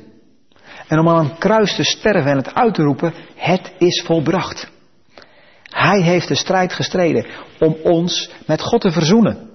En 0.87 0.99
om 0.99 1.09
aan 1.09 1.25
een 1.25 1.37
kruis 1.37 1.75
te 1.75 1.83
sterven 1.83 2.31
en 2.31 2.37
het 2.37 2.53
uit 2.53 2.73
te 2.73 2.83
roepen, 2.83 3.13
het 3.35 3.73
is 3.77 4.03
volbracht. 4.05 4.73
Hij 5.75 6.01
heeft 6.01 6.27
de 6.27 6.35
strijd 6.35 6.73
gestreden 6.73 7.25
om 7.59 7.75
ons 7.83 8.31
met 8.47 8.61
God 8.61 8.81
te 8.81 8.91
verzoenen. 8.91 9.49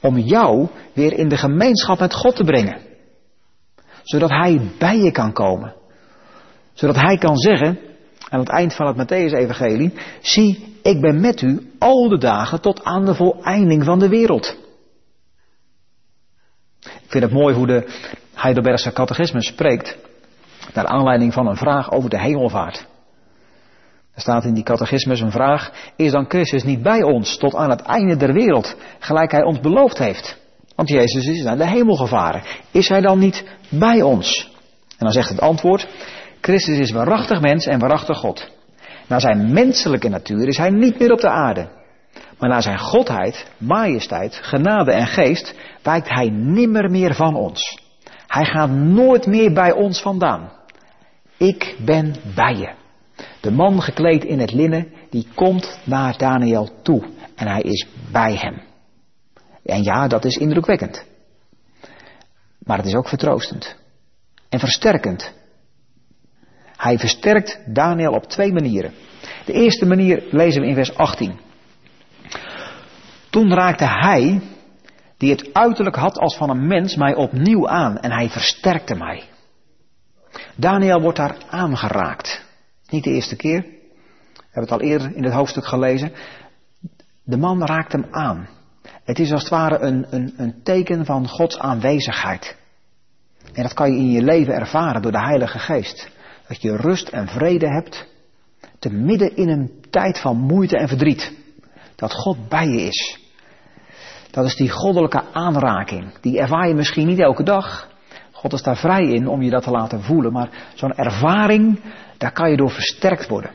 Om 0.00 0.18
jou 0.18 0.68
weer 0.92 1.12
in 1.12 1.28
de 1.28 1.36
gemeenschap 1.36 1.98
met 1.98 2.14
God 2.14 2.36
te 2.36 2.44
brengen. 2.44 2.80
Zodat 4.02 4.30
Hij 4.30 4.60
bij 4.78 4.96
je 4.96 5.10
kan 5.10 5.32
komen. 5.32 5.74
Zodat 6.72 6.96
Hij 6.96 7.16
kan 7.16 7.36
zeggen, 7.36 7.78
aan 8.28 8.40
het 8.40 8.48
eind 8.48 8.74
van 8.74 8.86
het 8.86 8.96
Matthäus-evangelie, 8.96 9.94
zie, 10.20 10.78
ik 10.82 11.00
ben 11.00 11.20
met 11.20 11.42
u 11.42 11.72
al 11.78 12.08
de 12.08 12.18
dagen 12.18 12.60
tot 12.60 12.84
aan 12.84 13.04
de 13.04 13.14
voleinding 13.14 13.84
van 13.84 13.98
de 13.98 14.08
wereld. 14.08 14.56
Ik 16.80 17.08
vind 17.08 17.24
het 17.24 17.32
mooi 17.32 17.54
hoe 17.54 17.66
de 17.66 17.86
Heidelbergse 18.34 18.92
catechisme 18.92 19.42
spreekt, 19.42 19.96
naar 20.74 20.86
aanleiding 20.86 21.32
van 21.32 21.46
een 21.46 21.56
vraag 21.56 21.90
over 21.90 22.10
de 22.10 22.20
hemelvaart. 22.20 22.86
Er 24.18 24.24
staat 24.24 24.44
in 24.44 24.54
die 24.54 24.62
catechismus 24.62 25.20
een 25.20 25.30
vraag, 25.30 25.72
is 25.96 26.10
dan 26.10 26.24
Christus 26.28 26.64
niet 26.64 26.82
bij 26.82 27.02
ons 27.02 27.36
tot 27.36 27.54
aan 27.54 27.70
het 27.70 27.80
einde 27.80 28.16
der 28.16 28.32
wereld, 28.32 28.76
gelijk 28.98 29.30
hij 29.30 29.42
ons 29.42 29.60
beloofd 29.60 29.98
heeft? 29.98 30.38
Want 30.74 30.88
Jezus 30.88 31.26
is 31.26 31.42
naar 31.42 31.56
de 31.56 31.66
hemel 31.66 31.96
gevaren. 31.96 32.42
Is 32.70 32.88
hij 32.88 33.00
dan 33.00 33.18
niet 33.18 33.44
bij 33.68 34.02
ons? 34.02 34.50
En 34.88 34.96
dan 34.98 35.12
zegt 35.12 35.28
het 35.28 35.40
antwoord, 35.40 35.88
Christus 36.40 36.78
is 36.78 36.90
waarachtig 36.90 37.40
mens 37.40 37.66
en 37.66 37.78
waarachtig 37.78 38.18
God. 38.18 38.50
Naar 39.06 39.20
zijn 39.20 39.52
menselijke 39.52 40.08
natuur 40.08 40.48
is 40.48 40.56
hij 40.56 40.70
niet 40.70 40.98
meer 40.98 41.12
op 41.12 41.20
de 41.20 41.30
aarde. 41.30 41.68
Maar 42.38 42.48
naar 42.48 42.62
zijn 42.62 42.78
godheid, 42.78 43.50
majesteit, 43.56 44.38
genade 44.42 44.92
en 44.92 45.06
geest 45.06 45.54
wijkt 45.82 46.08
hij 46.08 46.28
nimmer 46.30 46.90
meer 46.90 47.14
van 47.14 47.34
ons. 47.34 47.82
Hij 48.26 48.44
gaat 48.44 48.70
nooit 48.70 49.26
meer 49.26 49.52
bij 49.52 49.72
ons 49.72 50.00
vandaan. 50.00 50.52
Ik 51.36 51.76
ben 51.84 52.14
bij 52.34 52.54
je. 52.54 52.77
De 53.40 53.50
man 53.50 53.82
gekleed 53.82 54.24
in 54.24 54.38
het 54.38 54.52
linnen, 54.52 54.92
die 55.10 55.26
komt 55.34 55.78
naar 55.84 56.18
Daniel 56.18 56.68
toe 56.82 57.04
en 57.34 57.46
hij 57.46 57.60
is 57.60 57.86
bij 58.12 58.34
hem. 58.34 58.62
En 59.64 59.82
ja, 59.82 60.08
dat 60.08 60.24
is 60.24 60.36
indrukwekkend. 60.36 61.04
Maar 62.58 62.76
het 62.76 62.86
is 62.86 62.94
ook 62.94 63.08
vertroostend 63.08 63.76
en 64.48 64.58
versterkend. 64.58 65.32
Hij 66.76 66.98
versterkt 66.98 67.60
Daniel 67.66 68.12
op 68.12 68.24
twee 68.24 68.52
manieren. 68.52 68.92
De 69.44 69.52
eerste 69.52 69.86
manier 69.86 70.24
lezen 70.30 70.60
we 70.60 70.68
in 70.68 70.74
vers 70.74 70.94
18. 70.96 71.38
Toen 73.30 73.54
raakte 73.54 73.84
hij, 73.84 74.40
die 75.16 75.30
het 75.30 75.50
uiterlijk 75.52 75.96
had 75.96 76.18
als 76.18 76.36
van 76.36 76.50
een 76.50 76.66
mens, 76.66 76.96
mij 76.96 77.14
opnieuw 77.14 77.68
aan 77.68 77.98
en 77.98 78.12
hij 78.12 78.28
versterkte 78.28 78.94
mij. 78.94 79.22
Daniel 80.56 81.00
wordt 81.00 81.18
daar 81.18 81.36
aangeraakt. 81.50 82.46
Niet 82.88 83.04
de 83.04 83.10
eerste 83.10 83.36
keer. 83.36 83.60
We 83.60 84.44
hebben 84.50 84.72
het 84.72 84.82
al 84.82 84.88
eerder 84.88 85.16
in 85.16 85.24
het 85.24 85.32
hoofdstuk 85.32 85.66
gelezen. 85.66 86.12
De 87.24 87.36
man 87.36 87.64
raakt 87.64 87.92
hem 87.92 88.06
aan. 88.10 88.48
Het 89.04 89.18
is 89.18 89.32
als 89.32 89.40
het 89.40 89.50
ware 89.50 89.78
een, 89.78 90.06
een, 90.10 90.34
een 90.36 90.62
teken 90.62 91.04
van 91.04 91.28
Gods 91.28 91.58
aanwezigheid. 91.58 92.56
En 93.52 93.62
dat 93.62 93.72
kan 93.72 93.92
je 93.92 93.98
in 93.98 94.10
je 94.10 94.22
leven 94.22 94.54
ervaren 94.54 95.02
door 95.02 95.12
de 95.12 95.24
Heilige 95.24 95.58
Geest. 95.58 96.10
Dat 96.48 96.62
je 96.62 96.76
rust 96.76 97.08
en 97.08 97.28
vrede 97.28 97.68
hebt, 97.68 98.06
te 98.78 98.90
midden 98.90 99.36
in 99.36 99.48
een 99.48 99.84
tijd 99.90 100.20
van 100.20 100.36
moeite 100.36 100.78
en 100.78 100.88
verdriet. 100.88 101.32
Dat 101.96 102.12
God 102.12 102.48
bij 102.48 102.66
je 102.66 102.80
is. 102.80 103.18
Dat 104.30 104.44
is 104.44 104.56
die 104.56 104.70
goddelijke 104.70 105.24
aanraking. 105.32 106.18
Die 106.20 106.38
ervaar 106.38 106.68
je 106.68 106.74
misschien 106.74 107.06
niet 107.06 107.18
elke 107.18 107.42
dag. 107.42 107.88
God 108.38 108.52
is 108.52 108.62
daar 108.62 108.76
vrij 108.76 109.04
in 109.04 109.28
om 109.28 109.42
je 109.42 109.50
dat 109.50 109.62
te 109.62 109.70
laten 109.70 110.02
voelen. 110.02 110.32
Maar 110.32 110.48
zo'n 110.74 110.94
ervaring, 110.94 111.80
daar 112.18 112.32
kan 112.32 112.50
je 112.50 112.56
door 112.56 112.70
versterkt 112.70 113.28
worden. 113.28 113.50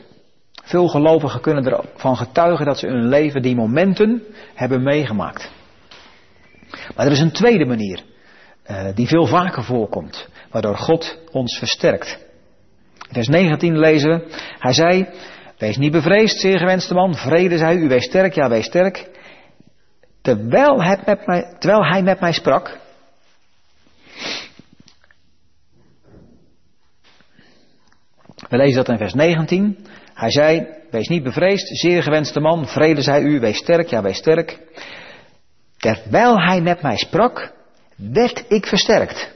Veel 0.64 0.88
gelovigen 0.88 1.40
kunnen 1.40 1.64
ervan 1.64 2.16
getuigen 2.16 2.66
dat 2.66 2.78
ze 2.78 2.86
in 2.86 2.92
hun 2.92 3.08
leven 3.08 3.42
die 3.42 3.54
momenten 3.54 4.22
hebben 4.54 4.82
meegemaakt. 4.82 5.52
Maar 6.96 7.06
er 7.06 7.12
is 7.12 7.20
een 7.20 7.32
tweede 7.32 7.64
manier, 7.64 8.02
uh, 8.66 8.86
die 8.94 9.06
veel 9.06 9.26
vaker 9.26 9.64
voorkomt, 9.64 10.28
waardoor 10.50 10.76
God 10.76 11.18
ons 11.30 11.58
versterkt. 11.58 12.18
Vers 13.10 13.28
19 13.28 13.78
lezen 13.78 14.10
we, 14.10 14.26
hij 14.58 14.72
zei, 14.72 15.08
wees 15.58 15.76
niet 15.76 15.92
bevreesd, 15.92 16.40
zeer 16.40 16.58
gewenste 16.58 16.94
man, 16.94 17.14
vrede 17.14 17.58
zij 17.58 17.76
u, 17.76 17.88
wees 17.88 18.04
sterk, 18.04 18.34
ja 18.34 18.48
wees 18.48 18.64
sterk. 18.66 19.10
Terwijl 20.22 20.76
met 21.06 21.26
mij, 21.26 21.56
terwijl 21.58 21.84
hij 21.84 22.02
met 22.02 22.20
mij 22.20 22.32
sprak, 22.32 22.82
We 28.48 28.56
lezen 28.56 28.76
dat 28.76 28.88
in 28.88 28.98
vers 28.98 29.14
19. 29.14 29.86
Hij 30.14 30.30
zei, 30.30 30.66
wees 30.90 31.08
niet 31.08 31.22
bevreesd, 31.22 31.78
zeer 31.78 32.02
gewenste 32.02 32.40
man, 32.40 32.66
vrede 32.66 33.02
zij 33.02 33.22
u, 33.22 33.40
wees 33.40 33.56
sterk, 33.56 33.88
ja 33.88 34.02
wees 34.02 34.16
sterk. 34.16 34.58
Terwijl 35.76 36.40
hij 36.40 36.60
met 36.60 36.82
mij 36.82 36.96
sprak, 36.96 37.52
werd 37.96 38.44
ik 38.48 38.66
versterkt. 38.66 39.32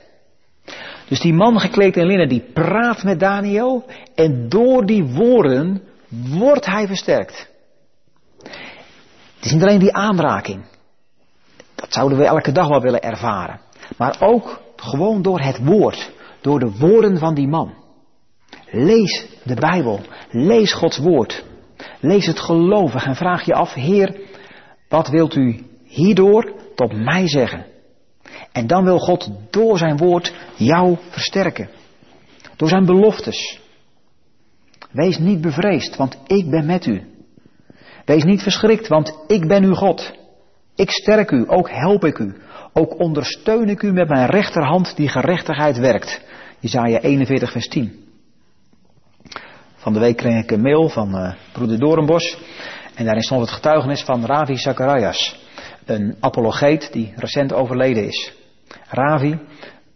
Dus 1.09 1.21
die 1.21 1.35
man 1.35 1.61
gekleed 1.61 1.97
in 1.97 2.07
linnen, 2.07 2.29
die 2.29 2.51
praat 2.53 3.03
met 3.03 3.21
Daniel 3.21 3.85
en 4.15 4.49
door 4.49 4.87
die 4.87 5.05
woorden 5.05 5.83
wordt 6.09 6.67
hij 6.67 6.87
versterkt. 6.87 7.49
Het 9.37 9.45
is 9.47 9.53
niet 9.53 9.63
alleen 9.63 9.79
die 9.79 9.95
aanraking. 9.95 10.65
Dat 11.75 11.93
zouden 11.93 12.19
we 12.19 12.25
elke 12.25 12.53
dag 12.53 12.69
wel 12.69 12.81
willen 12.81 13.03
ervaren. 13.03 13.61
Maar 13.97 14.17
ook 14.21 14.61
gewoon 14.77 15.23
door 15.23 15.41
het 15.41 15.59
woord, 15.65 16.11
door 16.41 16.59
de 16.59 16.77
woorden 16.79 17.19
van 17.19 17.35
die 17.35 17.49
man. 17.49 17.78
Lees 18.71 19.27
de 19.43 19.55
Bijbel, 19.55 20.01
lees 20.31 20.73
Gods 20.73 20.99
woord. 20.99 21.45
Lees 22.01 22.27
het 22.27 22.41
gelovig 22.41 23.05
en 23.05 23.15
vraag 23.15 23.45
je 23.45 23.55
af, 23.55 23.75
Heer, 23.75 24.21
wat 24.89 25.09
wilt 25.09 25.35
u 25.35 25.65
hierdoor 25.85 26.53
tot 26.75 26.93
mij 26.93 27.29
zeggen? 27.29 27.67
En 28.53 28.67
dan 28.67 28.85
wil 28.85 28.99
God 28.99 29.31
door 29.51 29.79
zijn 29.79 29.97
woord 29.97 30.35
jou 30.57 30.97
versterken. 31.11 31.69
Door 32.57 32.69
zijn 32.69 32.87
beloftes. 32.87 33.61
Wees 34.91 35.19
niet 35.19 35.41
bevreesd, 35.41 35.97
want 35.97 36.19
ik 36.27 36.51
ben 36.51 36.67
met 36.67 36.87
u. 36.87 37.03
Wees 38.05 38.25
niet 38.25 38.43
verschrikt, 38.43 38.89
want 38.89 39.19
ik 39.27 39.49
ben 39.49 39.65
uw 39.65 39.75
God. 39.75 40.13
Ik 40.75 40.91
sterk 40.91 41.31
u, 41.31 41.45
ook 41.47 41.71
help 41.71 42.05
ik 42.05 42.19
u. 42.19 42.35
Ook 42.73 42.99
ondersteun 43.01 43.69
ik 43.69 43.83
u 43.83 43.93
met 43.93 44.09
mijn 44.09 44.27
rechterhand 44.27 44.97
die 44.97 45.09
gerechtigheid 45.09 45.79
werkt. 45.79 46.21
Jezaja 46.61 47.01
41 47.01 47.53
vers 47.53 47.69
10. 47.69 48.08
Van 49.79 49.93
de 49.93 49.99
week 49.99 50.17
kreeg 50.17 50.43
ik 50.43 50.51
een 50.51 50.61
mail 50.61 50.89
van 50.89 51.15
uh, 51.15 51.33
broeder 51.53 51.79
Doornbos. 51.79 52.39
En 52.95 53.05
daarin 53.05 53.23
stond 53.23 53.41
het 53.41 53.51
getuigenis 53.51 54.03
van 54.03 54.25
Ravi 54.25 54.57
Zacharias. 54.57 55.47
Een 55.85 56.17
apologeet 56.21 56.93
die 56.93 57.13
recent 57.17 57.53
overleden 57.53 58.07
is. 58.07 58.33
Ravi, 58.89 59.39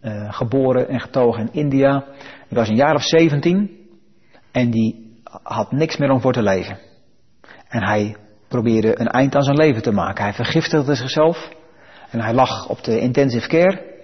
uh, 0.01 0.33
geboren 0.33 0.87
en 0.87 0.99
getogen 0.99 1.41
in 1.41 1.53
India. 1.53 2.05
Die 2.47 2.57
was 2.57 2.69
een 2.69 2.75
jaar 2.75 2.95
of 2.95 3.03
17 3.03 3.71
en 4.51 4.71
die 4.71 5.15
had 5.43 5.71
niks 5.71 5.97
meer 5.97 6.11
om 6.11 6.21
voor 6.21 6.33
te 6.33 6.43
leven. 6.43 6.77
En 7.67 7.83
hij 7.83 8.15
probeerde 8.47 8.99
een 8.99 9.07
eind 9.07 9.35
aan 9.35 9.43
zijn 9.43 9.57
leven 9.57 9.81
te 9.81 9.91
maken. 9.91 10.23
Hij 10.23 10.33
vergiftigde 10.33 10.95
zichzelf 10.95 11.49
en 12.09 12.21
hij 12.21 12.33
lag 12.33 12.69
op 12.69 12.83
de 12.83 12.99
intensive 12.99 13.47
care 13.47 14.01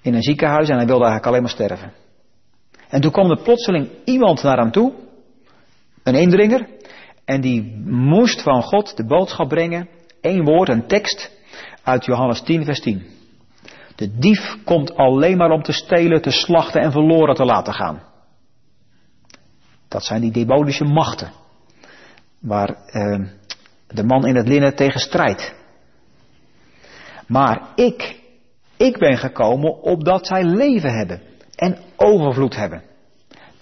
in 0.00 0.14
een 0.14 0.22
ziekenhuis 0.22 0.68
en 0.68 0.76
hij 0.76 0.86
wilde 0.86 1.04
eigenlijk 1.04 1.26
alleen 1.26 1.42
maar 1.42 1.50
sterven. 1.50 1.92
En 2.88 3.00
toen 3.00 3.12
kwam 3.12 3.30
er 3.30 3.42
plotseling 3.42 3.88
iemand 4.04 4.42
naar 4.42 4.58
hem 4.58 4.70
toe, 4.70 4.92
een 6.02 6.14
indringer, 6.14 6.68
en 7.24 7.40
die 7.40 7.82
moest 7.86 8.42
van 8.42 8.62
God 8.62 8.96
de 8.96 9.06
boodschap 9.06 9.48
brengen, 9.48 9.88
één 10.20 10.44
woord, 10.44 10.68
een 10.68 10.86
tekst 10.86 11.30
uit 11.82 12.04
Johannes 12.04 12.40
10, 12.42 12.64
vers 12.64 12.80
10. 12.80 13.02
De 13.96 14.18
dief 14.18 14.56
komt 14.64 14.96
alleen 14.96 15.36
maar 15.36 15.50
om 15.50 15.62
te 15.62 15.72
stelen, 15.72 16.22
te 16.22 16.30
slachten 16.30 16.82
en 16.82 16.92
verloren 16.92 17.34
te 17.34 17.44
laten 17.44 17.74
gaan. 17.74 18.02
Dat 19.88 20.04
zijn 20.04 20.20
die 20.20 20.32
demonische 20.32 20.84
machten. 20.84 21.32
Waar 22.40 22.68
uh, 22.68 23.28
de 23.86 24.04
man 24.04 24.26
in 24.26 24.36
het 24.36 24.48
linnen 24.48 24.74
tegen 24.74 25.00
strijdt. 25.00 25.54
Maar 27.26 27.68
ik, 27.74 28.20
ik 28.76 28.98
ben 28.98 29.18
gekomen 29.18 29.82
opdat 29.82 30.26
zij 30.26 30.44
leven 30.44 30.94
hebben. 30.94 31.22
En 31.54 31.78
overvloed 31.96 32.56
hebben. 32.56 32.82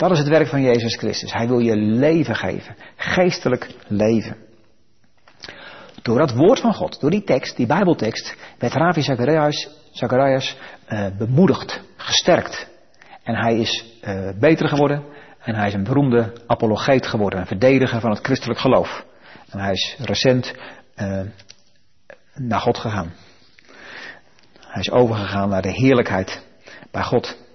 Dat 0.00 0.10
is 0.10 0.18
het 0.18 0.28
werk 0.28 0.48
van 0.48 0.62
Jezus 0.62 0.96
Christus. 0.96 1.32
Hij 1.32 1.48
wil 1.48 1.58
je 1.58 1.76
leven 1.76 2.36
geven. 2.36 2.76
Geestelijk 2.96 3.74
leven. 3.86 4.36
Door 6.02 6.18
dat 6.18 6.34
woord 6.34 6.60
van 6.60 6.74
God, 6.74 7.00
door 7.00 7.10
die 7.10 7.24
tekst, 7.24 7.56
die 7.56 7.66
Bijbeltekst, 7.66 8.36
werd 8.58 8.72
Ravi 8.72 9.02
Zacharias, 9.02 9.68
Zacharias 9.90 10.56
uh, 10.88 11.06
bemoedigd, 11.18 11.82
gesterkt. 11.96 12.68
En 13.22 13.34
hij 13.34 13.58
is 13.58 13.84
uh, 14.02 14.30
beter 14.38 14.68
geworden 14.68 15.04
en 15.38 15.54
hij 15.54 15.66
is 15.66 15.74
een 15.74 15.84
beroemde 15.84 16.32
apologeet 16.46 17.06
geworden, 17.06 17.40
een 17.40 17.46
verdediger 17.46 18.00
van 18.00 18.10
het 18.10 18.24
christelijk 18.24 18.60
geloof. 18.60 19.04
En 19.50 19.58
hij 19.58 19.72
is 19.72 19.96
recent 19.98 20.54
uh, 20.96 21.20
naar 22.34 22.60
God 22.60 22.78
gegaan. 22.78 23.12
Hij 24.58 24.80
is 24.80 24.90
overgegaan 24.90 25.48
naar 25.48 25.62
de 25.62 25.72
heerlijkheid 25.72 26.42
bij 26.90 27.02
God. 27.02 27.48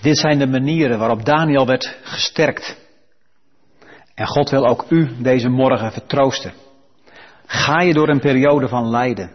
Dit 0.00 0.18
zijn 0.18 0.38
de 0.38 0.46
manieren 0.46 0.98
waarop 0.98 1.24
Daniel 1.24 1.66
werd 1.66 1.98
gesterkt. 2.02 2.84
En 4.14 4.26
God 4.26 4.50
wil 4.50 4.66
ook 4.66 4.84
u 4.88 5.22
deze 5.22 5.48
morgen 5.48 5.92
vertroosten. 5.92 6.52
Ga 7.46 7.80
je 7.80 7.92
door 7.92 8.08
een 8.08 8.20
periode 8.20 8.68
van 8.68 8.90
lijden. 8.90 9.30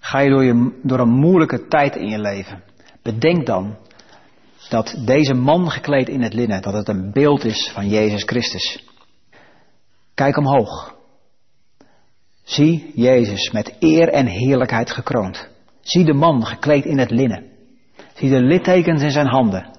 Ga 0.00 0.18
je 0.18 0.30
door, 0.30 0.44
je 0.44 0.80
door 0.82 0.98
een 0.98 1.18
moeilijke 1.18 1.66
tijd 1.68 1.96
in 1.96 2.08
je 2.08 2.18
leven. 2.18 2.62
Bedenk 3.02 3.46
dan 3.46 3.76
dat 4.68 5.02
deze 5.04 5.34
man 5.34 5.70
gekleed 5.70 6.08
in 6.08 6.22
het 6.22 6.34
linnen, 6.34 6.62
dat 6.62 6.72
het 6.72 6.88
een 6.88 7.12
beeld 7.12 7.44
is 7.44 7.70
van 7.74 7.88
Jezus 7.88 8.22
Christus. 8.22 8.84
Kijk 10.14 10.36
omhoog. 10.36 10.94
Zie 12.42 12.92
Jezus 12.94 13.50
met 13.50 13.76
eer 13.78 14.08
en 14.08 14.26
heerlijkheid 14.26 14.90
gekroond. 14.90 15.48
Zie 15.80 16.04
de 16.04 16.14
man 16.14 16.46
gekleed 16.46 16.84
in 16.84 16.98
het 16.98 17.10
linnen. 17.10 17.44
Zie 18.14 18.30
de 18.30 18.40
littekens 18.40 19.02
in 19.02 19.10
zijn 19.10 19.28
handen. 19.28 19.78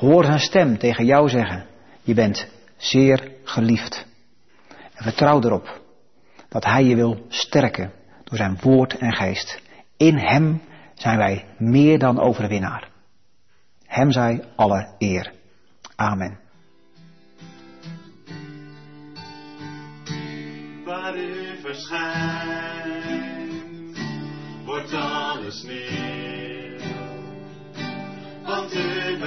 Hoor 0.00 0.24
zijn 0.24 0.38
stem 0.38 0.78
tegen 0.78 1.04
jou 1.04 1.28
zeggen, 1.28 1.66
je 2.02 2.14
bent 2.14 2.48
zeer 2.76 3.32
geliefd. 3.44 4.06
En 4.94 5.02
vertrouw 5.04 5.42
erop 5.42 5.80
dat 6.48 6.64
hij 6.64 6.84
je 6.84 6.94
wil 6.94 7.24
sterken 7.28 7.92
door 8.24 8.36
zijn 8.36 8.58
woord 8.60 8.96
en 8.98 9.12
geest. 9.12 9.62
In 9.96 10.16
hem 10.16 10.62
zijn 10.94 11.18
wij 11.18 11.44
meer 11.58 11.98
dan 11.98 12.20
overwinnaar. 12.20 12.88
Hem 13.86 14.10
zij 14.10 14.44
alle 14.56 14.94
eer. 14.98 15.32
Amen. 15.96 16.38
Waar 20.84 21.16
u 21.16 21.60
verschijnt, 21.60 23.18
wordt 24.64 24.92
alles 24.92 25.62
nieuw. 25.62 25.99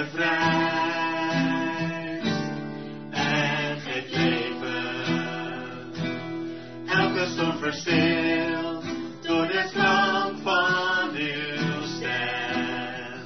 Bevrijdt 0.03 1.43
en 3.09 3.79
geeft 3.79 4.15
leven. 4.15 5.13
Elke 6.87 7.25
storm 7.25 7.57
verstilt 7.57 8.83
door 9.21 9.47
de 9.47 9.69
klank 9.71 10.37
van 10.43 11.09
uw 11.15 11.85
stem. 11.85 13.21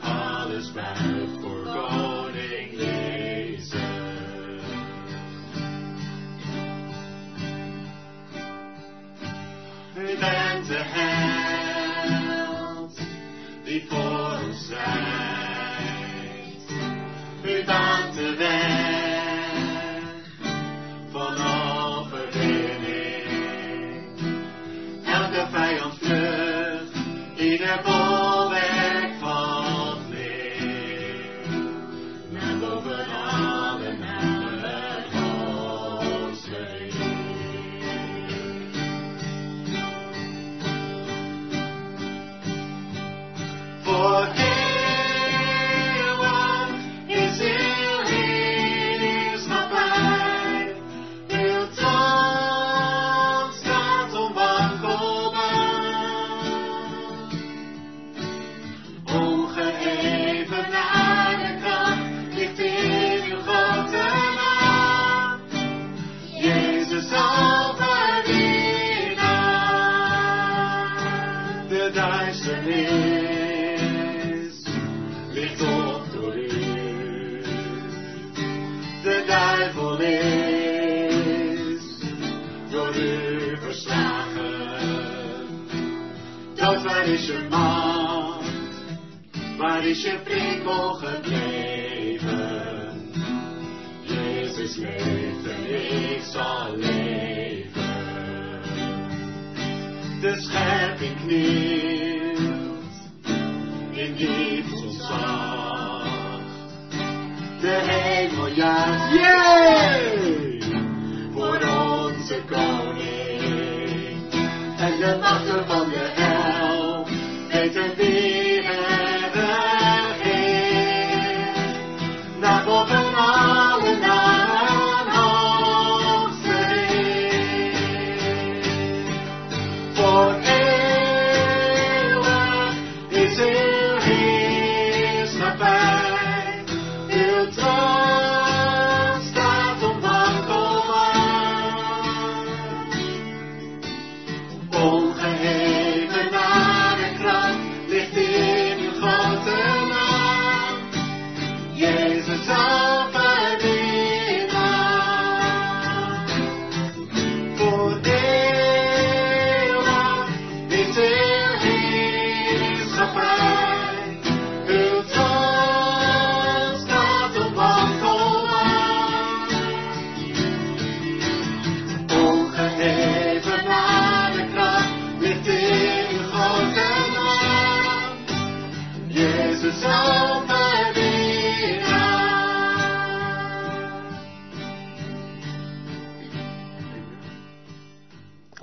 Alles 0.00 0.72
buigt 0.72 1.40
voor 1.40 1.62
koning 1.62 2.72
Jezus. 2.72 3.72
U 9.96 10.18
bent 10.18 10.66
de 10.66 10.82
held 10.84 11.66
die 13.64 13.84
voor 13.88 14.38
ons 14.46 14.64
strijdt. 14.64 15.15
Vijand 26.06 26.90
vlucht, 26.90 26.92
ieder 27.36 27.80
bolwerk 27.84 28.05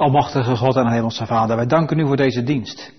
Almachtige 0.03 0.55
God 0.55 0.75
en 0.75 0.91
Hemelse 0.91 1.25
Vader, 1.25 1.55
wij 1.55 1.65
danken 1.65 1.99
u 1.99 2.05
voor 2.05 2.15
deze 2.15 2.43
dienst. 2.43 2.93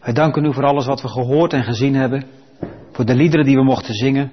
Wij 0.00 0.12
danken 0.12 0.44
u 0.44 0.52
voor 0.52 0.64
alles 0.64 0.86
wat 0.86 1.02
we 1.02 1.08
gehoord 1.08 1.52
en 1.52 1.64
gezien 1.64 1.94
hebben. 1.94 2.24
Voor 2.92 3.04
de 3.04 3.14
liederen 3.14 3.44
die 3.44 3.56
we 3.56 3.64
mochten 3.64 3.94
zingen. 3.94 4.32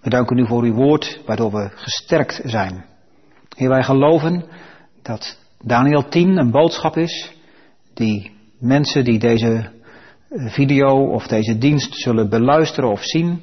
We 0.00 0.10
danken 0.10 0.38
u 0.38 0.46
voor 0.46 0.62
uw 0.62 0.74
woord, 0.74 1.20
waardoor 1.26 1.52
we 1.52 1.70
gesterkt 1.74 2.40
zijn. 2.44 2.84
Heer, 3.56 3.68
wij 3.68 3.82
geloven 3.82 4.44
dat 5.02 5.38
Daniel 5.60 6.08
10 6.08 6.36
een 6.36 6.50
boodschap 6.50 6.96
is 6.96 7.32
die 7.94 8.30
mensen 8.58 9.04
die 9.04 9.18
deze 9.18 9.70
eh, 10.28 10.52
video 10.52 11.10
of 11.12 11.26
deze 11.26 11.58
dienst 11.58 11.94
zullen 11.94 12.28
beluisteren 12.28 12.90
of 12.90 13.02
zien, 13.02 13.42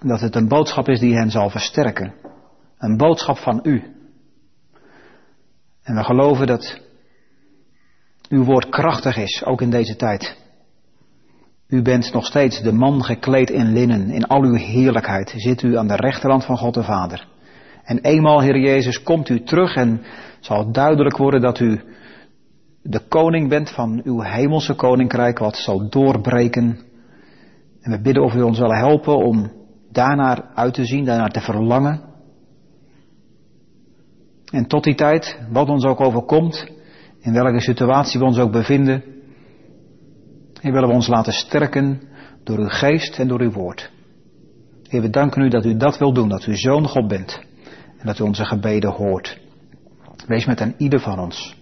dat 0.00 0.20
het 0.20 0.34
een 0.34 0.48
boodschap 0.48 0.88
is 0.88 1.00
die 1.00 1.14
hen 1.14 1.30
zal 1.30 1.50
versterken. 1.50 2.14
Een 2.78 2.96
boodschap 2.96 3.36
van 3.36 3.60
u. 3.62 3.98
En 5.82 5.94
we 5.94 6.04
geloven 6.04 6.46
dat 6.46 6.80
uw 8.28 8.44
woord 8.44 8.68
krachtig 8.68 9.16
is, 9.16 9.44
ook 9.44 9.60
in 9.60 9.70
deze 9.70 9.96
tijd. 9.96 10.38
U 11.68 11.82
bent 11.82 12.12
nog 12.12 12.26
steeds 12.26 12.62
de 12.62 12.72
man 12.72 13.04
gekleed 13.04 13.50
in 13.50 13.72
linnen, 13.72 14.10
in 14.10 14.26
al 14.26 14.42
uw 14.42 14.54
heerlijkheid 14.54 15.32
zit 15.36 15.62
u 15.62 15.76
aan 15.76 15.88
de 15.88 15.96
rechterhand 15.96 16.44
van 16.44 16.56
God 16.56 16.74
de 16.74 16.82
Vader. 16.82 17.28
En 17.84 17.98
eenmaal, 17.98 18.40
Heer 18.40 18.58
Jezus, 18.58 19.02
komt 19.02 19.28
u 19.28 19.42
terug 19.42 19.74
en 19.74 20.02
zal 20.40 20.72
duidelijk 20.72 21.16
worden 21.16 21.40
dat 21.40 21.60
u 21.60 21.80
de 22.82 23.00
koning 23.08 23.48
bent 23.48 23.70
van 23.70 24.00
uw 24.04 24.20
hemelse 24.20 24.74
koninkrijk, 24.74 25.38
wat 25.38 25.56
zal 25.56 25.88
doorbreken. 25.88 26.78
En 27.80 27.90
we 27.90 28.00
bidden 28.00 28.22
of 28.22 28.34
u 28.34 28.42
ons 28.42 28.58
wil 28.58 28.74
helpen 28.74 29.16
om 29.16 29.52
daarnaar 29.90 30.50
uit 30.54 30.74
te 30.74 30.84
zien, 30.84 31.04
daarnaar 31.04 31.30
te 31.30 31.40
verlangen. 31.40 32.09
En 34.50 34.66
tot 34.66 34.84
die 34.84 34.94
tijd, 34.94 35.38
wat 35.50 35.68
ons 35.68 35.84
ook 35.84 36.00
overkomt, 36.00 36.70
in 37.20 37.32
welke 37.32 37.60
situatie 37.60 38.18
we 38.18 38.26
ons 38.26 38.38
ook 38.38 38.52
bevinden, 38.52 39.02
Heer, 40.60 40.72
willen 40.72 40.88
we 40.88 40.94
ons 40.94 41.08
laten 41.08 41.32
sterken 41.32 42.00
door 42.44 42.58
uw 42.58 42.68
geest 42.68 43.18
en 43.18 43.28
door 43.28 43.40
uw 43.40 43.52
woord. 43.52 43.90
Heer, 44.88 45.00
we 45.00 45.10
danken 45.10 45.42
u 45.42 45.48
dat 45.48 45.64
u 45.64 45.76
dat 45.76 45.98
wil 45.98 46.12
doen, 46.12 46.28
dat 46.28 46.46
u 46.46 46.56
zo'n 46.56 46.88
God 46.88 47.08
bent 47.08 47.40
en 47.98 48.06
dat 48.06 48.18
u 48.18 48.22
onze 48.22 48.44
gebeden 48.44 48.90
hoort. 48.90 49.40
Wees 50.26 50.46
met 50.46 50.60
een 50.60 50.74
ieder 50.76 51.00
van 51.00 51.18
ons. 51.18 51.56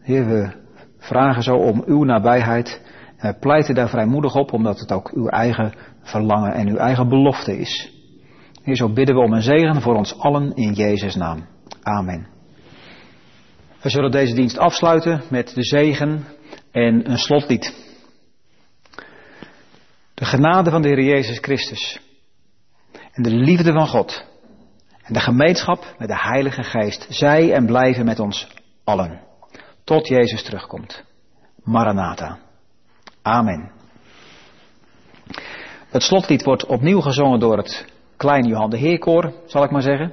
Heer, 0.00 0.26
we 0.26 0.52
vragen 0.98 1.42
zo 1.42 1.56
om 1.56 1.82
uw 1.86 2.04
nabijheid 2.04 2.80
en 3.16 3.38
pleiten 3.38 3.74
daar 3.74 3.88
vrijmoedig 3.88 4.34
op, 4.34 4.52
omdat 4.52 4.80
het 4.80 4.92
ook 4.92 5.10
uw 5.14 5.28
eigen 5.28 5.72
verlangen 6.02 6.52
en 6.52 6.68
uw 6.68 6.76
eigen 6.76 7.08
belofte 7.08 7.58
is. 7.58 7.92
Heer, 8.64 8.76
zo 8.76 8.92
bidden 8.92 9.14
we 9.14 9.22
om 9.22 9.32
een 9.32 9.42
zegen 9.42 9.80
voor 9.80 9.94
ons 9.94 10.18
allen 10.18 10.54
in 10.54 10.72
Jezus' 10.72 11.14
naam. 11.14 11.46
Amen. 11.82 12.26
We 13.80 13.90
zullen 13.90 14.10
deze 14.10 14.34
dienst 14.34 14.58
afsluiten 14.58 15.22
met 15.30 15.54
de 15.54 15.64
zegen 15.64 16.24
en 16.70 17.10
een 17.10 17.18
slotlied. 17.18 17.92
De 20.14 20.24
genade 20.24 20.70
van 20.70 20.82
de 20.82 20.88
Heer 20.88 21.04
Jezus 21.04 21.38
Christus 21.38 22.00
en 23.12 23.22
de 23.22 23.30
liefde 23.30 23.72
van 23.72 23.86
God 23.86 24.26
en 25.02 25.12
de 25.12 25.20
gemeenschap 25.20 25.94
met 25.98 26.08
de 26.08 26.18
Heilige 26.18 26.62
Geest, 26.62 27.06
zij 27.08 27.52
en 27.52 27.66
blijven 27.66 28.04
met 28.04 28.18
ons 28.18 28.48
allen. 28.84 29.20
Tot 29.84 30.08
Jezus 30.08 30.42
terugkomt. 30.42 31.04
Maranatha. 31.62 32.38
Amen. 33.22 33.70
Het 35.88 36.02
slotlied 36.02 36.44
wordt 36.44 36.66
opnieuw 36.66 37.00
gezongen 37.00 37.40
door 37.40 37.56
het 37.56 37.92
klein 38.16 38.46
Johan 38.46 38.70
de 38.70 38.76
Heerkoor, 38.76 39.32
zal 39.46 39.64
ik 39.64 39.70
maar 39.70 39.82
zeggen. 39.82 40.12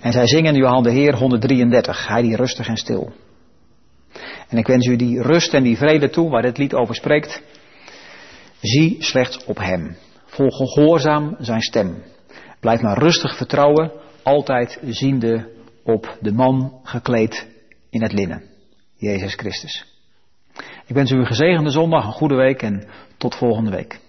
En 0.00 0.12
zij 0.12 0.26
zingen 0.26 0.54
Johan 0.54 0.82
de 0.82 0.90
Heer 0.90 1.16
133, 1.16 2.06
Hij 2.06 2.22
die 2.22 2.36
rustig 2.36 2.68
en 2.68 2.76
stil. 2.76 3.12
En 4.48 4.58
ik 4.58 4.66
wens 4.66 4.86
u 4.86 4.96
die 4.96 5.22
rust 5.22 5.54
en 5.54 5.62
die 5.62 5.76
vrede 5.76 6.10
toe 6.10 6.30
waar 6.30 6.42
dit 6.42 6.58
lied 6.58 6.74
over 6.74 6.94
spreekt. 6.94 7.42
Zie 8.60 8.96
slechts 8.98 9.44
op 9.44 9.58
Hem. 9.58 9.96
Volg 10.26 10.56
gehoorzaam 10.56 11.36
zijn 11.38 11.60
stem. 11.60 12.02
Blijf 12.60 12.80
maar 12.80 12.98
rustig 12.98 13.36
vertrouwen, 13.36 13.92
altijd 14.22 14.78
ziende 14.84 15.48
op 15.84 16.16
de 16.20 16.32
man 16.32 16.80
gekleed 16.82 17.46
in 17.90 18.02
het 18.02 18.12
linnen. 18.12 18.42
Jezus 18.96 19.34
Christus. 19.34 19.84
Ik 20.86 20.94
wens 20.94 21.10
u 21.10 21.16
een 21.16 21.26
gezegende 21.26 21.70
zondag, 21.70 22.06
een 22.06 22.12
goede 22.12 22.34
week 22.34 22.62
en 22.62 22.88
tot 23.16 23.34
volgende 23.34 23.70
week. 23.70 24.00